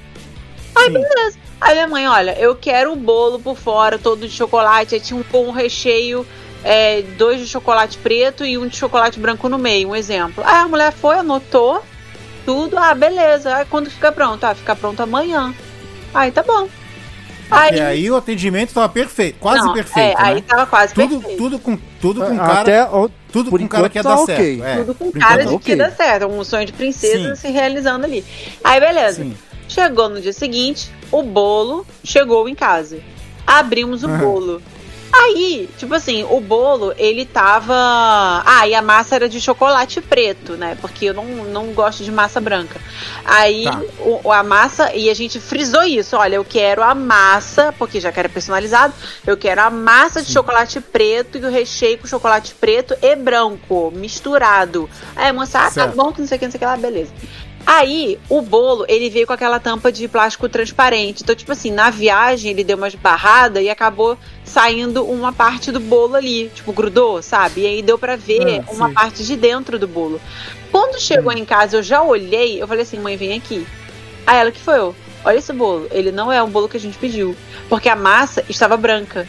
Aí, 0.74 0.86
Sim. 0.86 0.92
beleza. 0.92 1.38
Aí 1.60 1.74
minha 1.74 1.88
mãe, 1.88 2.06
olha, 2.06 2.38
eu 2.38 2.54
quero 2.54 2.92
o 2.92 2.96
bolo 2.96 3.40
por 3.40 3.56
fora, 3.56 3.98
todo 3.98 4.28
de 4.28 4.30
chocolate. 4.32 4.94
Aí 4.94 5.00
tinha 5.00 5.18
um 5.18 5.38
um 5.38 5.50
recheio, 5.50 6.26
é, 6.64 7.02
dois 7.16 7.40
de 7.40 7.46
chocolate 7.46 7.98
preto 7.98 8.44
e 8.44 8.58
um 8.58 8.66
de 8.66 8.76
chocolate 8.76 9.18
branco 9.18 9.48
no 9.48 9.58
meio, 9.58 9.88
um 9.90 9.96
exemplo. 9.96 10.42
Aí 10.46 10.56
a 10.56 10.68
mulher 10.68 10.92
foi, 10.92 11.16
anotou 11.16 11.82
tudo. 12.44 12.76
Ah, 12.78 12.94
beleza. 12.94 13.56
Aí 13.56 13.64
quando 13.66 13.90
fica 13.90 14.10
pronto? 14.12 14.44
Ah, 14.44 14.54
fica 14.54 14.74
pronto 14.74 15.02
amanhã. 15.02 15.54
Aí 16.14 16.30
tá 16.32 16.42
bom. 16.42 16.68
E 17.72 17.80
aí 17.80 18.10
o 18.10 18.16
atendimento 18.16 18.74
tava 18.74 18.90
perfeito, 18.90 19.38
quase 19.40 19.64
Não, 19.64 19.72
perfeito. 19.72 20.18
é, 20.18 20.22
aí 20.22 20.34
né? 20.34 20.44
tava 20.46 20.66
quase 20.66 20.92
tudo, 20.92 21.18
perfeito. 21.18 21.38
tudo 21.38 21.58
com 21.58 21.78
tudo 21.98 22.20
com 22.20 22.36
cara, 22.36 22.60
Até 22.60 22.84
o- 22.84 23.10
tudo 23.32 23.48
por 23.48 23.58
com 23.58 23.66
cara 23.66 23.88
que 23.88 23.96
ia 23.98 24.02
tá 24.02 24.10
dar 24.14 24.18
certo. 24.18 24.64
É, 24.64 24.76
Tudo 24.76 24.94
com 24.94 25.10
por 25.10 25.18
cara 25.18 25.36
de 25.38 25.44
tá 25.44 25.48
que 25.48 25.54
ok. 25.56 25.76
dá 25.76 25.90
certo. 25.90 26.26
Um 26.26 26.44
sonho 26.44 26.66
de 26.66 26.74
princesa 26.74 27.34
Sim. 27.34 27.40
se 27.40 27.48
realizando 27.50 28.04
ali. 28.04 28.22
Aí, 28.62 28.78
beleza. 28.78 29.22
Sim. 29.22 29.34
Chegou 29.66 30.10
no 30.10 30.20
dia 30.20 30.32
seguinte, 30.34 30.90
o 31.10 31.22
bolo 31.22 31.86
chegou 32.04 32.46
em 32.50 32.54
casa. 32.54 32.98
Abrimos 33.46 34.04
o 34.04 34.08
bolo. 34.08 34.60
Aí, 35.20 35.68
tipo 35.76 35.94
assim, 35.94 36.24
o 36.31 36.40
bolo, 36.40 36.94
ele 36.96 37.24
tava. 37.24 37.74
Ah, 38.46 38.66
e 38.68 38.74
a 38.74 38.81
massa 38.81 39.16
era 39.16 39.28
de 39.28 39.40
chocolate 39.40 40.00
preto, 40.00 40.52
né? 40.57 40.76
Porque 40.81 41.07
eu 41.07 41.14
não, 41.14 41.24
não 41.24 41.66
gosto 41.72 42.04
de 42.04 42.11
massa 42.12 42.40
branca. 42.40 42.81
Aí, 43.24 43.64
Tá. 43.64 43.81
o, 44.00 44.33
a 44.33 44.42
massa, 44.42 44.94
e 44.94 45.11
a 45.11 45.14
gente 45.14 45.40
frisou 45.40 45.83
isso: 45.83 46.16
olha, 46.16 46.37
eu 46.37 46.44
quero 46.44 46.83
a 46.83 46.94
massa, 46.94 47.74
porque 47.76 48.00
já 48.00 48.12
que 48.12 48.18
era 48.20 48.28
personalizado, 48.28 48.94
eu 49.26 49.37
quero 49.37 49.61
a 49.61 49.70
massa 49.70 50.22
de 50.22 50.31
chocolate 50.33 50.81
preto 50.81 51.37
e 51.38 51.44
o 51.44 51.50
recheio 51.50 51.98
com 51.98 52.07
chocolate 52.07 52.54
preto 52.54 52.94
e 53.02 53.16
branco, 53.16 53.92
misturado. 53.94 54.88
Aí 55.16 55.33
moça, 55.33 55.59
ah, 55.61 55.70
tá 55.70 55.87
bom, 55.88 56.12
que 56.12 56.20
não 56.20 56.28
sei 56.28 56.37
o 56.37 56.38
que, 56.38 56.46
não 56.46 56.52
sei 56.52 56.59
o 56.59 56.61
que 56.61 56.66
lá, 56.66 56.76
beleza. 56.76 57.12
Aí, 57.66 58.18
o 58.30 58.40
bolo, 58.40 58.86
ele 58.88 59.10
veio 59.10 59.26
com 59.26 59.32
aquela 59.32 59.60
tampa 59.60 59.92
de 59.92 60.08
plástico 60.08 60.48
transparente. 60.48 61.22
Então, 61.22 61.34
tipo 61.34 61.52
assim, 61.52 61.70
na 61.70 61.90
viagem 61.90 62.50
ele 62.50 62.64
deu 62.64 62.76
umas 62.76 62.94
barradas 62.94 63.62
e 63.62 63.68
acabou 63.68 64.16
saindo 64.42 65.04
uma 65.04 65.32
parte 65.32 65.70
do 65.70 65.78
bolo 65.78 66.14
ali. 66.14 66.50
Tipo, 66.54 66.72
grudou, 66.72 67.22
sabe? 67.22 67.62
E 67.62 67.66
aí 67.66 67.82
deu 67.82 67.98
pra 67.98 68.16
ver 68.16 68.62
Ah, 68.66 68.72
uma 68.72 68.90
parte 68.90 69.22
de 69.24 69.36
dentro 69.36 69.78
do 69.78 69.86
bolo. 69.86 70.20
Quando 70.72 71.00
chegou 71.00 71.32
em 71.32 71.44
casa, 71.44 71.76
eu 71.76 71.82
já 71.82 72.02
olhei, 72.02 72.62
eu 72.62 72.66
falei 72.66 72.82
assim, 72.82 72.98
mãe, 72.98 73.16
vem 73.16 73.36
aqui. 73.36 73.66
Aí 74.26 74.38
ela, 74.38 74.50
que 74.50 74.60
foi 74.60 74.78
eu? 74.78 74.94
Olha 75.24 75.38
esse 75.38 75.52
bolo. 75.52 75.88
Ele 75.90 76.12
não 76.12 76.32
é 76.32 76.42
o 76.42 76.46
bolo 76.46 76.68
que 76.68 76.76
a 76.76 76.80
gente 76.80 76.96
pediu. 76.96 77.36
Porque 77.68 77.88
a 77.88 77.96
massa 77.96 78.42
estava 78.48 78.76
branca. 78.76 79.26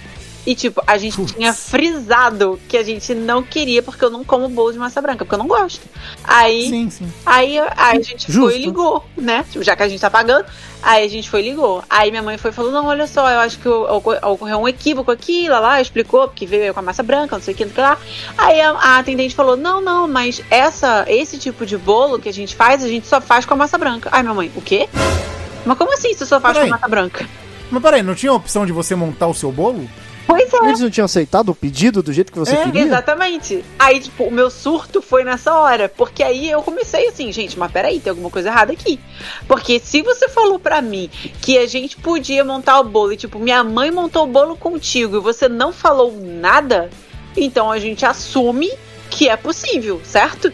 E, 0.50 0.56
tipo, 0.56 0.82
a 0.88 0.98
gente 0.98 1.16
Putz. 1.16 1.34
tinha 1.34 1.54
frisado 1.54 2.60
que 2.68 2.76
a 2.76 2.82
gente 2.84 3.14
não 3.14 3.44
queria, 3.44 3.84
porque 3.84 4.04
eu 4.04 4.10
não 4.10 4.24
como 4.24 4.50
bolo 4.50 4.72
de 4.72 4.80
massa 4.80 5.00
branca, 5.00 5.24
porque 5.24 5.36
eu 5.36 5.38
não 5.38 5.48
gosto. 5.48 5.82
Aí, 6.24 6.68
Sim, 6.68 6.90
sim. 6.90 7.14
Aí, 7.24 7.60
aí 7.60 7.70
a 7.78 8.02
gente 8.02 8.32
Justo. 8.32 8.50
foi 8.50 8.60
e 8.60 8.66
ligou, 8.66 9.06
né? 9.16 9.46
Tipo, 9.52 9.64
já 9.64 9.76
que 9.76 9.84
a 9.84 9.88
gente 9.88 10.00
tá 10.02 10.10
pagando. 10.10 10.46
Aí 10.82 11.06
a 11.06 11.08
gente 11.08 11.30
foi 11.30 11.42
e 11.42 11.50
ligou. 11.50 11.84
Aí 11.88 12.10
minha 12.10 12.24
mãe 12.24 12.36
foi 12.38 12.50
e 12.50 12.54
falou: 12.54 12.72
Não, 12.72 12.88
olha 12.88 13.06
só, 13.06 13.30
eu 13.30 13.40
acho 13.42 13.60
que 13.60 13.68
ocor- 13.70 14.18
ocorreu 14.24 14.58
um 14.60 14.68
equívoco 14.68 15.12
aqui, 15.12 15.48
lá, 15.48 15.60
lá, 15.60 15.80
explicou, 15.82 16.28
porque 16.28 16.48
veio 16.48 16.74
com 16.74 16.80
a 16.80 16.84
massa 16.84 17.04
branca, 17.04 17.36
não 17.36 17.44
sei 17.44 17.54
o 17.54 17.58
que, 17.58 17.66
não 17.66 17.72
sei 17.74 17.84
o 17.84 17.86
que 17.86 17.92
lá. 17.92 17.98
Aí 18.36 18.60
a, 18.60 18.72
a 18.72 18.98
atendente 18.98 19.36
falou: 19.36 19.56
Não, 19.56 19.80
não, 19.82 20.08
mas 20.08 20.42
essa, 20.50 21.06
esse 21.08 21.38
tipo 21.38 21.64
de 21.66 21.78
bolo 21.78 22.18
que 22.18 22.28
a 22.30 22.34
gente 22.34 22.56
faz, 22.56 22.84
a 22.84 22.88
gente 22.88 23.06
só 23.08 23.22
faz 23.22 23.46
com 23.46 23.54
a 23.54 23.58
massa 23.58 23.78
branca. 23.78 24.10
Aí 24.12 24.24
minha 24.24 24.34
mãe: 24.34 24.52
O 24.56 24.62
quê? 24.62 24.90
Mas 25.66 25.78
como 25.78 25.94
assim 25.94 26.14
você 26.14 26.26
só 26.26 26.40
faz 26.40 26.58
com 26.58 26.64
a 26.64 26.68
massa 26.70 26.88
branca? 26.88 27.28
Mas 27.70 27.84
peraí, 27.84 28.02
não 28.02 28.16
tinha 28.16 28.32
a 28.32 28.36
opção 28.36 28.66
de 28.66 28.72
você 28.72 28.96
montar 28.96 29.28
o 29.28 29.34
seu 29.36 29.52
bolo? 29.52 29.88
Pois 30.28 30.54
é. 30.54 30.58
Eles 30.58 30.80
não 30.80 30.90
tinham 30.90 31.06
aceitado 31.06 31.50
o 31.50 31.56
pedido 31.56 32.04
do 32.04 32.14
jeito 32.14 32.32
que 32.32 32.38
você 32.38 32.56
É, 32.56 32.64
queria? 32.64 32.84
Exatamente. 32.84 33.64
Aí, 33.78 34.00
tipo, 34.00 34.26
o 34.26 34.32
meu 34.32 34.50
surto 34.50 35.02
foi 35.02 35.24
nessa 35.24 35.54
hora. 35.54 35.90
Porque 35.90 36.22
aí 36.22 36.50
eu 36.50 36.62
comecei 36.62 37.08
assim, 37.08 37.32
gente, 37.32 37.58
mas 37.58 37.72
peraí, 37.72 38.00
tem 38.00 38.12
alguma 38.12 38.30
coisa 38.30 38.50
errada 38.50 38.72
aqui. 38.72 39.00
Porque 39.48 39.80
se 39.80 40.02
você 40.02 40.30
falou 40.30 40.60
pra 40.60 40.82
mim 40.82 41.10
que 41.42 41.58
a 41.58 41.66
gente 41.66 41.98
podia 41.98 42.44
montar 42.44 42.80
o 42.80 42.84
bolo 42.84 43.14
e, 43.14 43.18
tipo, 43.18 43.40
minha 43.40 43.64
mãe 43.64 43.92
montou 43.92 44.24
o 44.24 44.28
bolo 44.28 44.56
contigo 44.56 45.18
e 45.18 45.20
você 45.20 45.50
não 45.50 45.74
falou 45.74 46.14
nada, 46.22 46.90
então 47.36 47.72
a 47.72 47.80
gente 47.80 48.06
assume 48.06 48.72
que 49.10 49.28
é 49.28 49.36
possível, 49.36 50.00
certo? 50.04 50.54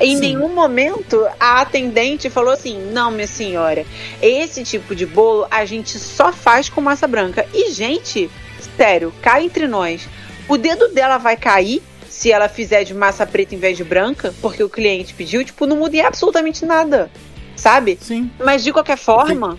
Em 0.00 0.14
Sim. 0.14 0.20
nenhum 0.20 0.48
momento 0.48 1.26
a 1.38 1.60
atendente 1.60 2.30
falou 2.30 2.52
assim: 2.52 2.90
não, 2.90 3.10
minha 3.10 3.26
senhora, 3.26 3.84
esse 4.22 4.64
tipo 4.64 4.94
de 4.94 5.04
bolo 5.04 5.46
a 5.50 5.64
gente 5.66 5.98
só 5.98 6.32
faz 6.32 6.70
com 6.70 6.80
massa 6.80 7.06
branca. 7.06 7.46
E, 7.52 7.70
gente, 7.70 8.30
sério, 8.60 9.12
cá 9.22 9.42
entre 9.42 9.66
nós, 9.66 10.08
o 10.48 10.56
dedo 10.56 10.88
dela 10.88 11.18
vai 11.18 11.36
cair 11.36 11.82
se 12.08 12.30
ela 12.30 12.48
fizer 12.48 12.84
de 12.84 12.92
massa 12.92 13.26
preta 13.26 13.54
em 13.54 13.58
vez 13.58 13.76
de 13.76 13.84
branca, 13.84 14.34
porque 14.42 14.62
o 14.62 14.68
cliente 14.68 15.14
pediu, 15.14 15.44
tipo, 15.44 15.66
não 15.66 15.76
muda 15.76 16.06
absolutamente 16.06 16.66
nada, 16.66 17.10
sabe? 17.56 17.98
Sim. 18.00 18.30
Mas 18.38 18.62
de 18.64 18.72
qualquer 18.72 18.98
forma, 18.98 19.58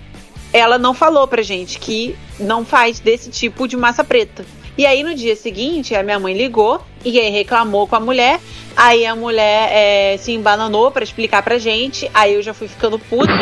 ela 0.54 0.78
não 0.78 0.94
falou 0.94 1.28
pra 1.28 1.42
gente 1.42 1.80
que 1.80 2.16
não 2.40 2.66
faz 2.66 3.00
desse 3.00 3.30
tipo 3.30 3.68
de 3.68 3.78
massa 3.78 4.04
preta. 4.04 4.46
E 4.78 4.86
aí 4.86 5.04
no 5.04 5.16
dia 5.16 5.36
seguinte, 5.36 5.96
a 5.96 6.04
minha 6.04 6.20
mãe 6.20 6.36
ligou 6.36 6.84
e 7.04 7.20
aí 7.20 7.30
reclamou 7.30 7.88
com 7.88 7.96
a 7.96 8.00
mulher. 8.00 8.40
Aí 8.76 9.06
a 9.06 9.16
mulher 9.16 9.70
é, 9.72 10.18
se 10.18 10.32
embananou 10.32 10.92
pra 10.92 11.04
explicar 11.04 11.44
pra 11.44 11.58
gente. 11.58 12.10
Aí 12.14 12.34
eu 12.36 12.42
já 12.42 12.54
fui 12.54 12.68
ficando 12.68 12.98
puta, 12.98 13.34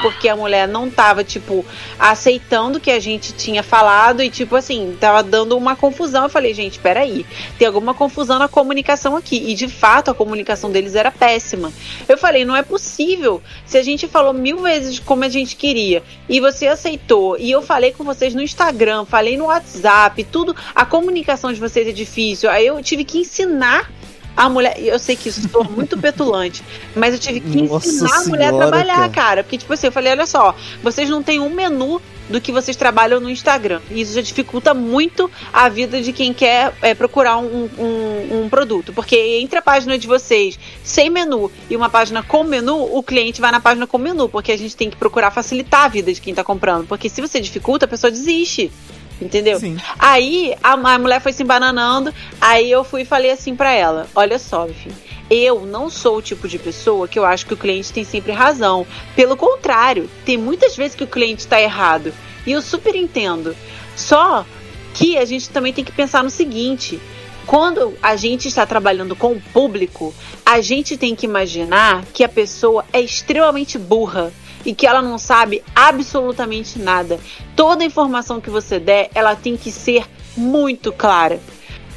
porque 0.00 0.28
a 0.28 0.36
mulher 0.36 0.68
não 0.68 0.88
tava, 0.88 1.24
tipo, 1.24 1.64
aceitando 1.98 2.78
que 2.78 2.90
a 2.90 3.00
gente 3.00 3.32
tinha 3.32 3.62
falado 3.62 4.22
e, 4.22 4.30
tipo 4.30 4.54
assim, 4.54 4.96
tava 5.00 5.22
dando 5.22 5.56
uma 5.56 5.74
confusão. 5.74 6.24
Eu 6.24 6.30
falei, 6.30 6.54
gente, 6.54 6.78
peraí, 6.78 7.26
tem 7.58 7.66
alguma 7.66 7.94
confusão 7.94 8.38
na 8.38 8.48
comunicação 8.48 9.16
aqui. 9.16 9.50
E 9.50 9.54
de 9.54 9.68
fato 9.68 10.10
a 10.10 10.14
comunicação 10.14 10.70
deles 10.70 10.94
era 10.94 11.10
péssima. 11.10 11.72
Eu 12.08 12.16
falei, 12.16 12.44
não 12.44 12.54
é 12.54 12.62
possível. 12.62 13.42
Se 13.64 13.76
a 13.76 13.82
gente 13.82 14.06
falou 14.06 14.32
mil 14.32 14.58
vezes 14.58 15.00
como 15.00 15.24
a 15.24 15.28
gente 15.28 15.56
queria 15.56 16.02
e 16.28 16.40
você 16.40 16.68
aceitou, 16.68 17.36
e 17.38 17.50
eu 17.50 17.60
falei 17.60 17.92
com 17.92 18.04
vocês 18.04 18.34
no 18.34 18.42
Instagram, 18.42 19.04
falei 19.04 19.36
no 19.36 19.46
WhatsApp, 19.46 20.22
tudo, 20.24 20.54
a 20.74 20.84
comunicação 20.84 21.52
de 21.52 21.58
vocês 21.58 21.88
é 21.88 21.92
difícil. 21.92 22.48
Aí 22.48 22.66
eu 22.66 22.80
tive 22.82 23.04
que 23.06 23.18
ensinar 23.18 23.90
a 24.36 24.48
mulher. 24.48 24.76
Eu 24.78 24.98
sei 24.98 25.16
que 25.16 25.28
isso 25.28 25.48
soa 25.48 25.64
muito 25.64 25.96
petulante, 25.96 26.62
mas 26.94 27.14
eu 27.14 27.20
tive 27.20 27.40
que 27.40 27.62
Nossa 27.62 27.88
ensinar 27.88 28.16
a 28.16 28.24
mulher 28.24 28.46
a 28.46 28.48
senhora, 28.50 28.68
trabalhar, 28.68 28.96
cara. 28.96 29.10
cara. 29.10 29.44
Porque, 29.44 29.58
tipo 29.58 29.72
assim, 29.72 29.86
eu 29.86 29.92
falei, 29.92 30.12
olha 30.12 30.26
só, 30.26 30.54
vocês 30.82 31.08
não 31.08 31.22
têm 31.22 31.40
um 31.40 31.48
menu 31.48 32.00
do 32.28 32.40
que 32.40 32.52
vocês 32.52 32.76
trabalham 32.76 33.20
no 33.20 33.30
Instagram. 33.30 33.80
E 33.90 34.00
isso 34.00 34.14
já 34.14 34.20
dificulta 34.20 34.74
muito 34.74 35.30
a 35.52 35.68
vida 35.68 36.02
de 36.02 36.12
quem 36.12 36.32
quer 36.32 36.72
é, 36.82 36.94
procurar 36.94 37.38
um, 37.38 37.68
um, 37.78 38.42
um 38.42 38.48
produto. 38.48 38.92
Porque 38.92 39.16
entre 39.16 39.58
a 39.58 39.62
página 39.62 39.96
de 39.96 40.06
vocês 40.06 40.58
sem 40.82 41.08
menu 41.08 41.50
e 41.70 41.76
uma 41.76 41.88
página 41.88 42.22
com 42.22 42.44
menu, 42.44 42.76
o 42.76 43.02
cliente 43.02 43.40
vai 43.40 43.52
na 43.52 43.60
página 43.60 43.86
com 43.86 43.96
menu. 43.96 44.28
Porque 44.28 44.52
a 44.52 44.58
gente 44.58 44.76
tem 44.76 44.90
que 44.90 44.96
procurar 44.96 45.30
facilitar 45.30 45.84
a 45.84 45.88
vida 45.88 46.12
de 46.12 46.20
quem 46.20 46.34
tá 46.34 46.44
comprando. 46.44 46.86
Porque 46.86 47.08
se 47.08 47.20
você 47.20 47.40
dificulta, 47.40 47.84
a 47.84 47.88
pessoa 47.88 48.10
desiste. 48.10 48.70
Entendeu? 49.20 49.58
Sim. 49.58 49.78
Aí 49.98 50.54
a, 50.62 50.72
a 50.72 50.98
mulher 50.98 51.20
foi 51.20 51.32
se 51.32 51.42
embananando. 51.42 52.12
Aí 52.40 52.70
eu 52.70 52.84
fui 52.84 53.02
e 53.02 53.06
falei 53.06 53.30
assim 53.30 53.56
pra 53.56 53.72
ela: 53.72 54.06
Olha 54.14 54.38
só, 54.38 54.66
filho. 54.66 54.94
Eu 55.28 55.66
não 55.66 55.90
sou 55.90 56.18
o 56.18 56.22
tipo 56.22 56.46
de 56.46 56.58
pessoa 56.58 57.08
que 57.08 57.18
eu 57.18 57.24
acho 57.24 57.46
que 57.46 57.54
o 57.54 57.56
cliente 57.56 57.92
tem 57.92 58.04
sempre 58.04 58.30
razão. 58.32 58.86
Pelo 59.16 59.36
contrário, 59.36 60.08
tem 60.24 60.36
muitas 60.36 60.76
vezes 60.76 60.94
que 60.94 61.02
o 61.02 61.08
cliente 61.08 61.40
está 61.40 61.60
errado. 61.60 62.12
E 62.46 62.52
eu 62.52 62.62
super 62.62 62.94
entendo. 62.94 63.56
Só 63.96 64.46
que 64.94 65.18
a 65.18 65.24
gente 65.24 65.50
também 65.50 65.72
tem 65.72 65.84
que 65.84 65.90
pensar 65.90 66.22
no 66.22 66.30
seguinte: 66.30 67.00
quando 67.46 67.94
a 68.02 68.16
gente 68.16 68.48
está 68.48 68.66
trabalhando 68.66 69.16
com 69.16 69.32
o 69.32 69.40
público, 69.40 70.14
a 70.44 70.60
gente 70.60 70.96
tem 70.96 71.14
que 71.14 71.26
imaginar 71.26 72.04
que 72.12 72.22
a 72.22 72.28
pessoa 72.28 72.84
é 72.92 73.00
extremamente 73.00 73.78
burra 73.78 74.32
e 74.66 74.74
que 74.74 74.86
ela 74.86 75.00
não 75.00 75.16
sabe 75.16 75.62
absolutamente 75.74 76.78
nada. 76.78 77.18
Toda 77.54 77.84
informação 77.84 78.40
que 78.40 78.50
você 78.50 78.78
der, 78.80 79.08
ela 79.14 79.36
tem 79.36 79.56
que 79.56 79.70
ser 79.70 80.04
muito 80.36 80.92
clara. 80.92 81.40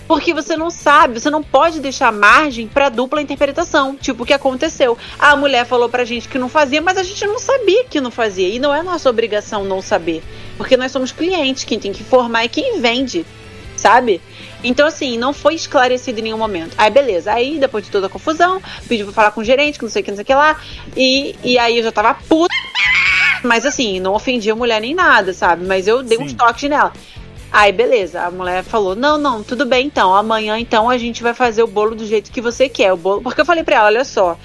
Porque 0.08 0.34
você 0.34 0.56
não 0.56 0.72
sabe, 0.72 1.20
você 1.20 1.30
não 1.30 1.44
pode 1.44 1.80
deixar 1.80 2.12
margem 2.12 2.68
para 2.68 2.90
dupla 2.90 3.22
interpretação. 3.22 3.96
Tipo 3.96 4.24
o 4.24 4.26
que 4.26 4.34
aconteceu. 4.34 4.98
A 5.20 5.36
mulher 5.36 5.66
falou 5.66 5.90
pra 5.90 6.06
gente 6.06 6.28
que 6.28 6.40
não 6.40 6.50
fazia, 6.50 6.82
mas 6.82 6.98
a 6.98 7.04
gente 7.04 7.26
não 7.28 7.38
sabia 7.38 7.84
que 7.86 8.00
não 8.02 8.10
fazia. 8.10 8.48
E 8.48 8.58
não 8.58 8.74
é 8.74 8.82
nossa 8.82 9.10
obrigação 9.10 9.64
não 9.66 9.82
saber. 9.82 10.24
Porque 10.58 10.78
nós 10.78 10.92
somos 10.92 11.12
clientes, 11.12 11.64
quem 11.64 11.80
tem 11.80 11.92
que 11.92 12.02
informar 12.02 12.44
é 12.44 12.48
quem 12.48 12.80
vende, 12.82 13.26
sabe? 13.76 14.20
Então, 14.64 14.88
assim, 14.88 15.18
não 15.18 15.34
foi 15.34 15.56
esclarecido 15.56 16.20
em 16.20 16.24
nenhum 16.24 16.38
momento. 16.38 16.76
Aí, 16.78 16.90
beleza. 16.90 17.32
Aí, 17.32 17.58
depois 17.58 17.86
de 17.86 17.92
toda 17.92 18.08
a 18.08 18.10
confusão, 18.10 18.62
pediu 18.88 19.06
pra 19.06 19.14
falar 19.14 19.32
com 19.32 19.42
o 19.42 19.44
gerente, 19.44 19.78
que 19.78 19.84
não 19.86 19.92
sei 19.92 20.02
o 20.02 20.06
que, 20.06 20.12
não 20.12 20.18
sei 20.18 20.24
o 20.24 20.26
que 20.26 20.34
lá. 20.34 20.60
E, 20.96 21.36
e 21.44 21.58
aí 21.58 21.78
eu 21.78 21.84
já 21.84 21.92
tava 21.92 22.14
puta. 22.14 22.54
Mas 23.44 23.66
assim, 23.66 24.00
não 24.00 24.14
ofendi 24.14 24.52
a 24.52 24.56
mulher 24.56 24.82
nem 24.82 24.94
nada, 24.94 25.34
sabe? 25.34 25.66
Mas 25.66 25.88
eu 25.88 26.04
dei 26.04 26.18
Sim. 26.18 26.24
uns 26.26 26.34
toques 26.34 26.70
nela. 26.70 26.92
Aí, 27.52 27.72
beleza. 27.72 28.22
A 28.22 28.32
mulher 28.32 28.64
falou: 28.64 28.96
Não, 28.96 29.18
não, 29.18 29.42
tudo 29.42 29.66
bem 29.66 29.88
então. 29.88 30.14
Amanhã 30.14 30.60
então 30.60 30.90
a 30.90 30.98
gente 30.98 31.24
vai 31.24 31.34
fazer 31.34 31.64
o 31.64 31.68
bolo 31.68 31.96
do 31.96 32.06
jeito 32.06 32.32
que 32.32 32.42
você 32.42 32.70
quer. 32.70 32.94
O 32.94 32.98
bolo. 32.98 33.22
Porque 33.22 33.42
eu 33.42 33.46
falei 33.46 33.64
pra 33.64 33.78
ela: 33.78 33.86
Olha 33.86 34.06
só, 34.06 34.38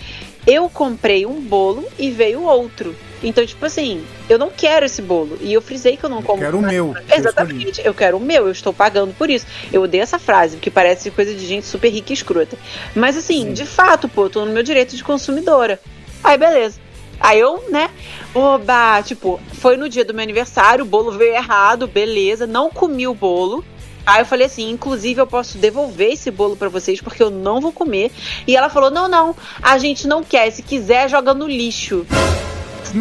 eu 0.47 0.69
comprei 0.69 1.27
um 1.27 1.41
bolo 1.41 1.85
e 1.99 2.11
veio 2.11 2.43
outro. 2.45 2.95
Então, 3.25 3.45
tipo 3.45 3.65
assim, 3.65 4.05
eu 4.29 4.39
não 4.39 4.51
quero 4.51 4.85
esse 4.85 5.01
bolo. 5.01 5.39
E 5.41 5.53
eu 5.53 5.63
frisei 5.63 5.97
que 5.97 6.05
eu 6.05 6.11
não 6.11 6.23
como. 6.23 6.39
quero 6.39 6.59
o 6.59 6.63
meu, 6.63 6.95
que 6.95 7.13
eu 7.13 7.19
Exatamente. 7.19 7.81
Eu 7.85 7.95
quero 7.95 8.19
o 8.19 8.21
meu, 8.21 8.47
eu 8.47 8.53
estou 8.53 8.73
pagando 8.73 9.15
por 9.15 9.31
isso. 9.31 9.47
Eu 9.73 9.83
odeio 9.83 10.03
essa 10.03 10.19
frase, 10.19 10.57
porque 10.57 10.71
parece 10.71 11.11
coisa 11.11 11.35
de 11.35 11.47
gente 11.47 11.67
super 11.67 11.89
rica 11.89 12.13
e 12.13 12.15
escrota. 12.15 12.59
Mas 12.95 13.17
assim, 13.17 13.47
Sim. 13.47 13.53
de 13.55 13.65
fato, 13.65 14.09
pô, 14.09 14.27
eu 14.27 14.31
tô 14.31 14.45
no 14.45 14.53
meu 14.53 14.63
direito 14.63 14.95
de 14.95 15.03
consumidora. 15.03 15.81
Aí, 16.23 16.37
beleza. 16.37 16.79
Aí 17.19 17.41
eu, 17.41 17.65
né, 17.71 17.91
oba, 18.35 19.01
tipo, 19.03 19.41
foi 19.55 19.77
no 19.77 19.89
dia 19.89 20.05
do 20.05 20.13
meu 20.13 20.23
aniversário, 20.23 20.85
o 20.85 20.87
bolo 20.87 21.13
veio 21.13 21.35
errado, 21.35 21.87
beleza, 21.87 22.47
não 22.47 22.69
comi 22.69 23.07
o 23.07 23.15
bolo. 23.15 23.65
Aí 24.05 24.21
eu 24.21 24.27
falei 24.27 24.47
assim, 24.47 24.69
inclusive 24.69 25.21
eu 25.21 25.27
posso 25.27 25.57
devolver 25.57 26.13
esse 26.13 26.31
bolo 26.31 26.57
pra 26.57 26.69
vocês 26.69 27.01
porque 27.01 27.23
eu 27.23 27.31
não 27.31 27.61
vou 27.61 27.73
comer. 27.73 28.11
E 28.47 28.55
ela 28.55 28.69
falou: 28.69 28.91
"Não, 28.91 29.09
não, 29.09 29.35
a 29.63 29.79
gente 29.79 30.07
não 30.07 30.23
quer, 30.23 30.51
se 30.51 30.63
quiser 30.63 31.09
joga 31.09 31.33
no 31.33 31.47
lixo". 31.47 32.07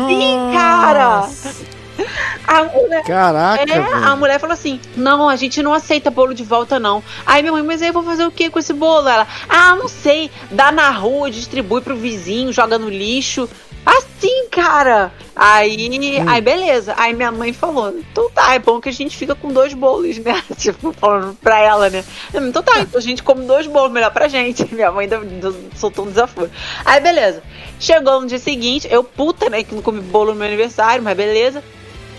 Sim, 0.08 0.52
cara. 0.54 1.30
A 2.46 2.64
mulher, 2.64 3.04
Caraca, 3.04 3.72
é, 3.72 3.94
a 4.06 4.16
mulher 4.16 4.40
falou 4.40 4.54
assim: 4.54 4.80
Não, 4.96 5.30
a 5.30 5.36
gente 5.36 5.62
não 5.62 5.74
aceita 5.74 6.10
bolo 6.10 6.34
de 6.34 6.44
volta, 6.44 6.80
não. 6.80 7.04
Aí 7.26 7.42
minha 7.42 7.54
mãe, 7.54 7.64
mas 7.64 7.82
aí 7.82 7.90
eu 7.90 7.94
vou 7.94 8.04
fazer 8.04 8.26
o 8.26 8.32
que 8.32 8.50
com 8.50 8.60
esse 8.60 8.74
bolo? 8.74 9.08
Ela, 9.08 9.28
ah, 9.48 9.76
não 9.76 9.88
sei, 9.88 10.30
dá 10.52 10.72
na 10.72 10.90
rua, 10.90 11.30
distribui 11.30 11.82
pro 11.82 11.96
vizinho, 11.96 12.52
joga 12.52 12.78
no 12.78 12.90
lixo. 12.90 13.48
Assim, 13.86 14.48
cara. 14.50 15.12
Aí, 15.36 15.90
Hum. 16.22 16.30
aí 16.30 16.42
beleza. 16.42 16.94
Aí 16.98 17.14
minha 17.14 17.32
mãe 17.32 17.52
falou: 17.52 17.90
Então 17.98 18.30
tá, 18.30 18.54
é 18.54 18.60
bom 18.60 18.80
que 18.80 18.90
a 18.90 18.94
gente 18.94 19.18
fica 19.18 19.36
com 19.36 19.50
dois 19.50 19.74
bolos, 19.74 20.18
né? 20.20 20.42
Tipo, 20.58 20.94
falando 20.94 21.36
pra 21.42 21.60
ela, 21.60 21.90
né? 21.90 22.04
Então 22.34 22.62
tá, 22.64 22.80
então 22.82 23.00
a 23.00 23.02
gente 23.04 23.22
come 23.24 23.46
dois 23.46 23.68
bolos, 23.68 23.92
melhor 23.92 24.12
pra 24.12 24.28
gente. 24.28 24.68
Minha 24.74 24.92
mãe 24.92 25.08
deu- 25.08 25.26
soltou 25.76 26.06
um 26.06 26.10
desafio. 26.10 26.50
Aí 26.86 27.00
beleza. 27.02 27.42
Chegou 27.80 28.22
no 28.22 28.28
dia 28.28 28.40
seguinte, 28.40 28.88
eu 28.90 29.04
puta, 29.04 29.50
né, 29.50 29.64
que 29.64 29.76
não 29.76 29.82
comi 29.82 30.00
bolo 30.02 30.32
no 30.32 30.38
meu 30.38 30.48
aniversário, 30.48 31.04
mas 31.04 31.18
beleza. 31.18 31.62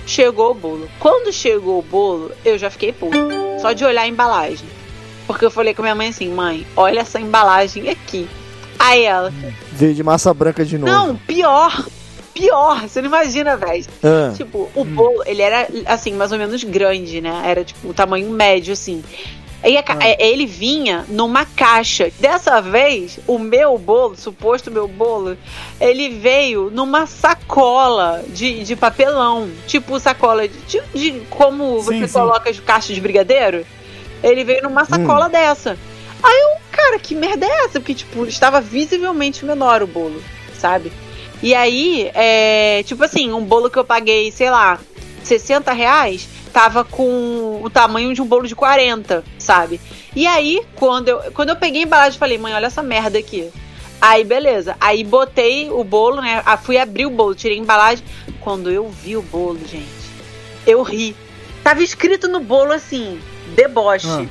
Chegou 0.07 0.51
o 0.51 0.55
bolo. 0.55 0.89
Quando 0.99 1.33
chegou 1.33 1.79
o 1.79 1.83
bolo, 1.83 2.31
eu 2.45 2.59
já 2.59 2.69
fiquei 2.69 2.93
puta. 2.93 3.17
Só 3.63 3.73
de 3.73 3.85
olhar 3.87 4.03
a 4.03 4.07
embalagem. 4.09 4.69
Porque 5.27 5.47
eu 5.47 5.51
falei 5.51 5.73
com 5.73 5.81
minha 5.81 5.95
mãe 5.95 6.09
assim, 6.09 6.29
mãe, 6.29 6.67
olha 6.77 7.01
essa 7.01 7.19
embalagem 7.19 7.89
aqui. 7.89 8.29
Aí 8.87 9.05
ela, 9.05 9.33
Veio 9.73 9.95
de 9.95 10.03
massa 10.03 10.33
branca 10.35 10.65
de 10.65 10.77
novo. 10.79 10.93
não, 10.93 11.17
pior. 11.17 11.87
Pior, 12.35 12.81
você 12.89 13.01
não 13.01 13.09
imagina, 13.09 13.57
velho. 13.57 13.85
Ah. 14.03 14.33
Tipo, 14.37 14.69
o 14.75 14.85
bolo, 14.85 15.23
ele 15.25 15.41
era, 15.41 15.69
assim, 15.87 16.13
mais 16.15 16.33
ou 16.33 16.39
menos 16.39 16.65
grande, 16.65 17.21
né? 17.21 17.43
Era, 17.47 17.65
tipo, 17.65 17.89
o 17.89 17.95
tamanho 17.95 18.29
médio, 18.31 18.73
assim. 18.73 19.05
E 19.67 19.77
a 19.79 19.83
ca- 19.85 19.97
é, 20.01 20.17
ele 20.27 20.45
vinha 20.45 21.05
numa 21.09 21.47
caixa. 21.47 22.11
Dessa 22.19 22.61
vez, 22.61 23.19
o 23.27 23.39
meu 23.39 23.79
bolo, 23.79 24.17
suposto 24.17 24.69
meu 24.71 24.87
bolo, 24.89 25.39
ele 25.81 26.09
veio 26.11 26.71
numa 26.71 27.07
sacola 27.07 28.23
de, 28.29 28.65
de 28.65 28.75
papelão. 28.77 29.49
Tipo 29.69 29.99
sacola 30.01 30.47
de, 30.49 30.59
de- 30.67 30.83
de 31.13 31.21
como 31.31 31.79
Sim, 31.81 32.01
você 32.01 32.09
sim. 32.09 32.13
coloca 32.19 32.51
as 32.51 32.59
caixas 32.61 32.95
de 32.95 33.01
brigadeiro. 33.01 33.65
Ele 34.23 34.43
veio 34.45 34.63
numa 34.65 34.85
sacola 34.85 35.29
dessa. 35.31 35.79
Aí 36.25 36.35
eu, 36.41 36.57
cara, 36.73 36.99
que 36.99 37.15
merda 37.15 37.45
é 37.47 37.65
essa? 37.67 37.79
Porque, 37.79 37.95
tipo, 37.95 38.25
estava 38.27 38.61
visivelmente 38.61 39.45
menor 39.45 39.83
o 39.83 39.87
bolo, 39.87 40.23
sabe? 40.59 40.91
E 41.43 41.55
aí, 41.55 42.11
é, 42.15 42.83
tipo 42.85 43.05
assim, 43.05 43.31
um 43.33 43.45
bolo 43.45 43.69
que 43.71 43.79
eu 43.79 43.85
paguei, 43.85 44.31
sei 44.33 44.51
lá, 44.51 44.81
60 45.23 45.71
reais, 45.73 46.27
tava 46.53 46.83
com 46.83 47.61
o 47.63 47.69
tamanho 47.69 48.15
de 48.15 48.23
um 48.23 48.27
bolo 48.27 48.47
de 48.49 48.55
40, 48.55 49.23
sabe? 49.39 49.79
E 50.17 50.27
aí, 50.27 50.63
quando 50.77 51.09
eu, 51.09 51.19
quando 51.35 51.51
eu 51.51 51.57
peguei 51.57 51.83
a 51.83 51.85
embalagem, 51.85 52.19
falei, 52.19 52.39
mãe, 52.39 52.55
olha 52.55 52.67
essa 52.67 52.83
merda 52.83 53.19
aqui. 53.19 53.51
Aí, 54.01 54.25
beleza. 54.25 54.77
Aí 54.81 55.05
botei 55.05 55.71
o 55.71 55.83
bolo, 55.85 56.23
né? 56.23 56.43
Ah, 56.47 56.57
Fui 56.57 56.79
abrir 56.79 57.05
o 57.07 57.11
bolo, 57.11 57.35
tirei 57.35 57.59
a 57.59 57.61
embalagem. 57.61 58.05
Quando 58.41 58.71
eu 58.71 58.89
vi 58.89 59.17
o 59.17 59.23
bolo, 59.23 59.59
gente, 59.67 59.89
eu 60.67 60.83
ri. 60.83 61.15
Tava 61.63 61.83
escrito 61.83 62.29
no 62.29 62.41
bolo 62.41 62.73
assim, 62.73 63.19
deboche, 63.55 64.07
Ah. 64.07 64.27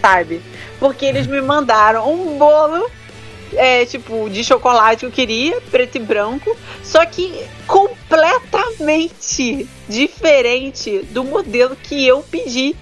sabe? 0.00 0.40
Porque 0.82 1.06
eles 1.06 1.26
me 1.28 1.40
mandaram 1.40 2.12
um 2.12 2.36
bolo 2.36 2.90
é, 3.54 3.86
tipo, 3.86 4.28
de 4.28 4.42
chocolate 4.42 4.98
que 4.98 5.06
eu 5.06 5.12
queria, 5.12 5.60
preto 5.70 5.94
e 5.94 6.00
branco, 6.00 6.56
só 6.82 7.06
que 7.06 7.32
completamente 7.68 9.68
diferente 9.88 11.06
do 11.12 11.22
modelo 11.22 11.76
que 11.76 12.04
eu 12.04 12.24
pedi. 12.28 12.74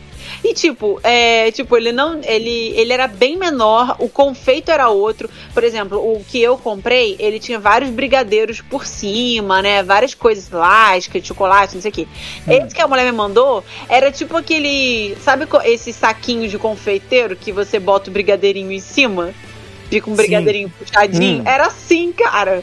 E 0.43 0.55
tipo, 0.55 0.99
é, 1.03 1.51
tipo, 1.51 1.77
ele 1.77 1.93
não, 1.93 2.21
ele, 2.25 2.73
ele 2.75 2.93
era 2.93 3.07
bem 3.07 3.37
menor, 3.37 3.97
o 3.99 4.09
confeito 4.09 4.71
era 4.71 4.89
outro. 4.89 5.29
Por 5.53 5.63
exemplo, 5.63 5.99
o 5.99 6.25
que 6.25 6.41
eu 6.41 6.57
comprei, 6.57 7.17
ele 7.19 7.39
tinha 7.39 7.59
vários 7.59 7.91
brigadeiros 7.91 8.61
por 8.61 8.87
cima, 8.87 9.61
né? 9.61 9.83
Várias 9.83 10.15
coisas, 10.15 10.51
lasca, 10.51 11.21
de 11.21 11.29
chocolate, 11.29 11.75
não 11.75 11.83
sei 11.83 11.91
o 11.91 11.95
quê. 11.95 12.09
Esse 12.49 12.75
que 12.75 12.81
a 12.81 12.89
mulher 12.89 13.05
me 13.05 13.13
mandou 13.13 13.63
era 13.89 14.11
tipo 14.11 14.37
aquele, 14.37 15.17
sabe 15.21 15.47
esse 15.65 15.93
saquinho 15.93 16.49
de 16.49 16.59
confeiteiro 16.59 17.37
que 17.37 17.53
você 17.53 17.79
bota 17.79 18.09
o 18.09 18.13
brigadeirinho 18.13 18.73
em 18.73 18.81
cima? 18.81 19.35
Fica 19.91 20.09
um 20.09 20.15
Sim. 20.15 20.23
brigadeirinho 20.23 20.73
puxadinho. 20.79 21.43
Hum. 21.43 21.49
Era 21.49 21.67
assim, 21.67 22.13
cara. 22.13 22.63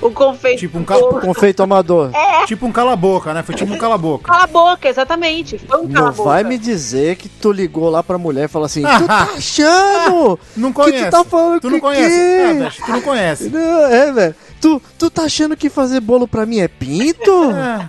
O 0.00 0.10
confeito. 0.10 0.58
Tipo 0.58 0.78
um 0.78 0.84
cala, 0.84 1.20
Confeito 1.20 1.62
amador. 1.62 2.10
É, 2.14 2.44
tipo 2.46 2.66
um 2.66 2.72
cala-boca, 2.72 3.32
né? 3.32 3.42
Foi 3.42 3.54
tipo 3.54 3.72
um 3.72 3.78
cala-boca. 3.78 4.24
cala 4.30 4.44
a 4.44 4.46
boca, 4.46 4.88
exatamente. 4.88 5.58
Foi 5.58 5.78
um 5.80 5.88
cala 5.88 6.00
Não 6.00 6.08
a 6.08 6.12
boca. 6.12 6.28
vai 6.30 6.44
me 6.44 6.58
dizer 6.58 7.16
que 7.16 7.28
tu 7.28 7.50
ligou 7.52 7.88
lá 7.88 8.02
pra 8.02 8.18
mulher 8.18 8.44
e 8.44 8.48
falou 8.48 8.66
assim: 8.66 8.82
Tu 8.82 9.06
tá 9.06 9.22
achando? 9.36 10.38
Não 10.56 10.72
que 10.72 10.80
conhece. 10.82 11.04
tu 11.06 11.10
tá 11.10 11.24
falando 11.24 11.60
Tu 11.60 11.68
não 11.70 11.74
que 11.76 11.80
conhece. 11.80 12.08
quê? 12.16 12.20
É, 12.20 12.52
velho, 12.54 12.72
tu 12.84 12.90
não 12.90 13.00
conhece. 13.00 13.48
Não, 13.50 13.86
é, 13.86 14.12
velho. 14.12 14.34
Tu, 14.60 14.82
tu 14.98 15.10
tá 15.10 15.22
achando 15.22 15.56
que 15.56 15.68
fazer 15.70 16.00
bolo 16.00 16.26
pra 16.28 16.44
mim 16.46 16.60
é 16.60 16.68
pinto? 16.68 17.50
É. 17.52 17.88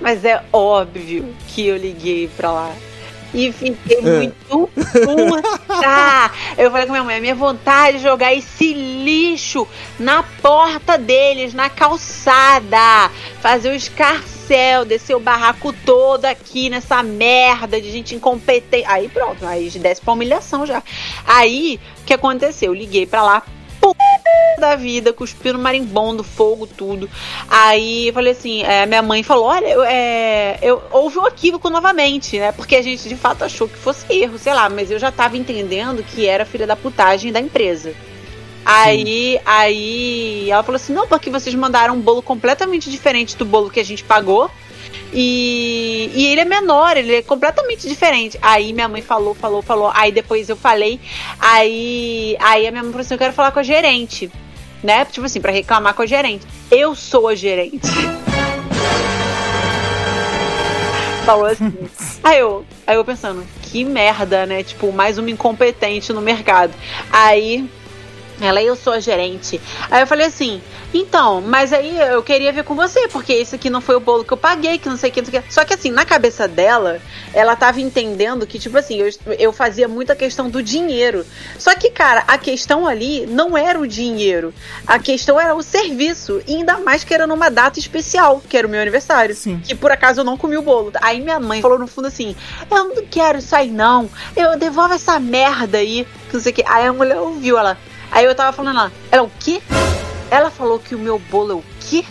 Mas 0.00 0.24
é 0.24 0.42
óbvio 0.52 1.28
que 1.48 1.66
eu 1.66 1.76
liguei 1.76 2.28
pra 2.36 2.50
lá. 2.52 2.70
E 3.34 3.52
fiquei 3.52 3.98
É. 3.98 4.00
muito 4.00 4.34
puta. 4.48 6.30
Eu 6.56 6.70
falei 6.70 6.86
com 6.86 6.92
minha 6.92 7.04
mãe, 7.04 7.16
a 7.16 7.20
minha 7.20 7.34
vontade 7.34 7.98
de 7.98 8.02
jogar 8.02 8.34
esse 8.34 8.72
lixo 8.72 9.68
na 9.98 10.22
porta 10.22 10.96
deles, 10.96 11.52
na 11.52 11.68
calçada. 11.68 13.10
Fazer 13.40 13.70
o 13.70 13.74
escarcel, 13.74 14.84
descer 14.84 15.14
o 15.14 15.20
barraco 15.20 15.72
todo 15.84 16.24
aqui 16.24 16.70
nessa 16.70 17.02
merda 17.02 17.80
de 17.80 17.90
gente 17.90 18.14
incompetente. 18.14 18.86
Aí 18.86 19.08
pronto, 19.08 19.46
aí 19.46 19.68
desce 19.70 20.00
pra 20.00 20.14
humilhação 20.14 20.64
já. 20.66 20.82
Aí, 21.26 21.78
o 22.00 22.04
que 22.04 22.14
aconteceu? 22.14 22.72
Eu 22.72 22.74
liguei 22.74 23.06
pra 23.06 23.22
lá, 23.22 23.42
da 24.58 24.76
vida, 24.76 25.12
cuspindo 25.12 25.58
marimbondo, 25.58 26.24
fogo, 26.24 26.66
tudo. 26.66 27.08
Aí 27.48 28.08
eu 28.08 28.14
falei 28.14 28.32
assim, 28.32 28.62
é, 28.62 28.86
minha 28.86 29.02
mãe 29.02 29.22
falou, 29.22 29.44
olha, 29.44 29.66
eu, 29.66 29.84
é, 29.84 30.58
eu 30.62 30.82
houve 30.90 31.18
um 31.18 31.26
equívoco 31.26 31.70
novamente, 31.70 32.38
né? 32.38 32.52
Porque 32.52 32.76
a 32.76 32.82
gente 32.82 33.08
de 33.08 33.16
fato 33.16 33.44
achou 33.44 33.68
que 33.68 33.76
fosse 33.76 34.04
erro, 34.12 34.38
sei 34.38 34.54
lá, 34.54 34.68
mas 34.68 34.90
eu 34.90 34.98
já 34.98 35.10
tava 35.10 35.36
entendendo 35.36 36.02
que 36.02 36.26
era 36.26 36.44
filha 36.44 36.66
da 36.66 36.76
putagem 36.76 37.32
da 37.32 37.40
empresa. 37.40 37.94
Aí, 38.64 39.40
aí 39.46 40.50
ela 40.50 40.62
falou 40.62 40.76
assim, 40.76 40.92
não, 40.92 41.08
porque 41.08 41.30
vocês 41.30 41.54
mandaram 41.54 41.94
um 41.94 42.00
bolo 42.00 42.20
completamente 42.20 42.90
diferente 42.90 43.36
do 43.36 43.44
bolo 43.44 43.70
que 43.70 43.80
a 43.80 43.84
gente 43.84 44.04
pagou. 44.04 44.50
E, 45.12 46.10
e 46.14 46.26
ele 46.26 46.42
é 46.42 46.44
menor, 46.44 46.96
ele 46.96 47.16
é 47.16 47.22
completamente 47.22 47.88
diferente. 47.88 48.38
Aí 48.42 48.72
minha 48.72 48.88
mãe 48.88 49.02
falou, 49.02 49.34
falou, 49.34 49.62
falou. 49.62 49.90
Aí 49.94 50.12
depois 50.12 50.48
eu 50.48 50.56
falei. 50.56 51.00
Aí, 51.38 52.36
aí 52.40 52.66
a 52.66 52.70
minha 52.70 52.82
mãe 52.82 52.92
falou 52.92 53.04
assim: 53.04 53.14
eu 53.14 53.18
quero 53.18 53.32
falar 53.32 53.52
com 53.52 53.60
a 53.60 53.62
gerente. 53.62 54.30
Né? 54.82 55.04
Tipo 55.04 55.26
assim, 55.26 55.40
pra 55.40 55.50
reclamar 55.50 55.94
com 55.94 56.02
a 56.02 56.06
gerente. 56.06 56.46
Eu 56.70 56.94
sou 56.94 57.28
a 57.28 57.34
gerente. 57.34 57.80
Falou 61.26 61.46
assim. 61.46 61.74
Aí 62.24 62.38
eu, 62.38 62.64
aí 62.86 62.96
eu 62.96 63.04
pensando, 63.04 63.44
que 63.60 63.84
merda, 63.84 64.46
né? 64.46 64.62
Tipo, 64.62 64.90
mais 64.90 65.18
uma 65.18 65.30
incompetente 65.30 66.10
no 66.10 66.22
mercado. 66.22 66.72
Aí 67.12 67.68
ela, 68.40 68.62
eu 68.62 68.76
sou 68.76 68.92
a 68.92 69.00
gerente. 69.00 69.60
Aí 69.90 70.02
eu 70.02 70.06
falei 70.06 70.26
assim, 70.26 70.60
então, 70.92 71.40
mas 71.40 71.72
aí 71.72 71.98
eu 72.00 72.22
queria 72.22 72.52
ver 72.52 72.64
com 72.64 72.74
você, 72.74 73.08
porque 73.08 73.32
esse 73.32 73.54
aqui 73.54 73.68
não 73.68 73.80
foi 73.80 73.96
o 73.96 74.00
bolo 74.00 74.24
que 74.24 74.32
eu 74.32 74.36
paguei, 74.36 74.78
que 74.78 74.88
não 74.88 74.96
sei 74.96 75.10
o 75.10 75.12
que, 75.12 75.20
não 75.20 75.30
sei 75.30 75.40
o 75.40 75.42
que. 75.42 75.52
Só 75.52 75.64
que 75.64 75.74
assim, 75.74 75.90
na 75.90 76.04
cabeça 76.04 76.48
dela, 76.48 77.00
ela 77.34 77.54
tava 77.56 77.80
entendendo 77.80 78.46
que, 78.46 78.58
tipo 78.58 78.78
assim, 78.78 78.96
eu, 78.96 79.10
eu 79.38 79.52
fazia 79.52 79.86
muita 79.86 80.16
questão 80.16 80.48
do 80.48 80.62
dinheiro. 80.62 81.26
Só 81.58 81.74
que, 81.74 81.90
cara, 81.90 82.24
a 82.26 82.38
questão 82.38 82.86
ali 82.86 83.26
não 83.26 83.56
era 83.56 83.78
o 83.78 83.86
dinheiro. 83.86 84.54
A 84.86 84.98
questão 84.98 85.38
era 85.38 85.54
o 85.54 85.62
serviço. 85.62 86.40
E 86.46 86.56
ainda 86.56 86.78
mais 86.78 87.04
que 87.04 87.12
era 87.12 87.26
numa 87.26 87.50
data 87.50 87.78
especial, 87.78 88.42
que 88.48 88.56
era 88.56 88.66
o 88.66 88.70
meu 88.70 88.80
aniversário. 88.80 89.34
Sim. 89.34 89.60
Que 89.62 89.74
por 89.74 89.90
acaso 89.90 90.20
eu 90.20 90.24
não 90.24 90.36
comi 90.36 90.56
o 90.56 90.62
bolo. 90.62 90.92
Aí 91.02 91.20
minha 91.20 91.40
mãe 91.40 91.60
falou 91.60 91.78
no 91.78 91.86
fundo 91.86 92.08
assim: 92.08 92.34
Eu 92.70 92.84
não 92.84 93.06
quero 93.06 93.38
isso 93.38 93.54
aí, 93.54 93.70
não. 93.70 94.08
Eu 94.34 94.58
devolvo 94.58 94.94
essa 94.94 95.18
merda 95.20 95.78
aí. 95.78 96.06
Que 96.28 96.34
não 96.34 96.40
sei 96.40 96.52
o 96.52 96.54
que. 96.54 96.64
Aí 96.66 96.86
a 96.86 96.92
mulher 96.92 97.18
ouviu 97.18 97.58
ela. 97.58 97.76
Aí 98.10 98.24
eu 98.24 98.34
tava 98.34 98.52
falando 98.52 98.76
lá, 98.76 98.92
ela 99.10 99.22
o 99.22 99.30
quê? 99.38 99.60
Ela 100.30 100.50
falou 100.50 100.78
que 100.78 100.94
o 100.94 100.98
meu 100.98 101.18
bolo 101.18 101.52
é 101.52 101.54
o 101.56 101.64
quê? 101.80 102.04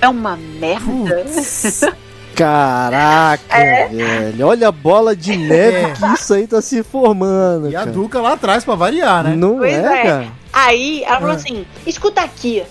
É 0.00 0.08
uma 0.08 0.36
merda. 0.36 1.24
Caraca, 2.34 3.56
É. 3.56 3.86
velho. 3.88 4.46
Olha 4.48 4.68
a 4.68 4.72
bola 4.72 5.14
de 5.14 5.36
neve 5.36 5.76
É. 5.78 5.90
que 5.92 6.04
isso 6.14 6.34
aí 6.34 6.46
tá 6.46 6.60
se 6.60 6.82
formando. 6.82 7.70
E 7.70 7.76
a 7.76 7.80
cara. 7.80 7.92
Duca 7.92 8.20
lá 8.20 8.32
atrás 8.32 8.64
pra 8.64 8.74
variar, 8.74 9.22
né? 9.24 9.36
Não 9.36 9.58
Pois 9.58 9.72
é, 9.72 9.76
é. 9.78 10.02
cara. 10.02 10.28
Aí 10.52 11.02
ela 11.04 11.16
falou 11.20 11.30
Ah. 11.32 11.36
assim: 11.36 11.64
escuta 11.86 12.20
aqui, 12.22 12.62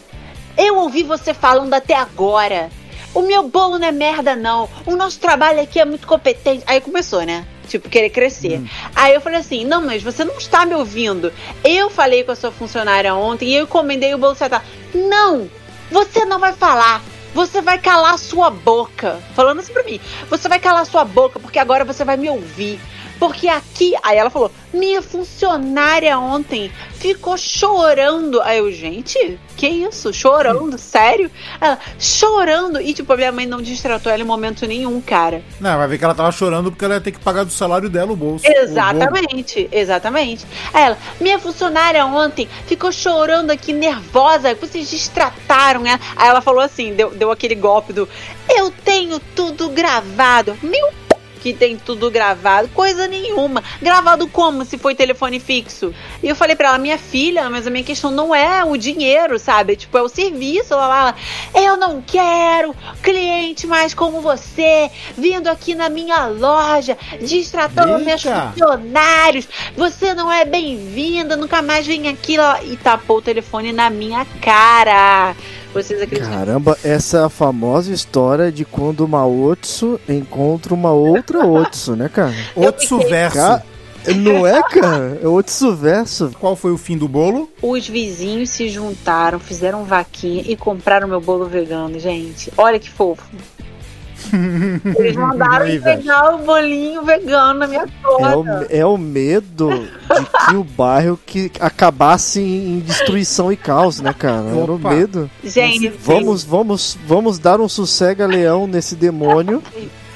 eu 0.57 0.77
ouvi 0.79 1.03
você 1.03 1.33
falando 1.33 1.73
até 1.73 1.95
agora. 1.95 2.69
O 3.13 3.21
meu 3.21 3.47
bolo 3.47 3.77
não 3.79 3.87
é 3.87 3.91
merda, 3.91 4.35
não. 4.35 4.67
O 4.85 4.95
nosso 4.95 5.19
trabalho 5.19 5.61
aqui 5.61 5.79
é 5.79 5.85
muito 5.85 6.05
competente. 6.07 6.63
Aí 6.67 6.81
começou, 6.81 7.21
né? 7.23 7.45
Tipo, 7.67 7.89
querer 7.89 8.09
crescer. 8.09 8.61
Aí 8.95 9.13
eu 9.13 9.21
falei 9.21 9.39
assim: 9.39 9.65
não, 9.65 9.81
mas 9.81 10.03
você 10.03 10.23
não 10.23 10.37
está 10.37 10.65
me 10.65 10.75
ouvindo. 10.75 11.31
Eu 11.63 11.89
falei 11.89 12.23
com 12.23 12.31
a 12.31 12.35
sua 12.35 12.51
funcionária 12.51 13.13
ontem 13.15 13.49
e 13.49 13.55
eu 13.55 13.63
encomendei 13.63 14.13
o 14.13 14.17
bolo 14.17 14.35
certo. 14.35 14.61
Não! 14.93 15.49
Você 15.91 16.25
não 16.25 16.39
vai 16.39 16.53
falar. 16.53 17.01
Você 17.33 17.61
vai 17.61 17.79
calar 17.79 18.17
sua 18.17 18.49
boca. 18.49 19.19
Falando 19.35 19.59
assim 19.59 19.73
pra 19.73 19.83
mim. 19.83 19.99
Você 20.29 20.47
vai 20.47 20.59
calar 20.59 20.85
sua 20.85 21.03
boca 21.03 21.39
porque 21.39 21.59
agora 21.59 21.83
você 21.83 22.03
vai 22.03 22.17
me 22.17 22.29
ouvir. 22.29 22.79
Porque 23.19 23.47
aqui. 23.47 23.93
Aí 24.03 24.17
ela 24.17 24.29
falou: 24.29 24.51
Minha 24.73 25.01
funcionária 25.01 26.17
ontem 26.17 26.71
ficou 26.95 27.37
chorando. 27.37 28.41
Aí 28.41 28.59
eu, 28.59 28.71
gente, 28.71 29.39
que 29.55 29.67
isso? 29.67 30.13
Chorando? 30.13 30.77
Sério? 30.77 31.29
Ela, 31.59 31.79
chorando. 31.99 32.81
E 32.81 32.93
tipo, 32.93 33.11
a 33.13 33.17
minha 33.17 33.31
mãe 33.31 33.45
não 33.45 33.61
distratou 33.61 34.11
ela 34.11 34.23
em 34.23 34.25
momento 34.25 34.65
nenhum, 34.65 34.99
cara. 35.01 35.43
Não, 35.59 35.77
vai 35.77 35.87
ver 35.87 35.97
que 35.97 36.05
ela 36.05 36.15
tava 36.15 36.31
chorando 36.31 36.71
porque 36.71 36.85
ela 36.85 36.95
ia 36.95 37.01
ter 37.01 37.11
que 37.11 37.19
pagar 37.19 37.43
do 37.43 37.51
salário 37.51 37.89
dela 37.89 38.11
o 38.11 38.15
bolso. 38.15 38.45
o 38.45 38.49
bolo. 38.49 38.63
Exatamente, 38.63 39.69
exatamente. 39.71 40.45
Aí 40.73 40.83
ela, 40.83 40.97
minha 41.19 41.39
funcionária 41.39 42.05
ontem 42.05 42.47
ficou 42.67 42.91
chorando 42.91 43.51
aqui, 43.51 43.73
nervosa, 43.73 44.55
vocês 44.55 44.89
distrataram 44.89 45.85
ela. 45.85 45.99
Aí 46.15 46.27
ela 46.27 46.41
falou 46.41 46.61
assim, 46.61 46.93
deu, 46.93 47.11
deu 47.11 47.31
aquele 47.31 47.55
golpe 47.55 47.93
do 47.93 48.07
eu 48.49 48.71
tenho 48.71 49.19
tudo 49.35 49.69
gravado. 49.69 50.57
Meu. 50.61 51.02
Que 51.43 51.53
tem 51.53 51.75
tudo 51.75 52.09
gravado, 52.09 52.69
coisa 52.69 53.05
nenhuma. 53.05 53.61
Gravado 53.81 54.29
como 54.29 54.63
se 54.63 54.77
foi 54.77 54.95
telefone 54.95 55.41
fixo? 55.41 55.93
E 56.23 56.29
eu 56.29 56.37
falei 56.37 56.55
pra 56.55 56.69
ela, 56.69 56.77
minha 56.77 56.97
filha, 56.97 57.49
mas 57.49 57.67
a 57.67 57.69
minha 57.69 57.83
questão 57.83 58.09
não 58.09 58.33
é 58.33 58.63
o 58.63 58.77
dinheiro, 58.77 59.37
sabe? 59.37 59.75
Tipo, 59.75 59.97
é 59.97 60.01
o 60.01 60.07
serviço. 60.07 60.73
Lá, 60.73 60.87
lá, 60.87 61.03
lá. 61.03 61.15
Eu 61.53 61.75
não 61.75 62.01
quero 62.01 62.73
cliente 63.01 63.67
mais 63.67 63.93
como 63.93 64.21
você 64.21 64.89
vindo 65.17 65.49
aqui 65.49 65.75
na 65.75 65.89
minha 65.89 66.27
loja, 66.27 66.97
distratando 67.19 67.99
meus 68.05 68.23
Eita. 68.23 68.53
funcionários. 68.53 69.45
Você 69.75 70.13
não 70.13 70.31
é 70.31 70.45
bem-vinda, 70.45 71.35
nunca 71.35 71.61
mais 71.61 71.85
vem 71.85 72.07
aqui. 72.07 72.37
Lá. 72.37 72.63
E 72.63 72.77
tapou 72.77 73.17
o 73.17 73.21
telefone 73.21 73.73
na 73.73 73.89
minha 73.89 74.25
cara. 74.41 75.35
Vocês 75.73 76.01
acreditam? 76.01 76.31
Caramba, 76.31 76.77
essa 76.83 77.17
é 77.17 77.23
a 77.23 77.29
famosa 77.29 77.91
história 77.91 78.51
de 78.51 78.63
quando 78.63 79.01
uma 79.03 79.25
Otsu 79.25 79.99
encontra 80.07 80.73
uma 80.73 80.91
outra 80.91 81.39
Otsu, 81.47 81.95
né, 81.95 82.07
cara? 82.09 82.33
Otsu 82.55 82.99
verso. 82.99 83.37
Ca- 83.37 83.63
Não 84.15 84.45
é, 84.45 84.61
cara? 84.63 85.19
É 85.23 85.27
Otsu 85.27 85.75
verso. 85.75 86.31
Qual 86.39 86.55
foi 86.55 86.71
o 86.71 86.77
fim 86.77 86.97
do 86.97 87.07
bolo? 87.07 87.49
Os 87.61 87.87
vizinhos 87.87 88.49
se 88.51 88.69
juntaram, 88.69 89.39
fizeram 89.39 89.83
vaquinha 89.83 90.43
e 90.45 90.55
compraram 90.55 91.07
meu 91.07 91.19
bolo 91.21 91.45
vegano, 91.45 91.97
gente. 91.99 92.51
Olha 92.57 92.77
que 92.79 92.89
fofo. 92.89 93.23
Eles 94.97 95.15
mandaram 95.15 95.65
Aí, 95.65 95.79
pegar 95.79 96.35
o 96.35 96.39
bolinho 96.39 97.03
vegano 97.03 97.59
na 97.59 97.67
minha 97.67 97.83
É 97.83 97.87
porta. 98.01 98.67
o, 98.69 98.75
é 98.75 98.85
o 98.85 98.97
medo 98.97 99.69
de 99.69 100.47
que 100.49 100.55
o 100.55 100.63
bairro 100.63 101.19
que 101.25 101.51
acabasse 101.59 102.39
em 102.41 102.79
destruição 102.79 103.51
e 103.51 103.57
caos, 103.57 103.99
né, 104.01 104.13
cara? 104.13 104.47
Era 104.49 104.71
o 104.71 104.79
medo. 104.79 105.29
Gente, 105.43 105.89
Vamos, 106.03 106.43
vamos, 106.43 106.97
vamos 107.07 107.39
dar 107.39 107.59
um 107.61 107.69
sossega 107.69 108.25
leão 108.25 108.67
nesse 108.67 108.95
demônio. 108.95 109.61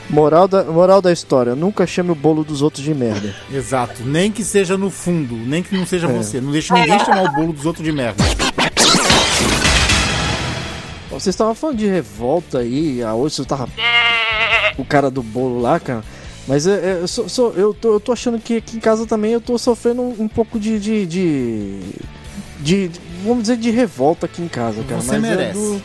Moral 0.10 0.48
da, 0.48 0.64
moral 0.64 1.02
da 1.02 1.12
história, 1.12 1.54
nunca 1.54 1.86
chame 1.86 2.12
o 2.12 2.16
bolo 2.16 2.42
dos 2.46 2.62
outros 2.62 2.82
de 2.82 2.94
merda. 2.94 3.36
Exato. 3.54 4.04
Nem 4.06 4.32
que 4.32 4.42
seja 4.42 4.78
no 4.78 4.90
fundo, 4.90 5.36
nem 5.36 5.62
que 5.62 5.76
não 5.76 5.86
seja 5.86 6.08
É. 6.08 6.14
você. 6.14 6.40
Não 6.40 6.50
deixe 6.54 6.74
ninguém 6.74 6.98
chamar 7.00 7.24
o 7.26 7.34
bolo 7.34 7.52
dos 7.52 7.66
outros 7.66 7.84
de 7.84 7.92
merda. 7.92 8.24
Vocês 11.20 11.34
estavam 11.34 11.56
falando 11.56 11.78
de 11.78 11.88
revolta 11.88 12.60
aí, 12.60 13.02
a 13.04 13.14
hoje 13.14 13.36
você 13.36 13.46
tava. 13.46 13.68
O 14.78 14.86
cara 14.86 15.10
do 15.10 15.24
bolo 15.24 15.60
lá, 15.60 15.80
cara. 15.80 16.04
Mas 16.48 16.66
é, 16.68 16.72
é, 16.76 16.98
eu, 17.02 17.08
sou- 17.08 17.28
sou- 17.28 17.54
eu, 17.56 17.74
tô, 17.74 17.94
eu 17.94 18.00
tô 18.00 18.12
achando 18.14 18.40
que 18.40 18.58
aqui 18.58 18.78
em 18.78 18.80
casa 18.80 19.06
também 19.06 19.34
eu 19.34 19.42
tô 19.42 19.58
sofrendo 19.58 20.02
um, 20.02 20.16
um 20.20 20.28
pouco 20.28 20.60
de 20.60 20.80
de, 20.80 21.06
de. 21.06 21.80
de- 22.60 22.88
de- 22.90 23.02
Vamos 23.26 23.42
dizer 23.44 23.58
de 23.58 23.72
revolta 23.72 24.28
aqui 24.28 24.42
em 24.42 24.48
casa, 24.48 24.84
cara. 24.88 25.02
Você 25.02 25.18
mas 25.18 25.24
é 25.24 25.36
merece. 25.36 25.54
do- 25.60 25.82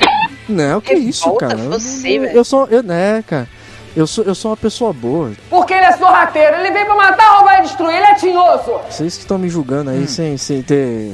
Não, 0.49 0.81
que 0.81 0.93
isso, 0.95 1.25
Revolta? 1.25 1.47
cara. 1.49 1.61
Eu- 1.61 1.71
Você, 1.73 2.09
eu, 2.19 2.25
eu 2.25 2.45
sou. 2.45 2.67
Eu, 2.69 2.83
né, 2.83 3.25
cara. 3.27 3.49
Eu 3.97 4.07
sou, 4.07 4.25
eu 4.25 4.35
sou 4.35 4.51
uma 4.51 4.57
pessoa 4.57 4.93
boa. 4.93 5.33
Porque 5.51 5.75
ele 5.75 5.85
é 5.85 5.93
sorrateiro, 5.97 6.57
ele 6.57 6.71
veio 6.71 6.87
pra 6.87 6.95
matar, 6.95 7.37
roubar 7.37 7.59
e 7.59 7.63
destruir, 7.63 7.95
ele 7.97 8.07
é 8.07 8.15
tinhoso. 8.15 8.73
Vocês 8.89 9.15
que 9.17 9.23
estão 9.23 9.37
me 9.39 9.49
julgando 9.51 9.91
aí 9.91 10.07
sem, 10.07 10.37
sem 10.39 10.63
ter. 10.63 11.13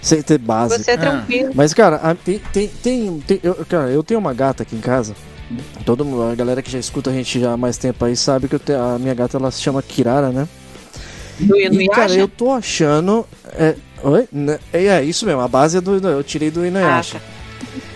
Sem 0.00 0.22
ter 0.22 0.38
base. 0.38 0.78
você 0.82 0.92
é 0.92 0.96
tranquilo. 0.96 1.50
Mas, 1.54 1.72
cara, 1.74 1.96
a- 1.96 2.14
tem, 2.14 2.40
tem, 2.52 2.68
tem, 2.82 3.20
tem- 3.26 3.40
eu, 3.42 3.54
cara, 3.68 3.90
eu 3.90 4.02
tenho 4.02 4.20
uma 4.20 4.32
gata 4.32 4.62
aqui 4.62 4.76
em 4.76 4.80
casa. 4.80 5.14
Todo 5.84 6.04
mundo, 6.04 6.22
a 6.30 6.34
galera 6.34 6.62
que 6.62 6.70
já 6.70 6.78
escuta 6.78 7.10
a 7.10 7.12
gente 7.12 7.38
já 7.38 7.52
há 7.52 7.56
mais 7.56 7.76
tempo 7.76 8.02
aí 8.04 8.16
sabe 8.16 8.48
que 8.48 8.54
eu 8.54 8.58
tenho, 8.60 8.80
a 8.82 8.98
minha 8.98 9.12
gata 9.14 9.36
ela 9.36 9.50
se 9.50 9.60
chama 9.60 9.82
Kirara, 9.82 10.30
né? 10.30 10.48
Do 11.40 11.56
E, 11.56 11.88
cara, 11.88 12.12
eu 12.14 12.28
tô 12.28 12.50
achando. 12.52 13.26
É, 13.54 13.74
oi? 14.02 14.28
Né, 14.32 14.58
É, 14.72 14.84
é 14.86 15.04
isso 15.04 15.26
mesmo, 15.26 15.40
a 15.40 15.48
base 15.48 15.76
é 15.76 15.80
do. 15.80 15.96
Eu 16.08 16.22
tirei 16.22 16.50
do 16.50 16.64
Inuyasha. 16.64 17.18
Ah, 17.18 17.20
tá. 17.20 17.42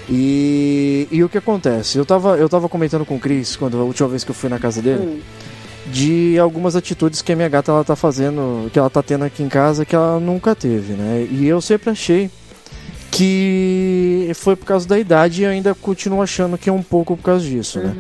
E, 0.09 1.09
e 1.11 1.23
o 1.25 1.29
que 1.29 1.39
acontece? 1.39 1.99
Eu 1.99 2.05
tava, 2.07 2.37
eu 2.37 2.49
tava 2.49 2.69
comentando 2.69 3.05
com 3.05 3.17
o 3.17 3.21
Chris 3.21 3.57
quando 3.57 3.79
a 3.79 3.83
última 3.85 4.09
vez 4.09 4.23
que 4.25 4.31
eu 4.31 4.35
fui 4.35 4.49
na 4.49 4.59
casa 4.59 4.81
dele. 4.83 5.01
Hum. 5.05 5.21
De 5.93 6.39
algumas 6.39 6.75
atitudes 6.77 7.23
que 7.23 7.33
a 7.33 7.37
minha 7.37 7.49
gata 7.49 7.71
ela 7.71 7.85
tá 7.85 7.95
fazendo, 7.95 8.69
que 8.73 8.79
ela 8.79 8.91
tá 8.91 9.03
tendo 9.03 9.25
aqui 9.25 9.43
em 9.43 9.49
casa, 9.49 9.85
que 9.85 9.95
ela 9.95 10.19
nunca 10.19 10.55
teve, 10.55 10.95
né? 10.95 11.27
E 11.31 11.47
eu 11.47 11.61
sempre 11.61 11.91
achei 11.91 12.31
que 13.11 14.31
foi 14.35 14.57
por 14.57 14.67
causa 14.67 14.87
da 14.87 14.99
idade 14.99 15.43
e 15.43 15.47
ainda 15.47 15.75
continuo 15.75 16.21
achando 16.21 16.59
que 16.59 16.69
é 16.69 16.73
um 16.73 16.83
pouco 16.83 17.17
por 17.17 17.23
causa 17.23 17.45
disso, 17.45 17.79
né? 17.81 17.95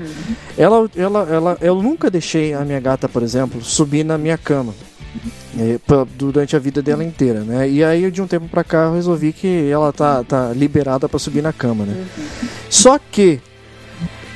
Ela, 0.58 0.90
ela, 0.96 1.20
ela, 1.30 1.58
eu 1.60 1.80
nunca 1.82 2.10
deixei 2.10 2.52
a 2.52 2.60
minha 2.64 2.80
gata, 2.80 3.08
por 3.08 3.22
exemplo, 3.22 3.62
subir 3.62 4.04
na 4.04 4.18
minha 4.18 4.36
cama 4.36 4.74
pra- 5.86 6.06
durante 6.18 6.54
a 6.54 6.58
vida 6.58 6.82
dela 6.82 7.02
inteira, 7.02 7.40
né? 7.40 7.68
E 7.68 7.82
aí 7.82 8.10
de 8.10 8.20
um 8.20 8.26
tempo 8.26 8.46
pra 8.48 8.62
cá 8.64 8.84
eu 8.84 8.94
resolvi 8.94 9.32
que 9.32 9.70
ela 9.70 9.92
tá, 9.92 10.22
tá 10.22 10.52
liberada 10.54 11.08
pra 11.08 11.18
subir 11.18 11.42
na 11.42 11.52
cama, 11.52 11.84
né? 11.86 12.04
Só 12.68 12.98
que 12.98 13.40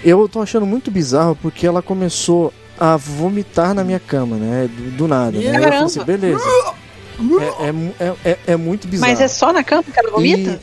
eu 0.02 0.26
tô 0.28 0.40
achando 0.40 0.64
muito 0.64 0.90
bizarro 0.90 1.36
porque 1.42 1.66
ela 1.66 1.82
começou 1.82 2.52
a 2.80 2.96
vomitar 2.96 3.74
na 3.74 3.84
minha 3.84 4.00
cama, 4.00 4.36
né? 4.36 4.68
Do, 4.74 4.90
do 4.96 5.06
nada. 5.08 5.32
Né? 5.38 5.44
Eu 5.56 5.62
falei 5.62 5.78
assim, 5.78 6.02
beleza. 6.04 6.42
É, 7.38 7.66
é 7.66 8.06
é, 8.08 8.14
é, 8.32 8.38
é 8.48 8.56
muito 8.56 8.88
bizarro. 8.88 9.12
Mas 9.12 9.20
é 9.20 9.28
só 9.28 9.52
na 9.52 9.62
cama 9.62 9.82
que 9.82 9.98
ela 10.00 10.10
vomita? 10.10 10.58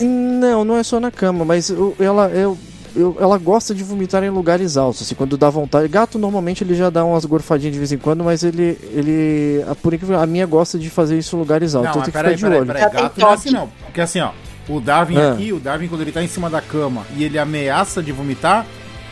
E- 0.00 0.04
Não, 0.04 0.64
não 0.64 0.76
é 0.76 0.82
só 0.82 0.98
na 0.98 1.10
cama, 1.12 1.44
mas 1.44 1.70
eu- 1.70 1.94
ela, 2.00 2.28
eu, 2.30 2.58
eu- 2.96 3.16
ela 3.20 3.38
gosta 3.38 3.72
de 3.72 3.84
vomitar 3.84 4.24
em 4.24 4.30
lugares 4.30 4.76
altos, 4.76 5.02
assim, 5.02 5.14
quando 5.14 5.36
dá 5.36 5.48
vontade. 5.48 5.86
Gato 5.86 6.18
normalmente 6.18 6.64
ele 6.64 6.74
já 6.74 6.90
dá 6.90 7.04
umas 7.04 7.24
gorfadinhas 7.24 7.72
de 7.72 7.78
vez 7.78 7.92
em 7.92 7.98
quando, 7.98 8.24
mas 8.24 8.42
ele, 8.42 8.76
ele, 8.92 9.64
a, 9.70 9.74
por 9.76 9.94
incrível, 9.94 10.18
a 10.18 10.26
minha 10.26 10.44
gosta 10.46 10.76
de 10.78 10.90
fazer 10.90 11.16
isso 11.18 11.36
em 11.36 11.38
lugares 11.38 11.74
altos. 11.76 11.84
Não, 11.84 11.90
então 11.92 12.02
tem 12.02 12.12
que 12.12 12.18
ficar 12.18 12.24
peraí, 12.24 12.36
de 12.36 12.42
peraí, 12.42 12.58
olho. 12.58 12.66
peraí. 12.66 12.82
Gato 13.04 13.20
não 13.20 13.30
é 13.30 13.34
assim 13.34 13.50
não. 13.50 13.68
Porque 13.84 14.00
assim, 14.00 14.20
ó, 14.20 14.30
o 14.68 14.80
Darwin 14.80 15.16
Ah. 15.18 15.32
aqui, 15.34 15.52
o 15.52 15.60
Darwin 15.60 15.86
quando 15.86 16.00
ele 16.00 16.10
tá 16.12 16.22
em 16.24 16.28
cima 16.28 16.50
da 16.50 16.60
cama 16.60 17.06
e 17.16 17.22
ele 17.22 17.38
ameaça 17.38 18.02
de 18.02 18.10
vomitar, 18.10 18.66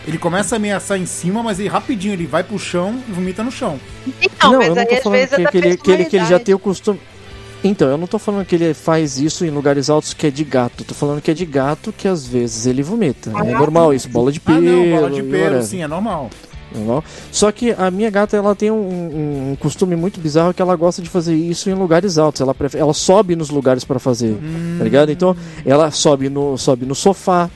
ele 0.07 0.19
começa 0.19 0.55
a 0.55 0.57
ameaçar 0.57 0.99
em 0.99 1.07
cima, 1.07 1.43
mas 1.43 1.59
ele 1.61 1.69
rapidinho 1.69 2.15
ele 2.15 2.27
vai 2.27 2.43
pro 2.43 2.59
chão 2.59 2.99
e 3.09 3.13
vomita 3.13 3.43
no 3.45 3.51
chão. 3.51 3.79
Então, 4.23 4.53
não, 4.53 4.59
mas 4.59 4.69
eu 4.69 4.75
não 4.75 4.83
aí 4.83 4.89
tô 4.89 4.95
às 4.95 5.03
falando 5.03 5.19
vezes 5.19 5.33
é 5.33 5.37
que, 5.45 5.51
que 5.51 5.59
ele, 5.59 5.77
que, 5.77 5.91
ele, 5.91 6.05
que 6.07 6.17
ele 6.17 6.27
já 6.27 6.39
tem 6.39 6.55
o 6.55 6.59
costume. 6.59 7.01
Então, 7.63 7.89
eu 7.89 7.99
não 7.99 8.07
tô 8.07 8.19
falando 8.19 8.47
que 8.47 8.55
ele 8.55 8.73
faz 8.73 9.19
isso 9.19 9.45
em 9.45 9.51
lugares 9.51 9.91
altos 9.91 10.15
que 10.15 10.27
é 10.27 10.31
de 10.31 10.43
gato. 10.45 10.83
Tô 10.83 10.95
falando 10.95 11.21
que 11.21 11.31
é 11.31 11.35
de 11.35 11.45
gato 11.45 11.93
que 11.93 12.09
às 12.09 12.27
vezes 12.27 12.65
ele 12.67 12.83
vomita. 12.83 13.31
é 13.31 13.53
normal 13.53 13.93
isso, 13.93 14.09
bola 14.09 14.33
de 14.33 14.41
Ah, 14.47 14.53
pelo. 14.53 14.63
não, 14.63 14.91
bola 14.97 15.11
de 15.11 15.23
pelo, 15.23 15.63
sim, 15.63 15.83
é 15.83 15.87
normal. 15.87 16.31
Normal. 16.75 17.05
Só 17.31 17.53
que 17.53 17.73
a 17.77 17.91
minha 17.91 18.09
gata 18.09 18.35
ela 18.37 18.55
tem 18.55 18.71
um, 18.71 18.77
um- 18.77 19.51
um 19.53 19.57
costume 19.57 19.95
muito 19.97 20.19
bizarro 20.21 20.55
que 20.55 20.63
ela 20.63 20.75
gosta 20.77 21.03
de 21.03 21.11
fazer 21.11 21.35
isso 21.35 21.69
em 21.69 21.75
lugares 21.75 22.17
altos. 22.17 22.41
Ela, 22.41 22.55
prefere, 22.55 22.81
ela 22.81 22.95
sobe 22.95 23.37
nos 23.37 23.51
lugares 23.51 23.85
pra 23.85 23.99
fazer, 23.99 24.39
tá 24.79 24.85
ligado? 24.85 25.11
Então 25.13 25.37
ela 25.67 25.91
sobe 25.91 26.31
no, 26.31 26.57
sobe 26.57 26.87
no 26.87 26.95
sofá, 26.95 27.51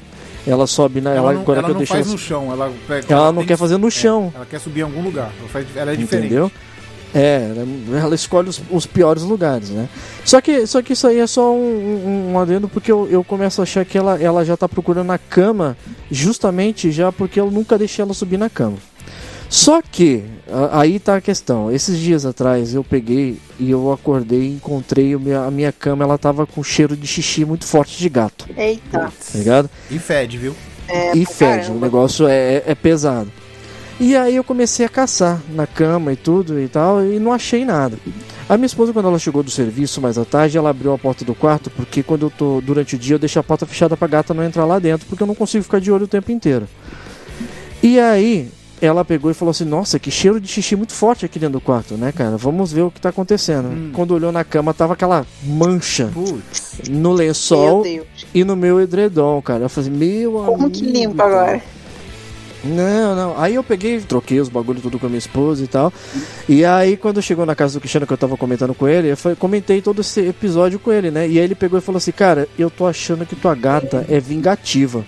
ela 0.46 0.66
sobe 0.66 1.00
na. 1.00 1.10
Ela, 1.10 1.18
Ela, 1.18 1.32
não, 1.34 1.40
agora 1.42 1.58
ela 1.58 1.66
que 1.66 1.70
eu 1.70 1.74
não 1.74 1.78
deixo 1.78 1.92
faz 1.92 2.06
ela- 2.06 2.12
no 2.12 2.18
chão, 2.18 2.52
ela, 2.52 2.72
pega- 2.86 3.06
Ela 3.14 3.26
não 3.32 3.38
tem 3.38 3.46
quer 3.46 3.54
que- 3.54 3.60
fazer 3.60 3.76
no 3.78 3.88
é, 3.88 3.90
chão. 3.90 4.32
ela 4.34 4.46
quer 4.46 4.60
subir 4.60 4.80
em 4.80 4.84
algum 4.84 5.02
lugar. 5.02 5.30
Ela, 5.38 5.48
faz- 5.48 5.66
ela 5.76 5.92
é 5.92 5.96
diferente. 5.96 6.26
Entendeu? 6.26 6.50
É, 7.16 7.52
ela- 7.88 7.98
ela 8.06 8.14
escolhe 8.16 8.48
os, 8.48 8.60
os 8.70 8.86
piores 8.86 9.22
lugares, 9.22 9.70
né? 9.70 9.88
Só 10.24 10.40
que, 10.40 10.66
só 10.66 10.82
que 10.82 10.94
isso 10.94 11.06
aí 11.06 11.20
é 11.20 11.26
só 11.28 11.52
um, 11.54 11.56
um, 11.56 12.32
um 12.32 12.38
adendo 12.40 12.68
porque 12.68 12.90
eu, 12.90 13.08
eu 13.08 13.22
começo 13.22 13.60
a 13.60 13.62
achar 13.62 13.84
que 13.84 13.96
ela, 13.96 14.20
ela 14.20 14.44
já 14.44 14.56
tá 14.56 14.68
procurando 14.68 15.12
a 15.12 15.18
cama 15.18 15.76
justamente 16.10 16.90
já 16.90 17.12
porque 17.12 17.38
eu 17.38 17.50
nunca 17.52 17.78
deixei 17.78 18.02
ela 18.02 18.12
subir 18.14 18.36
na 18.36 18.50
cama. 18.50 18.76
Só 19.56 19.80
que, 19.80 20.24
a- 20.50 20.80
aí 20.80 20.98
tá 20.98 21.14
a 21.14 21.20
questão. 21.20 21.70
Esses 21.70 21.96
dias 22.00 22.26
atrás 22.26 22.74
eu 22.74 22.82
peguei 22.82 23.38
e 23.60 23.70
eu 23.70 23.92
acordei 23.92 24.40
e 24.48 24.54
encontrei 24.54 25.14
o 25.14 25.20
minha- 25.20 25.42
a 25.44 25.50
minha 25.50 25.70
cama, 25.70 26.02
ela 26.02 26.18
tava 26.18 26.44
com 26.44 26.60
cheiro 26.64 26.96
de 26.96 27.06
xixi 27.06 27.44
muito 27.44 27.64
forte 27.64 27.96
de 27.96 28.08
gato, 28.08 28.48
Eita. 28.56 28.98
tá 28.98 29.12
ligado? 29.38 29.70
E 29.88 29.96
fede, 30.00 30.38
viu? 30.38 30.56
É, 30.88 31.16
e 31.16 31.24
fede, 31.24 31.66
caramba. 31.68 31.72
o 31.76 31.80
negócio 31.80 32.26
é, 32.26 32.64
é 32.66 32.74
pesado. 32.74 33.30
E 34.00 34.16
aí 34.16 34.34
eu 34.34 34.42
comecei 34.42 34.84
a 34.84 34.88
caçar 34.88 35.40
na 35.50 35.68
cama 35.68 36.12
e 36.12 36.16
tudo 36.16 36.60
e 36.60 36.66
tal, 36.66 37.04
e 37.06 37.20
não 37.20 37.32
achei 37.32 37.64
nada. 37.64 37.96
A 38.48 38.56
minha 38.56 38.66
esposa, 38.66 38.92
quando 38.92 39.06
ela 39.06 39.20
chegou 39.20 39.44
do 39.44 39.52
serviço 39.52 40.00
mais 40.00 40.18
à 40.18 40.24
tarde, 40.24 40.58
ela 40.58 40.70
abriu 40.70 40.92
a 40.92 40.98
porta 40.98 41.24
do 41.24 41.32
quarto, 41.32 41.70
porque 41.70 42.02
quando 42.02 42.26
eu 42.26 42.30
tô 42.30 42.60
durante 42.60 42.96
o 42.96 42.98
dia 42.98 43.14
eu 43.14 43.20
deixo 43.20 43.38
a 43.38 43.42
porta 43.44 43.64
fechada 43.66 43.96
pra 43.96 44.08
gata 44.08 44.34
não 44.34 44.42
entrar 44.42 44.64
lá 44.64 44.80
dentro, 44.80 45.06
porque 45.06 45.22
eu 45.22 45.28
não 45.28 45.34
consigo 45.36 45.62
ficar 45.62 45.78
de 45.80 45.92
olho 45.92 46.06
o 46.06 46.08
tempo 46.08 46.32
inteiro. 46.32 46.66
E 47.80 48.00
aí 48.00 48.48
ela 48.80 49.04
pegou 49.04 49.30
e 49.30 49.34
falou 49.34 49.50
assim: 49.50 49.64
Nossa, 49.64 49.98
que 49.98 50.10
cheiro 50.10 50.40
de 50.40 50.48
xixi 50.48 50.76
muito 50.76 50.92
forte 50.92 51.24
aqui 51.24 51.38
dentro 51.38 51.54
do 51.54 51.60
quarto, 51.60 51.94
né, 51.94 52.12
cara? 52.12 52.36
Vamos 52.36 52.72
ver 52.72 52.82
o 52.82 52.90
que 52.90 53.00
tá 53.00 53.08
acontecendo. 53.10 53.66
Hum. 53.68 53.90
Quando 53.92 54.12
olhou 54.12 54.30
na 54.32 54.44
cama, 54.44 54.74
tava 54.74 54.92
aquela 54.94 55.26
mancha 55.42 56.10
Putz. 56.12 56.80
no 56.90 57.12
lençol 57.12 57.84
e 58.34 58.44
no 58.44 58.56
meu 58.56 58.80
edredom, 58.80 59.40
cara. 59.42 59.64
Eu 59.64 59.68
falei, 59.68 59.90
meu 59.90 60.32
Como 60.46 60.70
que 60.70 60.84
limpa 60.84 61.24
cara. 61.24 61.42
agora? 61.42 61.62
Não, 62.66 63.14
não. 63.14 63.34
Aí 63.38 63.56
eu 63.56 63.62
peguei, 63.62 64.00
troquei 64.00 64.40
os 64.40 64.48
bagulho 64.48 64.80
tudo 64.80 64.98
com 64.98 65.04
a 65.04 65.08
minha 65.10 65.18
esposa 65.18 65.62
e 65.62 65.66
tal. 65.66 65.92
E 66.48 66.64
aí, 66.64 66.96
quando 66.96 67.20
chegou 67.20 67.44
na 67.44 67.54
casa 67.54 67.74
do 67.74 67.80
Cristiano, 67.80 68.06
que 68.06 68.12
eu 68.14 68.16
tava 68.16 68.38
comentando 68.38 68.72
com 68.74 68.88
ele, 68.88 69.12
eu 69.12 69.16
foi- 69.18 69.36
comentei 69.36 69.82
todo 69.82 70.00
esse 70.00 70.20
episódio 70.28 70.78
com 70.78 70.90
ele, 70.90 71.10
né? 71.10 71.28
E 71.28 71.38
aí 71.38 71.44
ele 71.44 71.54
pegou 71.54 71.78
e 71.78 71.82
falou 71.82 71.98
assim: 71.98 72.10
Cara, 72.12 72.48
eu 72.58 72.70
tô 72.70 72.86
achando 72.86 73.26
que 73.26 73.36
tua 73.36 73.54
gata 73.54 74.06
é 74.08 74.18
vingativa. 74.18 75.04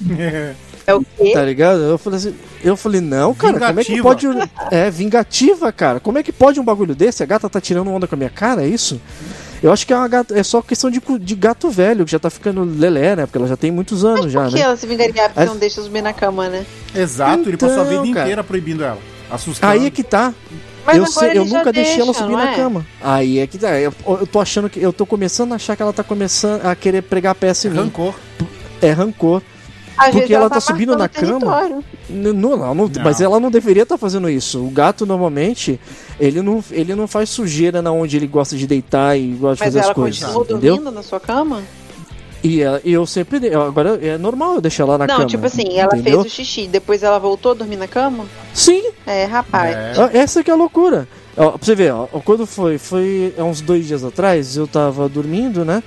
É 0.88 0.94
o 0.94 1.04
quê? 1.04 1.32
Tá 1.34 1.44
ligado? 1.44 1.80
Eu 1.80 1.98
falei 1.98 2.18
assim, 2.18 2.34
eu 2.64 2.74
falei, 2.76 3.00
não, 3.02 3.34
cara, 3.34 3.58
como 3.60 3.80
é 3.80 3.84
que 3.84 3.92
Vingativa. 3.94 4.02
pode. 4.48 4.50
É, 4.70 4.90
vingativa, 4.90 5.70
cara. 5.70 6.00
Como 6.00 6.16
é 6.16 6.22
que 6.22 6.32
pode 6.32 6.58
um 6.58 6.64
bagulho 6.64 6.94
desse? 6.94 7.22
A 7.22 7.26
gata 7.26 7.46
tá 7.48 7.60
tirando 7.60 7.90
onda 7.90 8.06
com 8.06 8.14
a 8.14 8.18
minha 8.18 8.30
cara, 8.30 8.62
é 8.62 8.66
isso? 8.66 8.98
Eu 9.62 9.70
acho 9.70 9.86
que 9.86 9.92
é, 9.92 9.96
uma 9.96 10.08
gata, 10.08 10.38
é 10.38 10.42
só 10.42 10.62
questão 10.62 10.90
de, 10.90 10.98
de 11.20 11.34
gato 11.34 11.68
velho, 11.68 12.06
que 12.06 12.10
já 12.12 12.18
tá 12.18 12.30
ficando 12.30 12.64
lelé, 12.64 13.16
né? 13.16 13.26
Porque 13.26 13.36
ela 13.36 13.46
já 13.48 13.56
tem 13.56 13.70
muitos 13.70 14.02
anos 14.04 14.32
já, 14.32 14.44
Por 14.44 14.48
que 14.50 14.54
né? 14.54 14.60
ela 14.62 14.76
se 14.76 14.86
vingaria 14.86 15.24
porque 15.28 15.40
Aí- 15.40 15.46
não 15.46 15.56
deixa 15.58 15.82
subir 15.82 16.00
na 16.00 16.12
cama, 16.14 16.48
né? 16.48 16.64
Exato, 16.94 17.50
ele 17.50 17.56
passou 17.58 17.80
a 17.82 17.84
vida 17.84 17.96
Então, 17.96 18.12
cara. 18.14 18.24
inteira 18.26 18.42
proibindo 18.44 18.82
ela. 18.82 18.98
Assustando. 19.30 19.70
Aí 19.70 19.86
é 19.86 19.90
que 19.90 20.02
tá. 20.02 20.32
Mas 20.86 20.96
eu 20.96 21.06
sei, 21.06 21.36
eu 21.36 21.44
já 21.46 21.58
nunca 21.58 21.70
deixei 21.70 22.00
ela 22.00 22.14
subir 22.14 22.32
na 22.34 22.52
é? 22.52 22.56
cama. 22.56 22.86
Aí 23.02 23.40
é 23.40 23.46
que 23.46 23.58
tá. 23.58 23.78
Eu, 23.78 23.92
eu 24.06 24.26
tô 24.26 24.40
achando 24.40 24.70
que. 24.70 24.80
Eu 24.80 24.90
tô 24.90 25.04
começando 25.04 25.52
a 25.52 25.56
achar 25.56 25.76
que 25.76 25.82
ela 25.82 25.92
tá 25.92 26.02
começando 26.02 26.64
a 26.64 26.74
querer 26.74 27.02
pregar 27.02 27.34
peça 27.34 27.68
em 27.68 27.72
mim. 27.72 27.76
Rancor. 27.76 28.14
É 28.80 28.90
rancor. 28.92 29.42
Às 29.98 30.04
Porque 30.06 30.18
vezes 30.20 30.30
ela 30.30 30.48
tá 30.48 30.60
subindo 30.60 30.96
marcando 30.96 31.32
na 31.32 31.38
cama. 31.40 31.82
Não, 32.08 32.32
não, 32.32 32.56
não- 32.56 32.74
Não. 32.74 32.90
mas 33.02 33.20
ela 33.20 33.40
não 33.40 33.50
deveria 33.50 33.82
estar 33.82 33.98
fazendo 33.98 34.30
isso. 34.30 34.64
O 34.64 34.70
gato 34.70 35.04
normalmente 35.04 35.80
ele 36.20 36.40
não, 36.40 36.62
ele 36.70 36.94
não 36.94 37.06
faz 37.08 37.28
sujeira 37.30 37.82
na 37.82 37.90
onde 37.92 38.16
ele 38.16 38.26
gosta 38.26 38.56
de 38.56 38.66
deitar 38.66 39.18
e 39.18 39.32
gosta 39.32 39.56
de 39.56 39.60
Mas 39.60 39.74
fazer 39.74 39.78
ela 39.80 39.88
as 39.88 39.94
coisas, 39.94 40.20
continua 40.22 40.42
entendeu? 40.44 40.74
dormindo 40.76 40.94
na 40.94 41.02
sua 41.02 41.18
cama? 41.20 41.62
E 42.42 42.62
ela- 42.62 42.80
e 42.84 42.92
eu 42.92 43.04
sempre 43.04 43.40
de- 43.40 43.52
agora 43.52 43.98
é 44.00 44.16
normal 44.16 44.54
eu 44.54 44.60
deixar 44.60 44.84
ela 44.84 44.96
na 44.96 45.06
não, 45.08 45.16
cama. 45.16 45.26
tipo 45.26 45.44
assim, 45.44 45.76
ela 45.76 45.96
entendeu? 45.96 46.22
fez 46.22 46.32
o 46.32 46.36
xixi, 46.36 46.68
depois 46.68 47.02
ela 47.02 47.18
voltou 47.18 47.50
a 47.50 47.54
dormir 47.56 47.76
na 47.76 47.88
cama? 47.88 48.26
Sim, 48.54 48.82
É, 49.04 49.24
rapaz. 49.24 49.74
É. 49.76 49.92
ó, 49.98 50.08
essa 50.12 50.44
que 50.44 50.50
é 50.50 50.54
a 50.54 50.56
loucura. 50.56 51.08
Ó, 51.38 51.52
pra 51.52 51.64
você 51.64 51.74
ver, 51.74 51.92
ó, 51.92 52.06
quando 52.24 52.44
foi, 52.44 52.78
foi 52.78 53.32
há 53.38 53.44
uns 53.44 53.60
dois 53.60 53.86
dias 53.86 54.02
atrás, 54.02 54.56
eu 54.56 54.66
tava 54.66 55.08
dormindo, 55.08 55.64
né? 55.64 55.82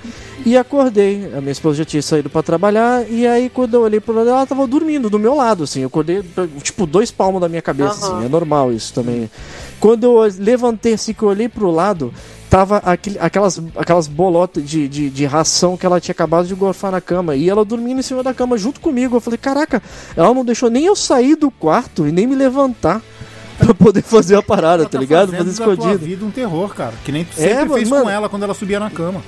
E 0.46 0.56
acordei. 0.56 1.30
A 1.36 1.40
minha 1.40 1.52
esposa 1.52 1.76
já 1.76 1.84
tinha 1.84 2.02
saído 2.02 2.30
pra 2.30 2.42
trabalhar. 2.42 3.04
E 3.08 3.26
aí, 3.26 3.50
quando 3.50 3.74
eu 3.74 3.82
olhei 3.82 4.00
pro 4.00 4.14
lado 4.14 4.24
dela, 4.24 4.38
ela 4.38 4.46
tava 4.46 4.66
dormindo 4.66 5.10
do 5.10 5.18
meu 5.18 5.34
lado, 5.34 5.64
assim. 5.64 5.80
Eu 5.80 5.88
acordei, 5.88 6.24
tipo, 6.62 6.86
dois 6.86 7.10
palmos 7.10 7.40
da 7.40 7.50
minha 7.50 7.60
cabeça, 7.60 8.06
Aham. 8.06 8.16
assim. 8.16 8.26
É 8.26 8.28
normal 8.30 8.72
isso 8.72 8.94
também. 8.94 9.30
Quando 9.78 10.04
eu 10.04 10.32
levantei, 10.38 10.94
assim, 10.94 11.12
que 11.12 11.22
eu 11.22 11.28
olhei 11.28 11.48
pro 11.50 11.70
lado, 11.70 12.14
tava 12.48 12.78
aquele, 12.78 13.18
aquelas, 13.18 13.60
aquelas 13.76 14.08
bolotas 14.08 14.66
de, 14.66 14.88
de, 14.88 15.10
de 15.10 15.24
ração 15.26 15.76
que 15.76 15.84
ela 15.84 16.00
tinha 16.00 16.12
acabado 16.12 16.46
de 16.46 16.54
gorfar 16.54 16.92
na 16.92 17.00
cama. 17.00 17.36
E 17.36 17.50
ela 17.50 17.64
dormindo 17.64 17.98
em 17.98 18.02
cima 18.02 18.22
da 18.22 18.32
cama 18.32 18.56
junto 18.56 18.80
comigo. 18.80 19.16
Eu 19.16 19.20
falei, 19.20 19.38
caraca, 19.38 19.82
ela 20.16 20.32
não 20.32 20.44
deixou 20.44 20.70
nem 20.70 20.86
eu 20.86 20.96
sair 20.96 21.36
do 21.36 21.50
quarto 21.50 22.06
e 22.06 22.12
nem 22.12 22.26
me 22.26 22.34
levantar. 22.34 23.02
Pra 23.58 23.74
poder 23.74 24.02
fazer 24.02 24.36
a 24.36 24.42
parada, 24.42 24.82
Ela 24.84 24.88
tá 24.90 24.98
ligado? 24.98 25.30
fazendo 25.30 25.46
Fazer 25.46 25.58
da 25.58 25.64
tua 25.64 25.74
escondido. 25.74 26.04
vida 26.04 26.24
um 26.24 26.30
terror, 26.30 26.74
cara. 26.74 26.94
Que 27.04 27.12
nem 27.12 27.24
tu 27.24 27.30
É, 27.38 27.42
sempre 27.48 27.56
mano, 27.64 27.74
fez 27.74 27.88
mano. 27.88 28.04
com 28.04 28.10
ela 28.10 28.28
quando 28.28 28.42
ela 28.44 28.54
subia 28.54 28.80
na 28.80 28.90
cama. 28.90 29.20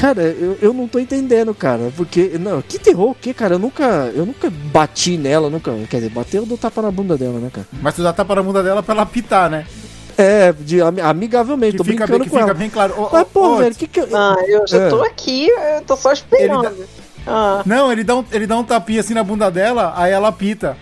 Cara, 0.00 0.22
eu, 0.22 0.58
eu 0.60 0.72
não 0.74 0.86
tô 0.86 0.98
entendendo, 0.98 1.54
cara. 1.54 1.90
Porque. 1.96 2.32
Não, 2.38 2.60
que 2.60 2.78
terror 2.78 3.10
o 3.10 3.14
quê, 3.14 3.32
cara? 3.32 3.54
Eu 3.54 3.58
nunca. 3.58 4.12
Eu 4.14 4.26
nunca 4.26 4.50
bati 4.50 5.16
nela, 5.16 5.48
nunca. 5.48 5.72
Quer 5.88 5.96
dizer, 5.96 6.10
bateu 6.10 6.42
eu 6.42 6.46
dou 6.46 6.58
tapa 6.58 6.82
na 6.82 6.90
bunda 6.90 7.16
dela, 7.16 7.38
né, 7.38 7.48
cara? 7.52 7.66
Mas 7.80 7.94
tu 7.94 8.02
dá 8.02 8.12
tapa 8.12 8.34
na 8.34 8.42
bunda 8.42 8.62
dela 8.62 8.82
pra 8.82 8.94
ela 8.94 9.06
pitar, 9.06 9.48
né? 9.48 9.66
É, 10.16 10.52
de, 10.52 10.82
ami- 10.82 11.00
amigavelmente, 11.00 11.72
Que 11.72 11.78
tô 11.78 11.84
fica, 11.84 12.06
brincando 12.06 12.18
bem, 12.18 12.24
que 12.28 12.30
com 12.30 12.36
fica 12.36 12.50
ela. 12.50 12.58
bem 12.58 12.68
claro. 12.68 12.94
Ô, 13.00 13.08
Mas, 13.12 13.26
pô, 13.32 13.56
velho, 13.56 13.74
que 13.74 13.86
que 13.86 14.00
eu. 14.00 14.08
Ah, 14.14 14.36
eu 14.46 14.66
já 14.66 14.78
É. 14.78 14.88
tô 14.90 15.02
aqui, 15.02 15.48
eu 15.48 15.82
tô 15.86 15.96
só 15.96 16.12
esperando. 16.12 16.70
Ah, 17.26 17.62
Não, 17.64 17.90
ele 17.92 18.04
dá, 18.04 18.16
um, 18.16 18.24
ele 18.32 18.46
dá 18.46 18.56
um 18.58 18.64
tapinha 18.64 19.00
assim 19.00 19.14
na 19.14 19.22
bunda 19.24 19.50
dela, 19.50 19.94
aí 19.96 20.12
ela 20.12 20.30
pita. 20.32 20.76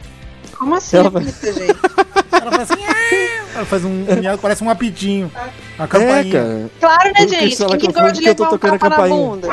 como 0.58 0.74
assim, 0.74 0.96
Ela 0.96 1.10
vai- 1.10 1.24
pita, 1.24 1.52
gente? 1.52 1.76
Ela 2.46 2.56
faz 2.56 2.70
assim. 2.70 2.82
"Ah", 2.86 3.56
ela 3.56 3.64
faz 3.66 3.84
um. 3.84 4.04
miado, 4.20 4.38
parece 4.38 4.62
um 4.64 4.70
apitinho. 4.70 5.30
A 5.78 5.84
É, 5.84 5.86
campainha. 5.86 6.32
cara. 6.32 6.70
Claro, 6.80 7.12
né, 7.12 7.28
gente? 7.28 7.56
Quem 7.56 7.78
que 7.78 7.86
confunde 7.86 7.92
gosta 7.92 8.12
de 8.12 8.20
que 8.22 8.28
eu 8.28 8.34
tô 8.34 8.42
levar 8.44 8.54
um 8.54 8.58
tocando 8.58 8.74
a 8.74 8.78
tapa 8.78 8.88
na 8.90 8.96
campainha. 8.96 9.16
bunda? 9.26 9.48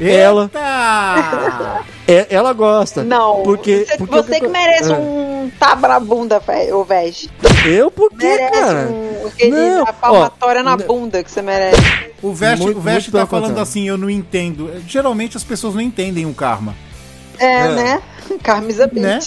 Ela. 0.00 0.50
É, 2.08 2.26
ela 2.30 2.52
gosta. 2.52 3.04
Não, 3.04 3.42
Porque, 3.42 3.84
você, 3.86 3.96
porque 3.96 4.14
você 4.16 4.40
que 4.40 4.48
merece 4.48 4.90
É. 4.92 4.96
um 4.96 5.50
tapa 5.58 5.86
na 5.86 6.00
bunda, 6.00 6.42
ô 6.72 6.84
Veste. 6.84 7.30
Eu 7.64 7.90
por 7.90 8.10
quê, 8.10 8.26
Merece 8.26 8.50
cara? 8.60 8.88
um, 8.88 9.50
Não, 9.50 9.82
a 9.86 9.92
palmatória 9.92 10.60
ó, 10.60 10.64
na 10.64 10.76
bunda 10.76 11.22
que 11.22 11.30
você 11.30 11.40
merece. 11.42 11.80
O 12.20 12.32
Veste, 12.32 12.64
Muito- 12.64 12.78
o 12.78 12.80
Veste 12.82 13.10
muito 13.12 13.22
tá 13.22 13.26
falando 13.30 13.58
assim, 13.58 13.86
eu 13.88 13.96
não 13.96 14.10
entendo. 14.10 14.70
Geralmente 14.88 15.36
as 15.36 15.44
pessoas 15.44 15.74
não 15.74 15.80
entendem 15.80 16.26
o 16.26 16.34
karma. 16.34 16.74
É, 17.38 17.44
É. 17.66 17.68
né? 17.68 18.02
Carmisa 18.42 18.90
Né? 18.92 19.18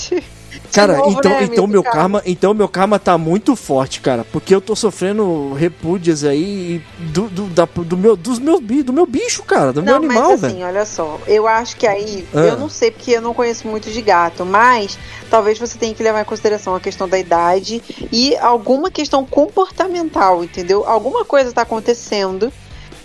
Cara, 0.73 0.97
novo, 0.97 1.11
então, 1.11 1.31
né, 1.31 1.43
então 1.43 1.67
meu 1.67 1.81
Carlos? 1.83 1.99
karma, 2.01 2.21
então 2.25 2.53
meu 2.53 2.67
karma 2.67 2.99
tá 2.99 3.17
muito 3.17 3.55
forte, 3.55 4.01
cara, 4.01 4.25
porque 4.31 4.53
eu 4.53 4.59
tô 4.61 4.75
sofrendo 4.75 5.53
repúdias 5.53 6.23
aí 6.23 6.81
do, 7.13 7.29
do, 7.29 7.43
da- 7.47 7.65
do 7.75 7.97
meu, 7.97 8.15
dos 8.15 8.39
meus, 8.39 8.59
do 8.59 8.91
meu 8.93 9.05
bicho, 9.05 9.43
cara, 9.43 9.71
do 9.71 9.81
meu 9.81 9.93
Não, 9.99 10.03
animal, 10.05 10.31
mas 10.31 10.41
velho. 10.41 10.53
assim, 10.53 10.63
olha 10.63 10.85
só, 10.85 11.19
eu 11.27 11.47
acho 11.47 11.75
que 11.77 11.87
aí, 11.87 12.25
Ah. 12.33 12.39
eu 12.39 12.57
não 12.59 12.69
sei 12.69 12.91
porque 12.91 13.11
eu 13.11 13.21
não 13.21 13.33
conheço 13.33 13.67
muito 13.67 13.89
de 13.89 14.01
gato, 14.01 14.45
mas 14.45 14.97
talvez 15.29 15.57
você 15.57 15.77
tenha 15.77 15.93
que 15.93 16.03
levar 16.03 16.21
em 16.21 16.25
consideração 16.25 16.75
a 16.75 16.79
questão 16.79 17.07
da 17.07 17.17
idade 17.17 17.81
e 18.11 18.35
alguma 18.37 18.91
questão 18.91 19.25
comportamental, 19.25 20.43
entendeu? 20.43 20.85
Alguma 20.87 21.25
coisa 21.25 21.51
tá 21.51 21.61
acontecendo 21.63 22.51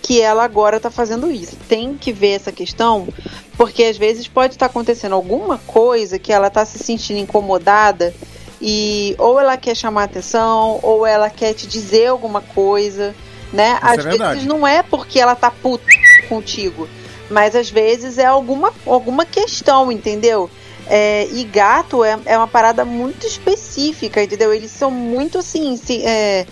que 0.01 0.19
ela 0.21 0.43
agora 0.43 0.79
tá 0.79 0.89
fazendo 0.89 1.29
isso. 1.31 1.55
Tem 1.69 1.95
que 1.95 2.11
ver 2.11 2.31
essa 2.31 2.51
questão, 2.51 3.07
porque 3.57 3.83
às 3.83 3.97
vezes 3.97 4.27
pode 4.27 4.53
estar 4.55 4.65
acontecendo 4.67 5.13
alguma 5.13 5.57
coisa 5.59 6.17
que 6.17 6.33
ela 6.33 6.49
tá 6.49 6.65
se 6.65 6.79
sentindo 6.79 7.19
incomodada 7.19 8.13
e 8.61 9.15
ou 9.17 9.39
ela 9.39 9.57
quer 9.57 9.75
chamar 9.75 10.03
atenção, 10.03 10.79
ou 10.83 11.05
ela 11.05 11.29
quer 11.29 11.53
te 11.53 11.67
dizer 11.67 12.07
alguma 12.07 12.41
coisa, 12.41 13.15
né? 13.53 13.77
Isso 13.77 13.85
é 13.85 13.89
às 13.97 14.03
verdade. 14.03 14.33
vezes 14.35 14.47
não 14.47 14.65
é 14.65 14.83
porque 14.83 15.19
ela 15.19 15.35
tá 15.35 15.49
puta 15.51 15.85
contigo, 16.29 16.87
mas 17.29 17.55
às 17.55 17.69
vezes 17.69 18.17
é 18.17 18.25
alguma, 18.25 18.73
alguma 18.85 19.25
questão, 19.25 19.91
entendeu? 19.91 20.49
É, 20.87 21.27
e 21.31 21.43
gato 21.43 22.03
é, 22.03 22.19
é 22.25 22.37
uma 22.37 22.47
parada 22.47 22.83
muito 22.83 23.25
específica, 23.25 24.21
entendeu? 24.23 24.53
Eles 24.53 24.71
são 24.71 24.91
muito 24.91 25.37
assim, 25.37 25.77
se- 25.77 26.03
é, 26.03 26.45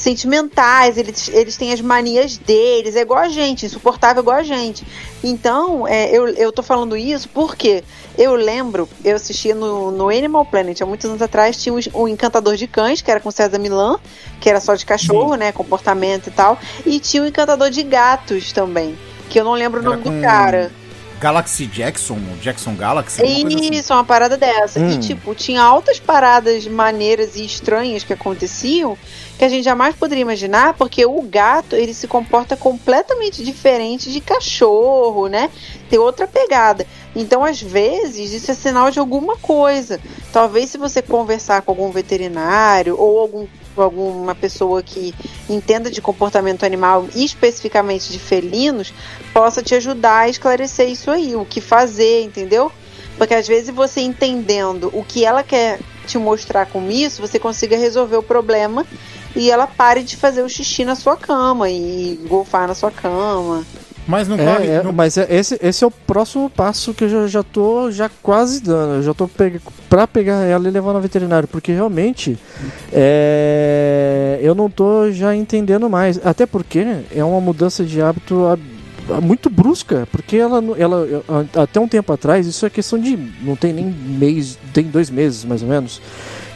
sentimentais, 0.00 0.96
eles, 0.96 1.28
eles 1.28 1.56
têm 1.56 1.72
as 1.72 1.80
manias 1.80 2.38
deles, 2.38 2.96
é 2.96 3.00
igual 3.00 3.20
a 3.20 3.28
gente, 3.28 3.66
insuportável 3.66 4.22
igual 4.22 4.38
a 4.38 4.42
gente. 4.42 4.84
Então, 5.22 5.86
é, 5.86 6.10
eu, 6.10 6.28
eu 6.28 6.50
tô 6.50 6.62
falando 6.62 6.96
isso 6.96 7.28
porque 7.28 7.84
eu 8.16 8.34
lembro, 8.34 8.88
eu 9.04 9.14
assistia 9.14 9.54
no, 9.54 9.90
no 9.90 10.08
Animal 10.08 10.46
Planet 10.46 10.80
há 10.80 10.86
muitos 10.86 11.08
anos 11.08 11.20
atrás, 11.20 11.62
tinha 11.62 11.74
o, 11.74 11.78
o 11.92 12.08
Encantador 12.08 12.56
de 12.56 12.66
Cães, 12.66 13.02
que 13.02 13.10
era 13.10 13.20
com 13.20 13.30
César 13.30 13.58
Milan, 13.58 13.98
que 14.40 14.48
era 14.48 14.58
só 14.58 14.74
de 14.74 14.86
cachorro, 14.86 15.34
né? 15.34 15.52
Comportamento 15.52 16.28
e 16.28 16.30
tal. 16.30 16.58
E 16.86 16.98
tinha 16.98 17.22
o 17.22 17.26
Encantador 17.26 17.68
de 17.68 17.82
Gatos 17.82 18.52
também, 18.52 18.98
que 19.28 19.38
eu 19.38 19.44
não 19.44 19.52
lembro 19.52 19.80
o 19.80 19.82
Era 19.82 19.90
nome 19.90 20.02
com 20.02 20.16
do 20.16 20.22
cara. 20.22 20.72
Galaxy 21.20 21.66
Jackson, 21.66 22.18
Jackson 22.40 22.74
Galaxy, 22.74 23.22
assim. 23.22 23.74
Isso, 23.74 23.92
uma 23.92 24.04
parada 24.04 24.38
dessa. 24.38 24.80
Hum. 24.80 24.90
E, 24.90 24.98
tipo, 24.98 25.34
tinha 25.34 25.62
altas 25.62 26.00
paradas 26.00 26.66
maneiras 26.66 27.36
e 27.36 27.44
estranhas 27.44 28.02
que 28.02 28.12
aconteciam 28.12 28.96
que 29.40 29.44
a 29.46 29.48
gente 29.48 29.64
jamais 29.64 29.94
poderia 29.94 30.20
imaginar, 30.20 30.74
porque 30.74 31.06
o 31.06 31.22
gato, 31.22 31.74
ele 31.74 31.94
se 31.94 32.06
comporta 32.06 32.58
completamente 32.58 33.42
diferente 33.42 34.12
de 34.12 34.20
cachorro, 34.20 35.28
né? 35.28 35.48
Tem 35.88 35.98
outra 35.98 36.26
pegada. 36.26 36.86
Então, 37.16 37.42
às 37.42 37.60
vezes, 37.60 38.32
isso 38.32 38.50
é 38.50 38.54
sinal 38.54 38.90
de 38.90 38.98
alguma 38.98 39.38
coisa. 39.38 39.98
Talvez 40.30 40.68
se 40.68 40.76
você 40.76 41.00
conversar 41.00 41.62
com 41.62 41.72
algum 41.72 41.90
veterinário 41.90 42.94
ou 42.98 43.18
algum, 43.18 43.46
alguma 43.82 44.34
pessoa 44.34 44.82
que 44.82 45.14
entenda 45.48 45.90
de 45.90 46.00
comportamento 46.00 46.64
animal, 46.64 47.06
especificamente 47.14 48.12
de 48.12 48.18
felinos, 48.18 48.92
possa 49.32 49.62
te 49.62 49.74
ajudar 49.74 50.20
a 50.20 50.28
esclarecer 50.28 50.88
isso 50.88 51.10
aí, 51.10 51.34
o 51.36 51.44
que 51.44 51.60
fazer, 51.60 52.22
entendeu? 52.22 52.70
Porque 53.16 53.34
às 53.34 53.46
vezes 53.46 53.74
você 53.74 54.00
entendendo 54.00 54.90
o 54.92 55.04
que 55.04 55.24
ela 55.24 55.42
quer 55.42 55.78
te 56.06 56.18
mostrar 56.18 56.66
com 56.66 56.90
isso, 56.90 57.20
você 57.20 57.38
consiga 57.38 57.76
resolver 57.76 58.16
o 58.16 58.22
problema 58.22 58.86
e 59.36 59.50
ela 59.50 59.66
pare 59.66 60.02
de 60.02 60.16
fazer 60.16 60.42
o 60.42 60.48
xixi 60.48 60.84
na 60.84 60.94
sua 60.94 61.16
cama 61.16 61.70
e 61.70 62.18
golfar 62.28 62.66
na 62.66 62.74
sua 62.74 62.90
cama. 62.90 63.64
Mas 64.08 64.26
não 64.26 64.36
corre. 64.36 64.66
É, 64.66 64.70
é, 64.76 64.82
não- 64.82 64.92
mas 64.92 65.16
é- 65.16 65.26
esse, 65.30 65.58
esse 65.62 65.84
é 65.84 65.86
o 65.86 65.90
próximo 65.90 66.50
passo 66.50 66.92
que 66.92 67.04
eu 67.04 67.08
já, 67.08 67.26
já 67.26 67.42
tô 67.42 67.90
já 67.92 68.10
quase 68.22 68.60
dando. 68.60 68.94
Eu 68.96 69.02
já 69.02 69.14
tô 69.14 69.28
pe 69.28 69.60
pra 69.88 70.06
pegar 70.06 70.44
ela 70.44 70.66
e 70.68 70.70
levar 70.70 70.92
no 70.92 71.00
veterinário, 71.00 71.46
porque 71.48 71.72
realmente 71.72 72.36
é, 72.92 74.38
eu 74.42 74.54
não 74.54 74.68
tô 74.70 75.10
já 75.10 75.34
entendendo 75.34 75.88
mais. 75.88 76.20
Até 76.24 76.46
porque 76.46 76.84
é 77.14 77.22
uma 77.24 77.40
mudança 77.40 77.84
de 77.84 78.00
hábito 78.00 78.46
ab- 78.46 78.62
muito 79.22 79.50
brusca, 79.50 80.06
porque 80.12 80.36
ela, 80.36 80.62
ela 80.78 81.06
até 81.56 81.80
um 81.80 81.88
tempo 81.88 82.12
atrás, 82.12 82.46
isso 82.46 82.64
é 82.64 82.70
questão 82.70 82.98
de 82.98 83.16
não 83.42 83.56
tem 83.56 83.72
nem 83.72 83.84
mês, 83.86 84.56
tem 84.72 84.84
dois 84.84 85.10
meses 85.10 85.44
mais 85.44 85.62
ou 85.62 85.68
menos, 85.68 86.00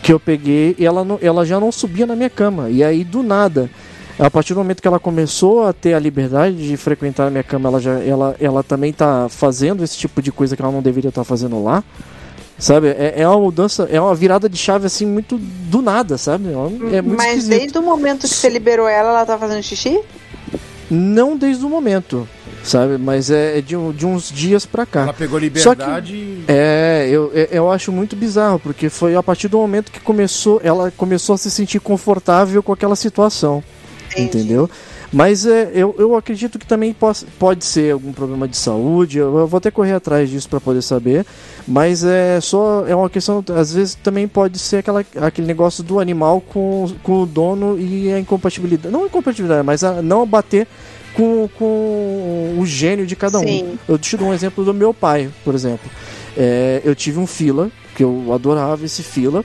que 0.03 0.13
eu 0.13 0.21
peguei 0.21 0.77
e 0.79 0.85
ela, 0.87 1.05
não, 1.05 1.19
ela 1.21 1.45
já 1.45 1.59
não 1.59 1.73
subia 1.73 2.07
na 2.07 2.15
minha 2.15 2.31
cama. 2.31 2.69
E 2.71 2.85
aí 2.85 3.03
do 3.03 3.23
nada, 3.23 3.69
a 4.19 4.31
partir 4.31 4.55
do 4.55 4.59
momento 4.59 4.81
que 4.81 4.89
ela 4.89 5.01
começou 5.01 5.67
a 5.67 5.73
ter 5.73 5.95
a 5.95 5.99
liberdade 5.99 6.57
de 6.57 6.77
frequentar 6.77 7.27
a 7.27 7.31
minha 7.31 7.43
cama, 7.43 7.69
ela 7.69 7.81
já 7.81 7.99
ela, 8.01 8.37
ela 8.39 8.63
também 8.63 8.93
tá 8.93 9.29
fazendo 9.29 9.83
esse 9.83 9.97
tipo 9.97 10.23
de 10.23 10.31
coisa 10.31 10.55
que 10.55 10.63
ela 10.63 10.71
não 10.71 10.83
deveria 10.83 11.09
estar 11.09 11.23
tá 11.23 11.25
fazendo 11.25 11.63
lá. 11.63 11.83
Sabe? 12.57 12.89
É, 12.89 13.15
é 13.17 13.29
uma 13.29 13.41
mudança, 13.41 13.89
é 13.91 14.01
uma 14.01 14.15
virada 14.15 14.49
de 14.49 14.57
chave 14.57 14.87
assim 14.87 15.05
muito 15.05 15.37
do 15.37 15.83
nada, 15.83 16.17
sabe? 16.17 16.51
É 16.93 17.03
muito 17.03 17.17
Mas 17.17 17.39
esquisito. 17.39 17.59
desde 17.59 17.79
o 17.79 17.83
momento 17.83 18.29
que 18.29 18.29
você 18.29 18.49
liberou 18.49 18.89
ela, 18.89 19.11
ela 19.11 19.27
tá 19.27 19.37
fazendo 19.37 19.61
xixi? 19.63 20.01
Não 20.89 21.37
desde 21.37 21.65
o 21.65 21.69
momento, 21.69 22.29
sabe? 22.63 22.97
Mas 22.97 23.29
é, 23.29 23.59
é 23.59 23.61
de, 23.61 23.75
de, 23.93 24.07
uns 24.07 24.31
dias 24.31 24.65
pra 24.65 24.87
cá. 24.87 25.03
Ela 25.03 25.13
pegou 25.13 25.37
liberdade. 25.37 26.13
Que, 26.13 26.45
é, 26.47 27.09
eu, 27.11 27.33
eu 27.33 27.73
acho 27.73 27.91
muito 27.91 28.15
bizarro, 28.15 28.61
porque 28.61 28.89
foi 28.89 29.17
a 29.17 29.23
partir 29.23 29.49
do 29.49 29.59
momento 29.59 29.91
que 29.91 29.99
começou, 29.99 30.61
ela 30.63 30.93
começou 30.97 31.35
a 31.35 31.39
se 31.39 31.51
sentir 31.51 31.81
confortável 31.81 32.63
com 32.63 32.73
aquela 32.73 32.95
situação. 32.95 33.65
Entendi. 34.17 34.39
Entendeu? 34.39 34.71
Mas 35.13 35.47
é, 35.47 35.71
eu, 35.73 35.95
eu 35.97 36.17
acredito 36.17 36.59
que 36.59 36.67
também 36.67 36.93
pode, 36.93 37.25
pode 37.39 37.65
ser 37.65 37.93
algum 37.93 38.13
problema 38.13 38.49
de 38.49 38.57
saúde. 38.57 39.19
Eu, 39.19 39.39
eu 39.39 39.47
vou 39.47 39.59
até 39.59 39.71
correr 39.71 39.93
atrás 39.93 40.29
disso 40.29 40.49
para 40.49 40.61
poder 40.61 40.83
saber. 40.83 41.25
Mas 41.69 42.03
é 42.03 42.41
só 42.41 42.85
é 42.87 42.97
uma 42.97 43.09
questão. 43.09 43.45
Às 43.57 43.73
vezes 43.73 43.95
também 43.95 44.27
pode 44.27 44.59
ser 44.59 44.79
aquela, 44.79 45.05
aquele 45.21 45.47
negócio 45.47 45.85
do 45.85 46.01
animal 46.01 46.41
com, 46.41 46.91
com 47.03 47.23
o 47.23 47.27
dono 47.27 47.79
e 47.79 48.13
a 48.13 48.19
incompatibilidade. 48.19 48.93
Não 48.93 49.05
a 49.05 49.07
incompatibilidade, 49.07 49.65
mas 49.65 49.85
a 49.85 50.03
não 50.03 50.27
bater 50.27 50.67
com, 51.15 51.49
com 51.57 52.57
o 52.59 52.67
gênio 52.67 53.07
de 53.07 53.15
cada 53.15 53.39
Sim. 53.39 53.63
um. 53.63 53.79
Eu 53.89 53.97
te 53.97 54.17
dou 54.17 54.29
um 54.29 54.35
exemplo 54.35 54.65
do 54.65 54.75
meu 54.75 54.93
pai, 54.93 55.31
por 55.45 55.55
exemplo. 55.55 55.89
É, 56.37 56.83
eu 56.85 56.95
tive 56.95 57.21
um 57.21 57.27
fila, 57.27 57.71
que 57.95 58.03
eu 58.03 58.33
adorava 58.33 58.85
esse 58.85 59.03
fila. 59.03 59.45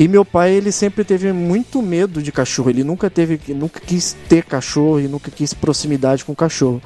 E 0.00 0.08
meu 0.08 0.24
pai, 0.24 0.54
ele 0.54 0.72
sempre 0.72 1.04
teve 1.04 1.30
muito 1.30 1.82
medo 1.82 2.22
de 2.22 2.32
cachorro. 2.32 2.70
Ele 2.70 2.82
nunca 2.82 3.10
teve, 3.10 3.38
nunca 3.52 3.78
quis 3.78 4.16
ter 4.30 4.42
cachorro 4.44 4.98
e 4.98 5.06
nunca 5.06 5.30
quis 5.30 5.52
proximidade 5.52 6.24
com 6.24 6.34
cachorro. 6.34 6.80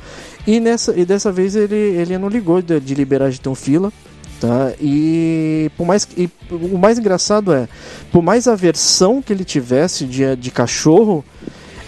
E 0.45 0.59
nessa 0.59 0.93
e 0.99 1.05
dessa 1.05 1.31
vez 1.31 1.55
ele, 1.55 1.77
ele 1.77 2.19
não 2.19 2.29
ligou 2.29 2.61
de, 2.61 2.81
de 2.81 2.93
liberar 2.93 3.31
de 3.31 3.41
ter 3.41 3.49
um 3.49 3.55
fila, 3.55 3.93
tá? 4.41 4.73
E 4.81 5.71
por 5.77 5.87
mais 5.87 6.09
e 6.17 6.29
o 6.51 6.77
mais 6.77 6.99
engraçado 6.99 7.53
é, 7.53 7.69
por 8.11 8.21
mais 8.21 8.49
aversão 8.49 9.23
que 9.23 9.33
ele 9.33 9.45
tivesse 9.45 10.07
de, 10.07 10.35
de 10.35 10.51
cachorro, 10.51 11.25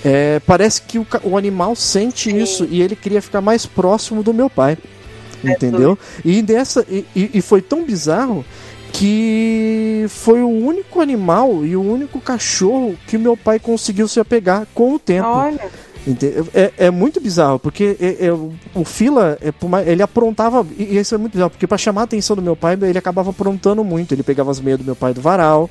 é, 0.05 0.39
parece 0.47 0.83
que 0.83 0.97
o, 0.97 1.07
o 1.24 1.37
animal 1.37 1.74
sente 1.74 2.31
Sim. 2.31 2.41
isso 2.41 2.68
e 2.70 2.81
ele 2.81 2.95
queria 2.95 3.20
ficar 3.20 3.41
mais 3.41 3.66
próximo 3.66 4.22
do 4.22 4.33
meu 4.33 4.49
pai. 4.49 4.79
É 5.45 5.51
entendeu? 5.51 5.99
E 6.24 6.41
dessa 6.41 6.87
e, 6.89 7.05
e 7.14 7.43
foi 7.43 7.61
tão 7.61 7.85
bizarro 7.85 8.45
que 8.93 10.07
foi 10.09 10.43
o 10.43 10.49
único 10.49 11.01
animal 11.01 11.64
e 11.64 11.76
o 11.76 11.82
único 11.82 12.20
cachorro 12.20 12.97
que 13.07 13.18
meu 13.18 13.37
pai 13.37 13.59
conseguiu 13.59 14.09
se 14.09 14.18
apegar 14.20 14.66
com 14.74 14.95
o 14.95 14.99
tempo. 14.99 15.28
Olha. 15.28 15.70
É, 16.55 16.87
é 16.87 16.91
muito 16.91 17.20
bizarro, 17.20 17.59
porque 17.59 17.97
é, 18.01 18.26
é, 18.26 18.32
o 18.32 18.84
Fila, 18.84 19.37
é, 19.41 19.53
ele 19.91 20.03
aprontava, 20.03 20.64
e 20.78 20.97
isso 20.97 21.14
é 21.16 21.18
muito 21.18 21.32
bizarro, 21.32 21.51
porque 21.51 21.66
para 21.66 21.76
chamar 21.76 22.03
a 22.03 22.05
atenção 22.05 22.37
do 22.37 22.43
meu 22.43 22.55
pai, 22.55 22.78
ele 22.80 22.97
acabava 22.97 23.30
aprontando 23.30 23.82
muito. 23.82 24.14
Ele 24.14 24.22
pegava 24.22 24.51
as 24.51 24.61
meias 24.61 24.78
do 24.78 24.84
meu 24.84 24.95
pai 24.95 25.12
do 25.12 25.20
varal 25.20 25.68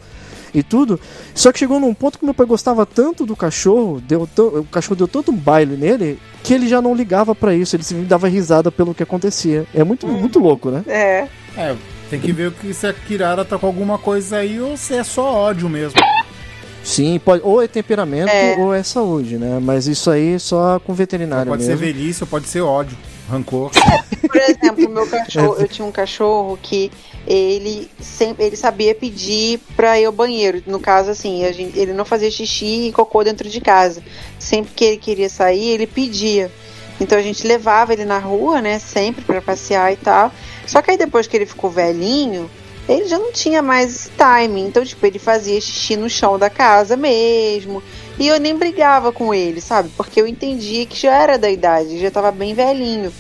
e 0.54 0.62
tudo. 0.62 1.00
Só 1.34 1.54
que 1.54 1.60
chegou 1.60 1.80
num 1.80 1.94
ponto 1.94 2.20
que 2.20 2.26
meu 2.26 2.34
pai 2.34 2.46
gostava 2.46 2.86
tanto 2.86 3.26
do 3.26 3.36
cachorro, 3.36 4.02
deu 4.02 4.28
o 4.38 4.64
cachorro 4.66 4.96
deu 4.98 5.08
tanto 5.08 5.32
um 5.32 5.36
baile 5.36 5.78
nele, 5.78 6.20
que 6.44 6.54
ele 6.54 6.68
já 6.68 6.82
não 6.82 6.94
ligava 6.94 7.34
para 7.34 7.56
isso, 7.56 7.76
ele 7.76 7.84
se 7.84 7.94
dava 7.94 8.28
risada 8.28 8.70
pelo 8.70 8.94
que 8.94 9.04
acontecia. 9.04 9.66
É 9.74 9.86
muito, 9.86 10.06
hum. 10.06 10.20
muito 10.20 10.38
louco, 10.40 10.70
né? 10.70 10.84
É. 10.88 11.28
É, 11.58 11.76
tem 12.10 12.20
que 12.20 12.32
ver 12.32 12.54
se 12.74 12.88
a 12.88 12.94
Kirara 12.94 13.44
tá 13.44 13.58
com 13.58 13.66
alguma 13.66 13.98
coisa 13.98 14.38
aí 14.38 14.60
ou 14.60 14.78
se 14.78 14.94
é 14.94 15.04
só 15.04 15.24
ódio 15.24 15.70
mesmo. 15.70 16.00
Sim, 16.84 17.20
pode, 17.24 17.42
ou 17.44 17.64
é 17.64 17.68
temperamento 17.68 18.30
é. 18.30 18.56
ou 18.60 18.72
é 18.72 18.84
saúde, 18.84 19.38
né? 19.40 19.60
Mas 19.60 19.88
isso 19.88 20.12
aí 20.12 20.40
só 20.40 20.80
com 20.80 20.94
veterinário 20.94 21.50
pode 21.50 21.64
mesmo. 21.64 21.80
Pode 21.80 21.88
ser 21.88 21.94
velhice 21.94 22.24
ou 22.24 22.28
pode 22.28 22.48
ser 22.48 22.62
ódio, 22.62 22.96
rancor. 23.28 23.72
Por 24.22 24.38
exemplo, 24.38 24.88
meu 24.88 25.08
cachorro, 25.08 25.56
eu 25.60 25.68
tinha 25.68 25.86
um 25.88 25.92
cachorro 25.92 26.60
que 26.62 26.92
ele 27.26 27.90
sempre 28.00 28.46
ele 28.46 28.56
sabia 28.56 28.94
pedir 28.94 29.60
para 29.76 30.00
ir 30.00 30.06
ao 30.06 30.12
banheiro. 30.12 30.62
No 30.68 30.80
caso, 30.80 31.10
assim, 31.10 31.42
gente, 31.52 31.78
ele 31.78 31.92
não 31.92 32.06
fazia 32.06 32.30
xixi 32.30 32.88
e 32.88 32.92
cocô 32.92 33.24
dentro 33.24 33.50
de 33.50 33.60
casa. 33.60 34.04
Sempre 34.38 34.72
que 34.76 34.86
ele 34.86 34.98
queria 34.98 35.30
sair, 35.30 35.70
ele 35.70 35.88
pedia. 35.88 36.52
Então 37.00 37.18
a 37.18 37.22
gente 37.22 37.46
levava 37.46 37.94
ele 37.94 38.06
na 38.06 38.20
rua, 38.20 38.62
né? 38.62 38.80
Sempre 38.80 39.24
para 39.24 39.42
passear 39.42 39.92
e 39.92 39.98
tal. 39.98 40.32
Só 40.66 40.82
que 40.82 40.92
aí 40.92 40.98
depois 40.98 41.28
que 41.28 41.36
ele 41.36 41.46
ficou 41.46 41.70
velhinho, 41.70 42.50
ele 42.88 43.06
já 43.06 43.18
não 43.18 43.32
tinha 43.32 43.62
mais 43.62 44.10
timing. 44.18 44.68
Então, 44.68 44.84
tipo, 44.86 45.06
ele 45.06 45.20
fazia 45.20 45.60
xixi 45.60 45.96
no 45.96 46.10
chão 46.10 46.38
da 46.38 46.50
casa 46.50 46.96
mesmo. 46.96 47.82
E 48.18 48.28
eu 48.28 48.40
nem 48.40 48.56
brigava 48.56 49.12
com 49.12 49.34
ele, 49.34 49.60
sabe? 49.60 49.90
Porque 49.98 50.22
eu 50.22 50.28
entendia 50.28 50.86
que 50.86 50.98
já 50.98 51.14
era 51.14 51.38
da 51.38 51.50
idade, 51.50 52.00
já 52.00 52.10
tava 52.10 52.32
bem 52.32 52.54
velhinho. 52.54 53.12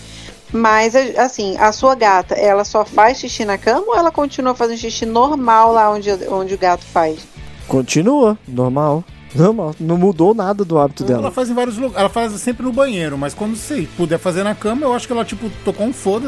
Mas, 0.53 0.95
assim, 1.17 1.57
a 1.57 1.71
sua 1.71 1.95
gata, 1.95 2.36
ela 2.36 2.63
só 2.63 2.86
faz 2.86 3.17
xixi 3.17 3.43
na 3.43 3.57
cama 3.57 3.88
ou 3.88 3.95
ela 3.95 4.11
continua 4.11 4.55
fazendo 4.55 4.78
xixi 4.78 5.05
normal 5.05 5.73
lá 5.73 5.91
onde, 5.91 6.09
onde 6.30 6.53
o 6.53 6.57
gato 6.57 6.86
faz? 6.86 7.19
Continua, 7.67 8.38
normal. 8.47 9.03
Normal, 9.36 9.76
não 9.80 9.98
mudou 9.98 10.34
nada 10.34 10.64
do 10.64 10.80
hábito 10.80 11.04
dela. 11.04 11.24
Ela 11.24 11.32
faz 11.32 11.50
em 11.50 11.54
vários 11.54 11.78
lugares, 11.78 12.00
ela 12.00 12.10
faz 12.10 12.32
sempre 12.34 12.64
no 12.64 12.72
banheiro, 12.72 13.18
mas 13.18 13.34
quando 13.34 13.56
você 13.56 13.88
puder 13.98 14.18
fazer 14.18 14.44
na 14.44 14.56
cama, 14.56 14.86
eu 14.86 14.94
acho 14.94 15.06
que 15.08 15.14
ela, 15.14 15.26
tipo, 15.26 15.50
tocou 15.64 15.86
um 15.86 15.94
foda 15.94 16.28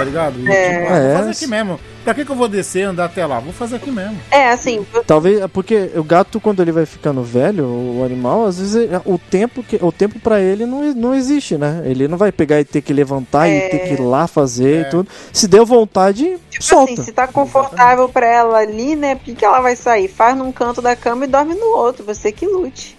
tá 0.00 0.04
ligado? 0.04 0.40
E, 0.40 0.50
é. 0.50 0.80
Tipo, 0.80 0.92
ah, 0.92 1.00
vou 1.00 1.16
fazer 1.18 1.30
aqui 1.30 1.46
mesmo. 1.46 1.80
Pra 2.04 2.14
que, 2.14 2.24
que 2.24 2.30
eu 2.30 2.36
vou 2.36 2.48
descer 2.48 2.82
andar 2.82 3.06
até 3.06 3.26
lá? 3.26 3.38
Vou 3.38 3.52
fazer 3.52 3.76
aqui 3.76 3.90
mesmo. 3.90 4.18
É, 4.30 4.50
assim. 4.50 4.86
Talvez, 5.06 5.44
porque 5.52 5.90
o 5.94 6.02
gato, 6.02 6.40
quando 6.40 6.60
ele 6.62 6.72
vai 6.72 6.86
ficando 6.86 7.22
velho, 7.22 7.66
o 7.66 8.02
animal, 8.04 8.46
às 8.46 8.58
vezes 8.58 8.88
o 9.04 9.18
tempo, 9.18 9.62
que, 9.62 9.78
o 9.82 9.92
tempo 9.92 10.18
pra 10.18 10.40
ele 10.40 10.64
não, 10.64 10.94
não 10.94 11.14
existe, 11.14 11.58
né? 11.58 11.82
Ele 11.84 12.08
não 12.08 12.16
vai 12.16 12.32
pegar 12.32 12.58
e 12.58 12.64
ter 12.64 12.80
que 12.80 12.92
levantar 12.92 13.48
é. 13.48 13.66
e 13.66 13.70
ter 13.70 13.78
que 13.80 13.94
ir 13.94 14.00
lá 14.00 14.26
fazer 14.26 14.76
é. 14.76 14.80
e 14.80 14.84
tudo. 14.90 15.08
Se 15.32 15.46
deu 15.46 15.66
vontade, 15.66 16.38
tipo 16.48 16.64
solta. 16.64 16.92
Assim, 16.94 17.02
se 17.02 17.12
tá 17.12 17.26
confortável 17.26 18.08
pra 18.08 18.26
ela 18.26 18.58
ali, 18.58 18.96
né? 18.96 19.14
Por 19.14 19.24
que, 19.24 19.34
que 19.34 19.44
ela 19.44 19.60
vai 19.60 19.76
sair? 19.76 20.08
Faz 20.08 20.36
num 20.36 20.52
canto 20.52 20.80
da 20.80 20.96
cama 20.96 21.24
e 21.24 21.28
dorme 21.28 21.54
no 21.54 21.76
outro. 21.76 22.04
Você 22.04 22.32
que 22.32 22.46
lute. 22.46 22.96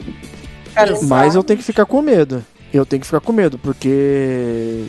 Mas 1.08 1.36
eu 1.36 1.44
tenho 1.44 1.58
que 1.58 1.66
ficar 1.66 1.86
com 1.86 2.02
medo. 2.02 2.46
Eu 2.74 2.86
tenho 2.86 3.02
que 3.02 3.06
ficar 3.06 3.20
com 3.20 3.34
medo, 3.34 3.58
porque 3.58 4.86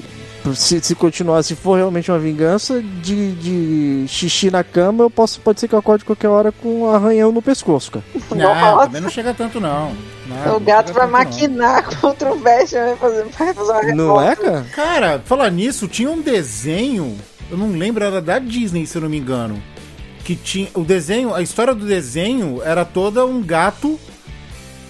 se, 0.54 0.80
se 0.80 0.94
continuar, 0.94 1.42
se 1.44 1.54
for 1.54 1.76
realmente 1.76 2.10
uma 2.10 2.18
vingança 2.18 2.82
de, 2.82 3.32
de 3.32 4.04
xixi 4.08 4.50
na 4.50 4.64
cama, 4.64 5.04
eu 5.04 5.10
posso, 5.10 5.40
pode 5.40 5.60
ser 5.60 5.68
que 5.68 5.74
eu 5.74 5.78
acorde 5.78 6.04
qualquer 6.04 6.28
hora 6.28 6.50
com 6.50 6.82
um 6.82 6.90
arranhão 6.90 7.30
no 7.30 7.40
pescoço, 7.40 7.92
cara. 7.92 8.04
Não, 8.30 8.78
também 8.80 9.00
não 9.00 9.08
chega 9.08 9.32
tanto, 9.32 9.60
não. 9.60 9.92
não 10.26 10.56
o 10.56 10.60
gato 10.60 10.92
vai 10.92 11.06
maquinar 11.06 11.84
não. 11.84 11.94
contra 12.00 12.32
o 12.32 12.38
Bash, 12.38 12.72
vai 12.72 12.96
fazer, 12.96 13.24
vai 13.24 13.54
fazer 13.54 13.72
uma 13.72 13.94
Não 13.94 14.20
é, 14.20 14.34
cara? 14.34 14.66
Cara, 14.72 15.22
falar 15.24 15.50
nisso, 15.50 15.86
tinha 15.86 16.10
um 16.10 16.20
desenho, 16.20 17.16
eu 17.48 17.56
não 17.56 17.70
lembro, 17.70 18.04
era 18.04 18.20
da 18.20 18.40
Disney, 18.40 18.84
se 18.84 18.96
eu 18.96 19.02
não 19.02 19.08
me 19.08 19.18
engano. 19.18 19.62
Que 20.24 20.34
tinha. 20.34 20.68
O 20.74 20.84
desenho, 20.84 21.34
a 21.34 21.42
história 21.42 21.74
do 21.74 21.84
desenho 21.84 22.60
era 22.64 22.84
toda 22.84 23.24
um 23.26 23.42
gato 23.42 23.98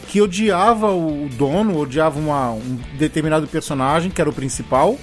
que 0.09 0.21
odiava 0.21 0.91
o 0.93 1.27
dono, 1.33 1.79
odiava 1.79 2.19
uma, 2.19 2.51
um 2.51 2.79
determinado 2.99 3.47
personagem, 3.47 4.11
que 4.11 4.21
era 4.21 4.29
o 4.29 4.33
principal 4.33 4.99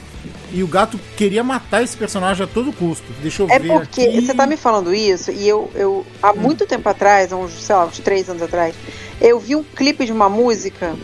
e 0.51 0.63
o 0.63 0.67
gato 0.67 0.99
queria 1.15 1.43
matar 1.43 1.83
esse 1.83 1.95
personagem 1.95 2.43
a 2.43 2.47
todo 2.47 2.73
custo. 2.73 3.05
Deixa 3.21 3.43
eu 3.43 3.49
é 3.49 3.59
ver. 3.59 3.71
É 3.71 3.73
porque 3.79 4.01
aqui. 4.01 4.21
você 4.21 4.33
tá 4.33 4.45
me 4.45 4.57
falando 4.57 4.93
isso, 4.93 5.31
e 5.31 5.47
eu, 5.47 5.69
eu 5.75 6.05
há 6.21 6.31
hum. 6.31 6.37
muito 6.37 6.65
tempo 6.65 6.87
atrás, 6.89 7.31
uns, 7.31 7.51
sei 7.63 7.75
lá, 7.75 7.85
uns 7.85 7.99
três 7.99 8.29
anos 8.29 8.41
atrás, 8.41 8.75
eu 9.21 9.39
vi 9.39 9.55
um 9.55 9.63
clipe 9.63 10.05
de 10.05 10.11
uma 10.11 10.29
música 10.29 10.95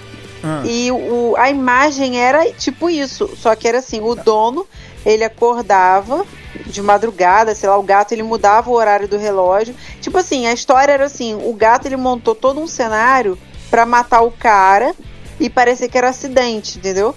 hum. 0.44 0.66
e 0.66 0.92
o, 0.92 1.36
a 1.38 1.50
imagem 1.50 2.20
era 2.20 2.52
tipo 2.54 2.90
isso. 2.90 3.30
Só 3.38 3.56
que 3.56 3.68
era 3.68 3.80
assim, 3.80 4.02
o 4.02 4.16
dono, 4.16 4.66
ele 5.06 5.24
acordava 5.24 6.26
de 6.66 6.82
madrugada, 6.82 7.54
sei 7.54 7.70
lá, 7.70 7.78
o 7.78 7.84
gato 7.84 8.14
ele 8.14 8.24
mudava 8.24 8.70
o 8.70 8.74
horário 8.74 9.08
do 9.08 9.18
relógio. 9.18 9.76
Tipo 10.02 10.18
assim, 10.18 10.48
a 10.48 10.54
história 10.54 10.92
era 10.92 11.06
assim, 11.06 11.36
o 11.36 11.54
gato 11.54 11.86
ele 11.86 11.98
montou 11.98 12.34
todo 12.34 12.60
um 12.60 12.68
cenário 12.68 13.38
para 13.70 13.86
matar 13.86 14.22
o 14.22 14.32
cara 14.32 14.94
e 15.40 15.50
parecia 15.50 15.90
que 15.90 15.98
era 15.98 16.10
acidente, 16.10 16.78
entendeu? 16.78 17.14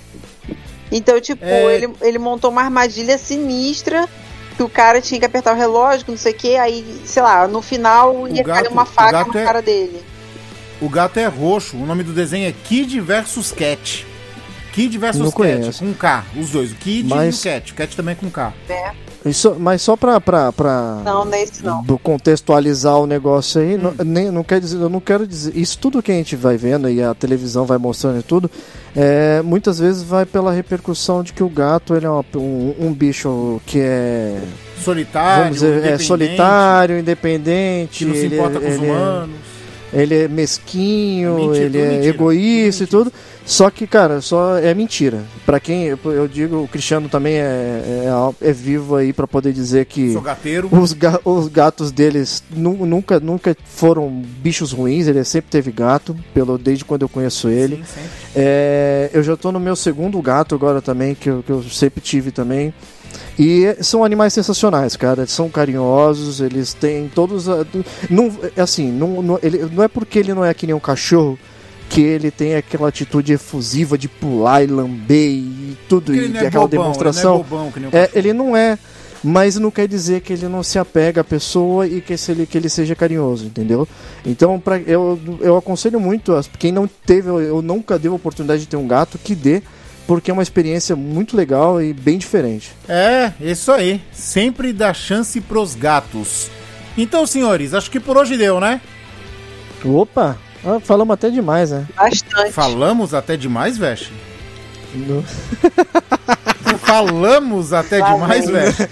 Então, 0.91 1.21
tipo, 1.21 1.45
é... 1.45 1.75
ele, 1.75 1.93
ele 2.01 2.19
montou 2.19 2.51
uma 2.51 2.63
armadilha 2.63 3.19
sinistra 3.19 4.09
que 4.57 4.63
o 4.63 4.69
cara 4.69 5.01
tinha 5.01 5.21
que 5.21 5.27
apertar 5.27 5.55
o 5.55 5.57
relógio, 5.57 6.05
não 6.09 6.17
sei 6.17 6.33
o 6.33 6.35
que, 6.35 6.57
aí, 6.57 6.85
sei 7.05 7.23
lá, 7.23 7.47
no 7.47 7.63
final 7.63 8.27
ia 8.27 8.43
gato, 8.43 8.63
cair 8.63 8.73
uma 8.73 8.85
faca 8.85 9.25
na 9.25 9.41
é... 9.41 9.45
cara 9.45 9.63
dele. 9.63 10.03
O 10.81 10.89
gato 10.89 11.19
é 11.19 11.27
roxo, 11.27 11.77
o 11.77 11.87
nome 11.87 12.03
do 12.03 12.13
desenho 12.13 12.49
é 12.49 12.53
Kid 12.53 13.01
versus 13.01 13.53
Cat. 13.53 14.08
Kid 14.83 14.99
versus 14.99 15.21
Não 15.23 15.31
Cat, 15.31 15.79
com 15.79 15.93
K, 15.95 16.25
os 16.41 16.51
dois, 16.51 16.73
o 16.73 16.75
Kid 16.77 17.09
Mas- 17.09 17.35
e 17.35 17.39
o 17.49 17.53
Cat. 17.53 17.73
O 17.73 17.75
Cat 17.75 17.97
também 17.97 18.15
com 18.15 18.31
K. 18.31 18.53
É. 18.69 18.93
Isso, 19.27 19.57
mas 19.59 19.83
só 19.83 19.97
pra, 19.97 20.21
pra, 20.21 20.53
pra 20.53 21.03
Não, 21.05 21.29
é 21.35 21.43
isso 21.43 21.65
não. 21.65 21.83
do- 21.83 21.99
contextualizar 21.99 22.97
o 22.99 23.07
negócio 23.07 23.61
aí, 23.61 23.77
não, 23.77 23.93
nem, 24.05 24.31
não 24.31 24.45
quer 24.45 24.61
dizer, 24.61 24.77
eu 24.81 24.89
não 24.89 25.01
quero 25.01 25.27
dizer. 25.27 25.57
Isso 25.57 25.77
tudo 25.79 26.01
que 26.01 26.13
a 26.13 26.15
gente 26.15 26.37
vai 26.37 26.57
vendo 26.57 26.89
e 26.89 27.03
a 27.03 27.13
televisão 27.15 27.67
vai 27.67 27.77
mostrando 27.79 28.21
e 28.21 28.23
tudo, 28.23 28.49
é, 28.95 29.43
muitas 29.43 29.81
vezes 29.81 30.03
vai 30.05 30.25
pela 30.25 30.53
repercussão 30.53 31.23
de 31.25 31.33
que 31.33 31.43
o 31.43 31.49
gato 31.49 31.97
ele 31.97 32.07
é 32.07 32.11
uma- 32.11 32.25
um, 32.37 32.75
um 32.79 32.93
bicho 32.95 33.61
que 33.67 33.81
é. 33.81 34.41
Solitário, 34.85 35.43
vamos 35.43 35.55
dizer, 35.57 35.67
é 35.67 35.79
independente, 35.79 36.05
solitário, 36.05 36.99
independente. 37.01 37.99
que 37.99 38.05
não 38.05 38.15
se 38.15 38.21
ele, 38.21 38.37
importa 38.37 38.61
com 38.61 38.69
os 38.69 38.75
ele 38.75 38.87
é- 38.87 38.91
humanos. 38.93 39.37
Ele 39.93 40.15
é 40.25 40.29
mesquinho, 40.29 41.35
Mentira, 41.37 41.65
ele 41.65 41.79
é 41.81 41.89
mentira, 41.93 42.07
egoísta 42.09 42.85
e 42.85 42.87
tudo. 42.87 43.13
Só 43.45 43.71
que, 43.71 43.87
cara, 43.87 44.21
só 44.21 44.59
é 44.59 44.75
mentira. 44.75 45.23
Pra 45.47 45.59
quem 45.59 45.85
eu, 45.87 46.29
digo, 46.31 46.57
o 46.63 46.69
Cristiano 46.69 47.09
também 47.09 47.37
é, 47.37 48.05
é, 48.43 48.49
é 48.51 48.53
vivo 48.53 48.95
aí 48.97 49.11
pra 49.11 49.27
poder 49.27 49.55
dizer 49.55 49.87
que 49.87 50.13
Sou 50.13 50.21
gateiro. 50.21 50.69
os, 50.71 50.93
ga- 50.93 51.19
os 51.25 51.49
gatos 51.49 51.91
deles 51.91 52.43
nu- 52.55 52.85
nunca, 52.85 53.19
nunca 53.19 53.57
foram 53.65 54.11
bichos 54.43 54.73
ruins. 54.73 55.07
Ele 55.07 55.25
sempre 55.25 55.51
teve 55.51 55.73
gato, 55.73 56.15
pelo 56.35 56.59
desde 56.59 56.85
quando 56.85 57.03
eu 57.03 57.09
conheço 57.09 57.49
ele. 57.49 57.77
Sim. 57.87 58.01
É, 58.37 59.09
eu 59.15 59.23
já 59.23 59.35
tô 59.35 59.51
no 59.51 59.59
meu 59.59 59.75
segundo 59.75 60.21
gato 60.21 60.55
agora 60.55 60.83
também, 60.83 61.15
que 61.15 61.31
eu, 61.31 61.43
que 61.43 61.51
eu 61.51 61.63
sempre 61.63 62.03
tive 62.03 62.31
também. 62.31 62.75
E 63.39 63.77
são 63.83 64.03
animais 64.05 64.33
sensacionais, 64.33 64.97
cara. 64.97 65.21
Eles 65.23 65.31
são 65.33 65.49
carinhosos, 65.49 66.41
eles 66.41 66.75
têm 66.75 67.09
todos. 67.09 67.49
a- 67.49 67.65
Não, 68.11 68.33
é 68.57 68.61
assim, 68.61 68.91
não, 68.91 69.23
não, 69.23 69.39
ele, 69.43 69.59
não 69.73 69.85
é 69.85 69.89
porque 69.89 70.19
ele 70.19 70.35
não 70.35 70.45
é 70.45 70.53
que 70.53 70.67
nem 70.67 70.75
um 70.75 70.81
cachorro 70.81 71.39
que 71.89 72.01
ele 72.03 72.31
tem 72.31 72.55
aquela 72.57 72.89
atitude 72.89 73.33
efusiva 73.33 73.97
de 73.97 74.09
pular 74.09 74.63
e 74.63 74.67
lamber 74.67 75.31
e 75.31 75.77
tudo, 75.89 76.15
e 76.15 76.19
ele 76.19 76.29
não 76.29 76.41
é 76.41 76.47
aquela 76.47 76.67
bobão, 76.67 76.83
demonstração. 76.83 77.35
Ele 77.37 77.39
não 77.39 77.47
é 77.47 77.49
bobão, 77.49 77.71
que 77.73 77.81
nem 77.81 77.89
o 77.89 77.97
É, 77.97 78.11
ele 78.15 78.33
não 78.35 78.57
é, 78.57 78.79
mas 79.25 79.57
não 79.57 79.71
quer 79.71 79.89
dizer 79.89 80.21
que 80.21 80.33
ele 80.35 80.49
não 80.49 80.63
se 80.63 80.79
apega 80.79 81.23
à 81.23 81.25
pessoa 81.25 81.87
e 81.87 82.01
que, 82.03 82.17
se 82.19 82.33
ele, 82.33 82.45
que 82.45 82.59
ele 82.59 82.69
seja 82.69 82.95
carinhoso, 82.95 83.47
entendeu? 83.47 83.89
Então, 84.27 84.61
pra, 84.61 84.79
eu, 84.81 85.19
eu 85.41 85.57
aconselho 85.57 85.99
muito, 85.99 86.39
quem 86.59 86.73
não 86.73 86.87
teve, 86.87 87.31
eu, 87.31 87.41
eu 87.41 87.63
nunca 87.63 87.99
dei 87.99 88.11
a 88.11 88.15
oportunidade 88.15 88.63
de 88.63 88.69
ter 88.69 88.77
um 88.77 88.87
gato, 88.87 89.17
que 89.17 89.35
dê, 89.35 89.63
porque 90.09 90.31
é 90.31 90.35
uma 90.35 90.43
experiência 90.43 90.97
muito 90.97 91.37
legal 91.37 91.83
e 91.83 91.93
bem 91.93 92.17
diferente. 92.17 92.75
É, 92.89 93.31
isso 93.39 93.71
aí. 93.71 94.01
Sempre 94.11 94.73
dá 94.73 94.95
chance 94.95 95.39
pros 95.39 95.75
gatos. 95.75 96.51
Então, 96.97 97.27
senhores, 97.27 97.75
acho 97.75 97.91
que 97.91 98.01
por 98.01 98.17
hoje 98.17 98.39
deu, 98.39 98.59
né? 98.59 98.81
Opa, 99.85 100.39
ah, 100.65 100.81
falamos 100.81 101.13
até 101.13 101.29
demais, 101.31 101.71
né? 101.71 101.87
Bastante. 101.95 102.53
Falamos 102.53 103.13
até 103.13 103.37
demais, 103.37 103.77
Veste? 103.77 104.11
Falamos 106.81 107.73
até 107.75 108.01
demais. 108.01 108.49
Veste? 108.49 108.89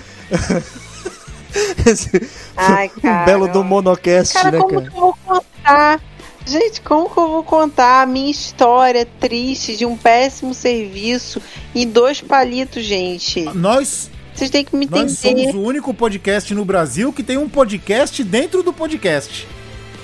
Esse- 1.87 2.29
Ai, 2.57 2.91
cara. 2.91 3.23
um 3.23 3.25
belo 3.25 3.49
do 3.49 3.64
monocast, 3.64 4.35
Cara, 4.35 4.51
né, 4.51 4.59
como 4.59 4.75
cara? 4.75 4.87
eu 4.87 4.93
vou 4.93 5.17
contar? 5.27 6.01
Gente, 6.47 6.81
como 6.81 7.11
que 7.11 7.19
eu 7.19 7.29
vou 7.29 7.43
contar 7.43 8.03
a 8.03 8.07
minha 8.07 8.31
história 8.31 9.07
triste 9.19 9.77
de 9.77 9.85
um 9.85 9.97
péssimo 9.97 10.55
serviço 10.55 11.43
em 11.75 11.89
dois 11.89 12.21
palitos, 12.21 12.85
gente? 12.85 13.41
Nós, 13.55 14.09
Vocês 14.33 14.49
têm 14.51 14.65
que 14.65 14.77
me 14.77 14.87
nós 14.87 15.11
somos 15.19 15.25
entender. 15.25 15.57
o 15.57 15.61
único 15.63 15.93
podcast 15.93 16.55
no 16.55 16.65
Brasil 16.65 17.13
que 17.13 17.25
tem 17.25 17.37
um 17.37 17.49
podcast 17.49 18.23
dentro 18.23 18.63
do 18.63 18.73
podcast, 18.73 19.47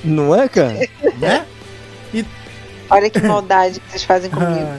Não 0.02 0.34
é, 0.34 0.48
cara? 0.48 0.88
né? 1.18 1.46
Olha 2.90 3.08
que 3.08 3.20
maldade 3.20 3.78
que 3.80 3.90
vocês 3.90 4.02
fazem 4.02 4.28
comigo. 4.30 4.50
Ah, 4.66 4.78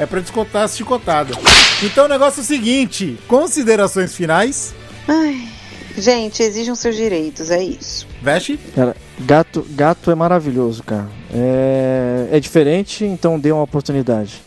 É 0.00 0.04
pra 0.06 0.20
descontar 0.20 0.64
as 0.64 0.76
chicotadas. 0.76 1.36
Então 1.82 2.06
o 2.06 2.08
negócio 2.08 2.40
é 2.40 2.42
o 2.42 2.46
seguinte: 2.46 3.16
considerações 3.28 4.14
finais. 4.14 4.74
Ai, 5.06 5.48
gente, 5.96 6.42
exijam 6.42 6.74
seus 6.74 6.96
direitos, 6.96 7.50
é 7.50 7.62
isso. 7.62 8.06
Veste? 8.22 8.58
Cara, 8.74 8.96
gato, 9.20 9.66
gato 9.70 10.10
é 10.10 10.14
maravilhoso, 10.14 10.82
cara. 10.82 11.08
É, 11.32 12.28
é 12.32 12.40
diferente, 12.40 13.04
então 13.04 13.38
dê 13.38 13.52
uma 13.52 13.62
oportunidade. 13.62 14.42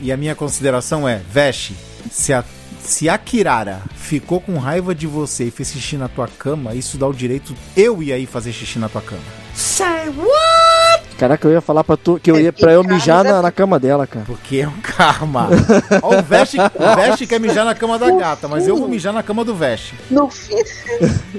E 0.00 0.10
a 0.10 0.16
minha 0.16 0.34
consideração 0.34 1.08
é: 1.08 1.20
Veste, 1.30 1.76
se 2.10 2.32
a, 2.32 2.44
se 2.80 3.08
a 3.08 3.16
Kirara 3.16 3.82
ficou 3.94 4.40
com 4.40 4.58
raiva 4.58 4.94
de 4.94 5.06
você 5.06 5.44
e 5.44 5.50
fez 5.50 5.72
xixi 5.72 5.96
na 5.96 6.08
tua 6.08 6.28
cama, 6.28 6.74
isso 6.74 6.98
dá 6.98 7.06
o 7.06 7.12
direito 7.12 7.54
eu 7.76 8.02
ir 8.02 8.12
aí 8.12 8.26
fazer 8.26 8.52
xixi 8.52 8.78
na 8.78 8.88
tua 8.88 9.02
cama. 9.02 9.22
Caraca, 11.22 11.46
eu 11.46 11.52
ia 11.52 11.60
falar 11.60 11.84
pra 11.84 11.96
tu 11.96 12.18
que 12.20 12.28
eu 12.28 12.36
É 12.36 12.40
ia 12.42 12.52
pra 12.52 12.72
eu 12.72 12.82
mijar 12.82 13.24
é- 13.24 13.30
na, 13.30 13.42
na 13.42 13.52
cama 13.52 13.78
dela, 13.78 14.08
cara. 14.08 14.24
Porque 14.26 14.56
é 14.56 14.66
um 14.66 14.80
karma. 14.82 15.48
Ó, 16.02 16.18
o 16.18 16.22
Veste, 16.22 16.56
o 16.58 16.96
Veste 16.96 17.28
quer 17.28 17.38
mijar 17.38 17.64
na 17.64 17.76
cama 17.76 17.96
da 17.96 18.10
gata, 18.10 18.48
mas 18.48 18.66
eu 18.66 18.76
vou 18.76 18.88
mijar 18.88 19.12
na 19.12 19.22
cama 19.22 19.44
do 19.44 19.54
Veste. 19.54 19.94
No 20.10 20.28
fim, 20.28 20.56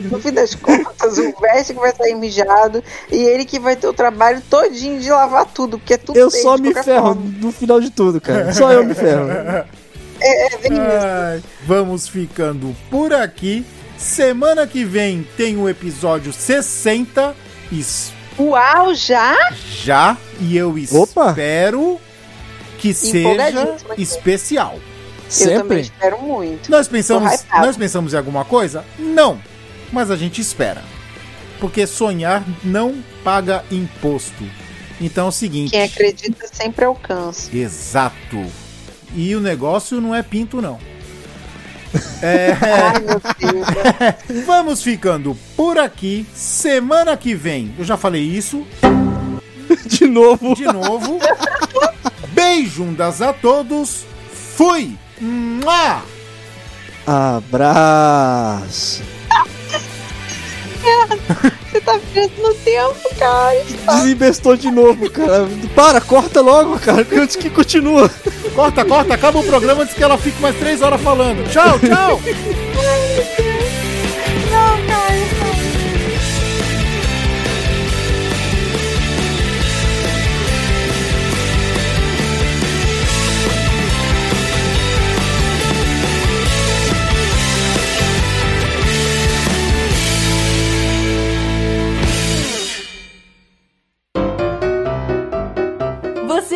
no 0.10 0.22
fim 0.22 0.32
das 0.32 0.56
contas, 0.56 1.18
o 1.18 1.34
Veste 1.38 1.74
que 1.74 1.80
vai 1.82 1.94
sair 1.94 2.16
mijado 2.16 2.82
e 3.12 3.18
ele 3.18 3.44
que 3.44 3.60
vai 3.60 3.76
ter 3.76 3.88
o 3.88 3.94
trabalho 3.94 4.42
todinho 4.50 5.02
de 5.02 5.10
lavar 5.10 5.48
tudo, 5.48 5.78
porque 5.78 5.96
é 5.96 5.98
tudo 5.98 6.18
Eu 6.18 6.32
só 6.32 6.58
me 6.58 6.74
ferro 6.74 7.08
forma. 7.16 7.22
no 7.42 7.52
final 7.52 7.82
de 7.82 7.90
tudo, 7.90 8.22
cara. 8.22 8.54
Só 8.54 8.72
eu 8.72 8.86
me 8.86 8.94
ferro. 8.94 9.28
É, 9.30 9.66
é 10.56 10.58
bem. 10.60 10.80
Ai, 10.80 11.44
vamos 11.68 12.08
ficando 12.08 12.74
por 12.90 13.14
aqui. 13.14 13.66
Semana 13.98 14.66
que 14.66 14.86
vem 14.86 15.28
tem 15.36 15.58
o 15.58 15.68
episódio 15.68 16.32
60. 16.32 17.36
es- 17.70 18.14
Uau, 18.40 18.94
já? 18.96 19.36
Já. 19.84 20.18
E 20.40 20.58
eu 20.58 20.74
Opa! 20.92 21.30
espero 21.30 22.00
que 22.80 22.94
seja 22.94 23.20
Empolgadíssima. 23.20 23.96
especial. 23.98 24.74
Eu 24.76 25.46
também 25.46 25.58
Sempre. 25.58 25.80
espero 25.82 26.22
muito. 26.22 26.70
Nós 26.70 26.88
pensamos, 26.88 27.34
hypada. 27.34 27.66
nós 27.66 27.78
pensamos 27.78 28.14
em 28.14 28.18
alguma 28.18 28.46
coisa? 28.46 28.84
Não. 29.00 29.40
Mas 29.92 30.12
a 30.12 30.16
gente 30.16 30.42
espera. 30.42 30.82
Porque 31.60 31.88
sonhar 31.88 32.44
não 32.64 33.02
paga 33.24 33.64
imposto. 33.72 34.44
Então 35.00 35.26
é 35.26 35.30
o 35.30 35.32
seguinte. 35.32 35.72
Quem 35.72 35.84
acredita 35.84 36.48
sempre 36.52 36.86
alcança. 36.86 37.56
Exato. 37.56 38.46
E 39.16 39.36
o 39.36 39.40
negócio 39.40 40.02
não 40.02 40.14
é 40.14 40.22
pinto, 40.22 40.62
não. 40.62 40.78
É, 42.22 42.56
Ai, 42.62 42.94
vamos 44.46 44.82
ficando 44.82 45.38
por 45.56 45.78
aqui. 45.78 46.26
Semana 46.34 47.16
que 47.18 47.36
vem, 47.36 47.74
eu 47.78 47.84
já 47.86 47.96
falei 47.98 48.24
isso 48.24 48.66
De 49.86 50.08
novo. 50.08 50.56
de 50.56 50.64
novo. 50.66 51.20
Beijundas 52.30 53.22
a 53.22 53.32
todos. 53.34 54.06
Fui! 54.56 54.98
Mua! 55.20 56.02
Abraço. 57.06 59.04
Tá 61.86 62.00
preso 62.14 62.32
no 62.42 62.54
tempo, 62.54 63.16
cara. 63.18 63.62
Desinvestou 63.96 64.56
de 64.56 64.72
novo, 64.72 65.10
cara. 65.10 65.48
Para, 65.76 66.00
corta 66.00 66.40
logo, 66.40 66.80
cara. 66.80 67.04
que 67.04 67.16
Antes 67.16 67.36
que 67.36 67.50
continua. 67.50 68.10
Corta, 68.56 68.86
corta, 68.86 69.14
acaba 69.14 69.40
o 69.40 69.44
programa 69.44 69.84
antes 69.84 69.94
que 69.96 70.04
ela 70.04 70.18
fique 70.18 70.42
mais 70.42 70.56
três 70.58 70.82
horas 70.82 71.02
falando. 71.02 71.44
Tchau, 71.50 71.80
tchau! 71.80 72.22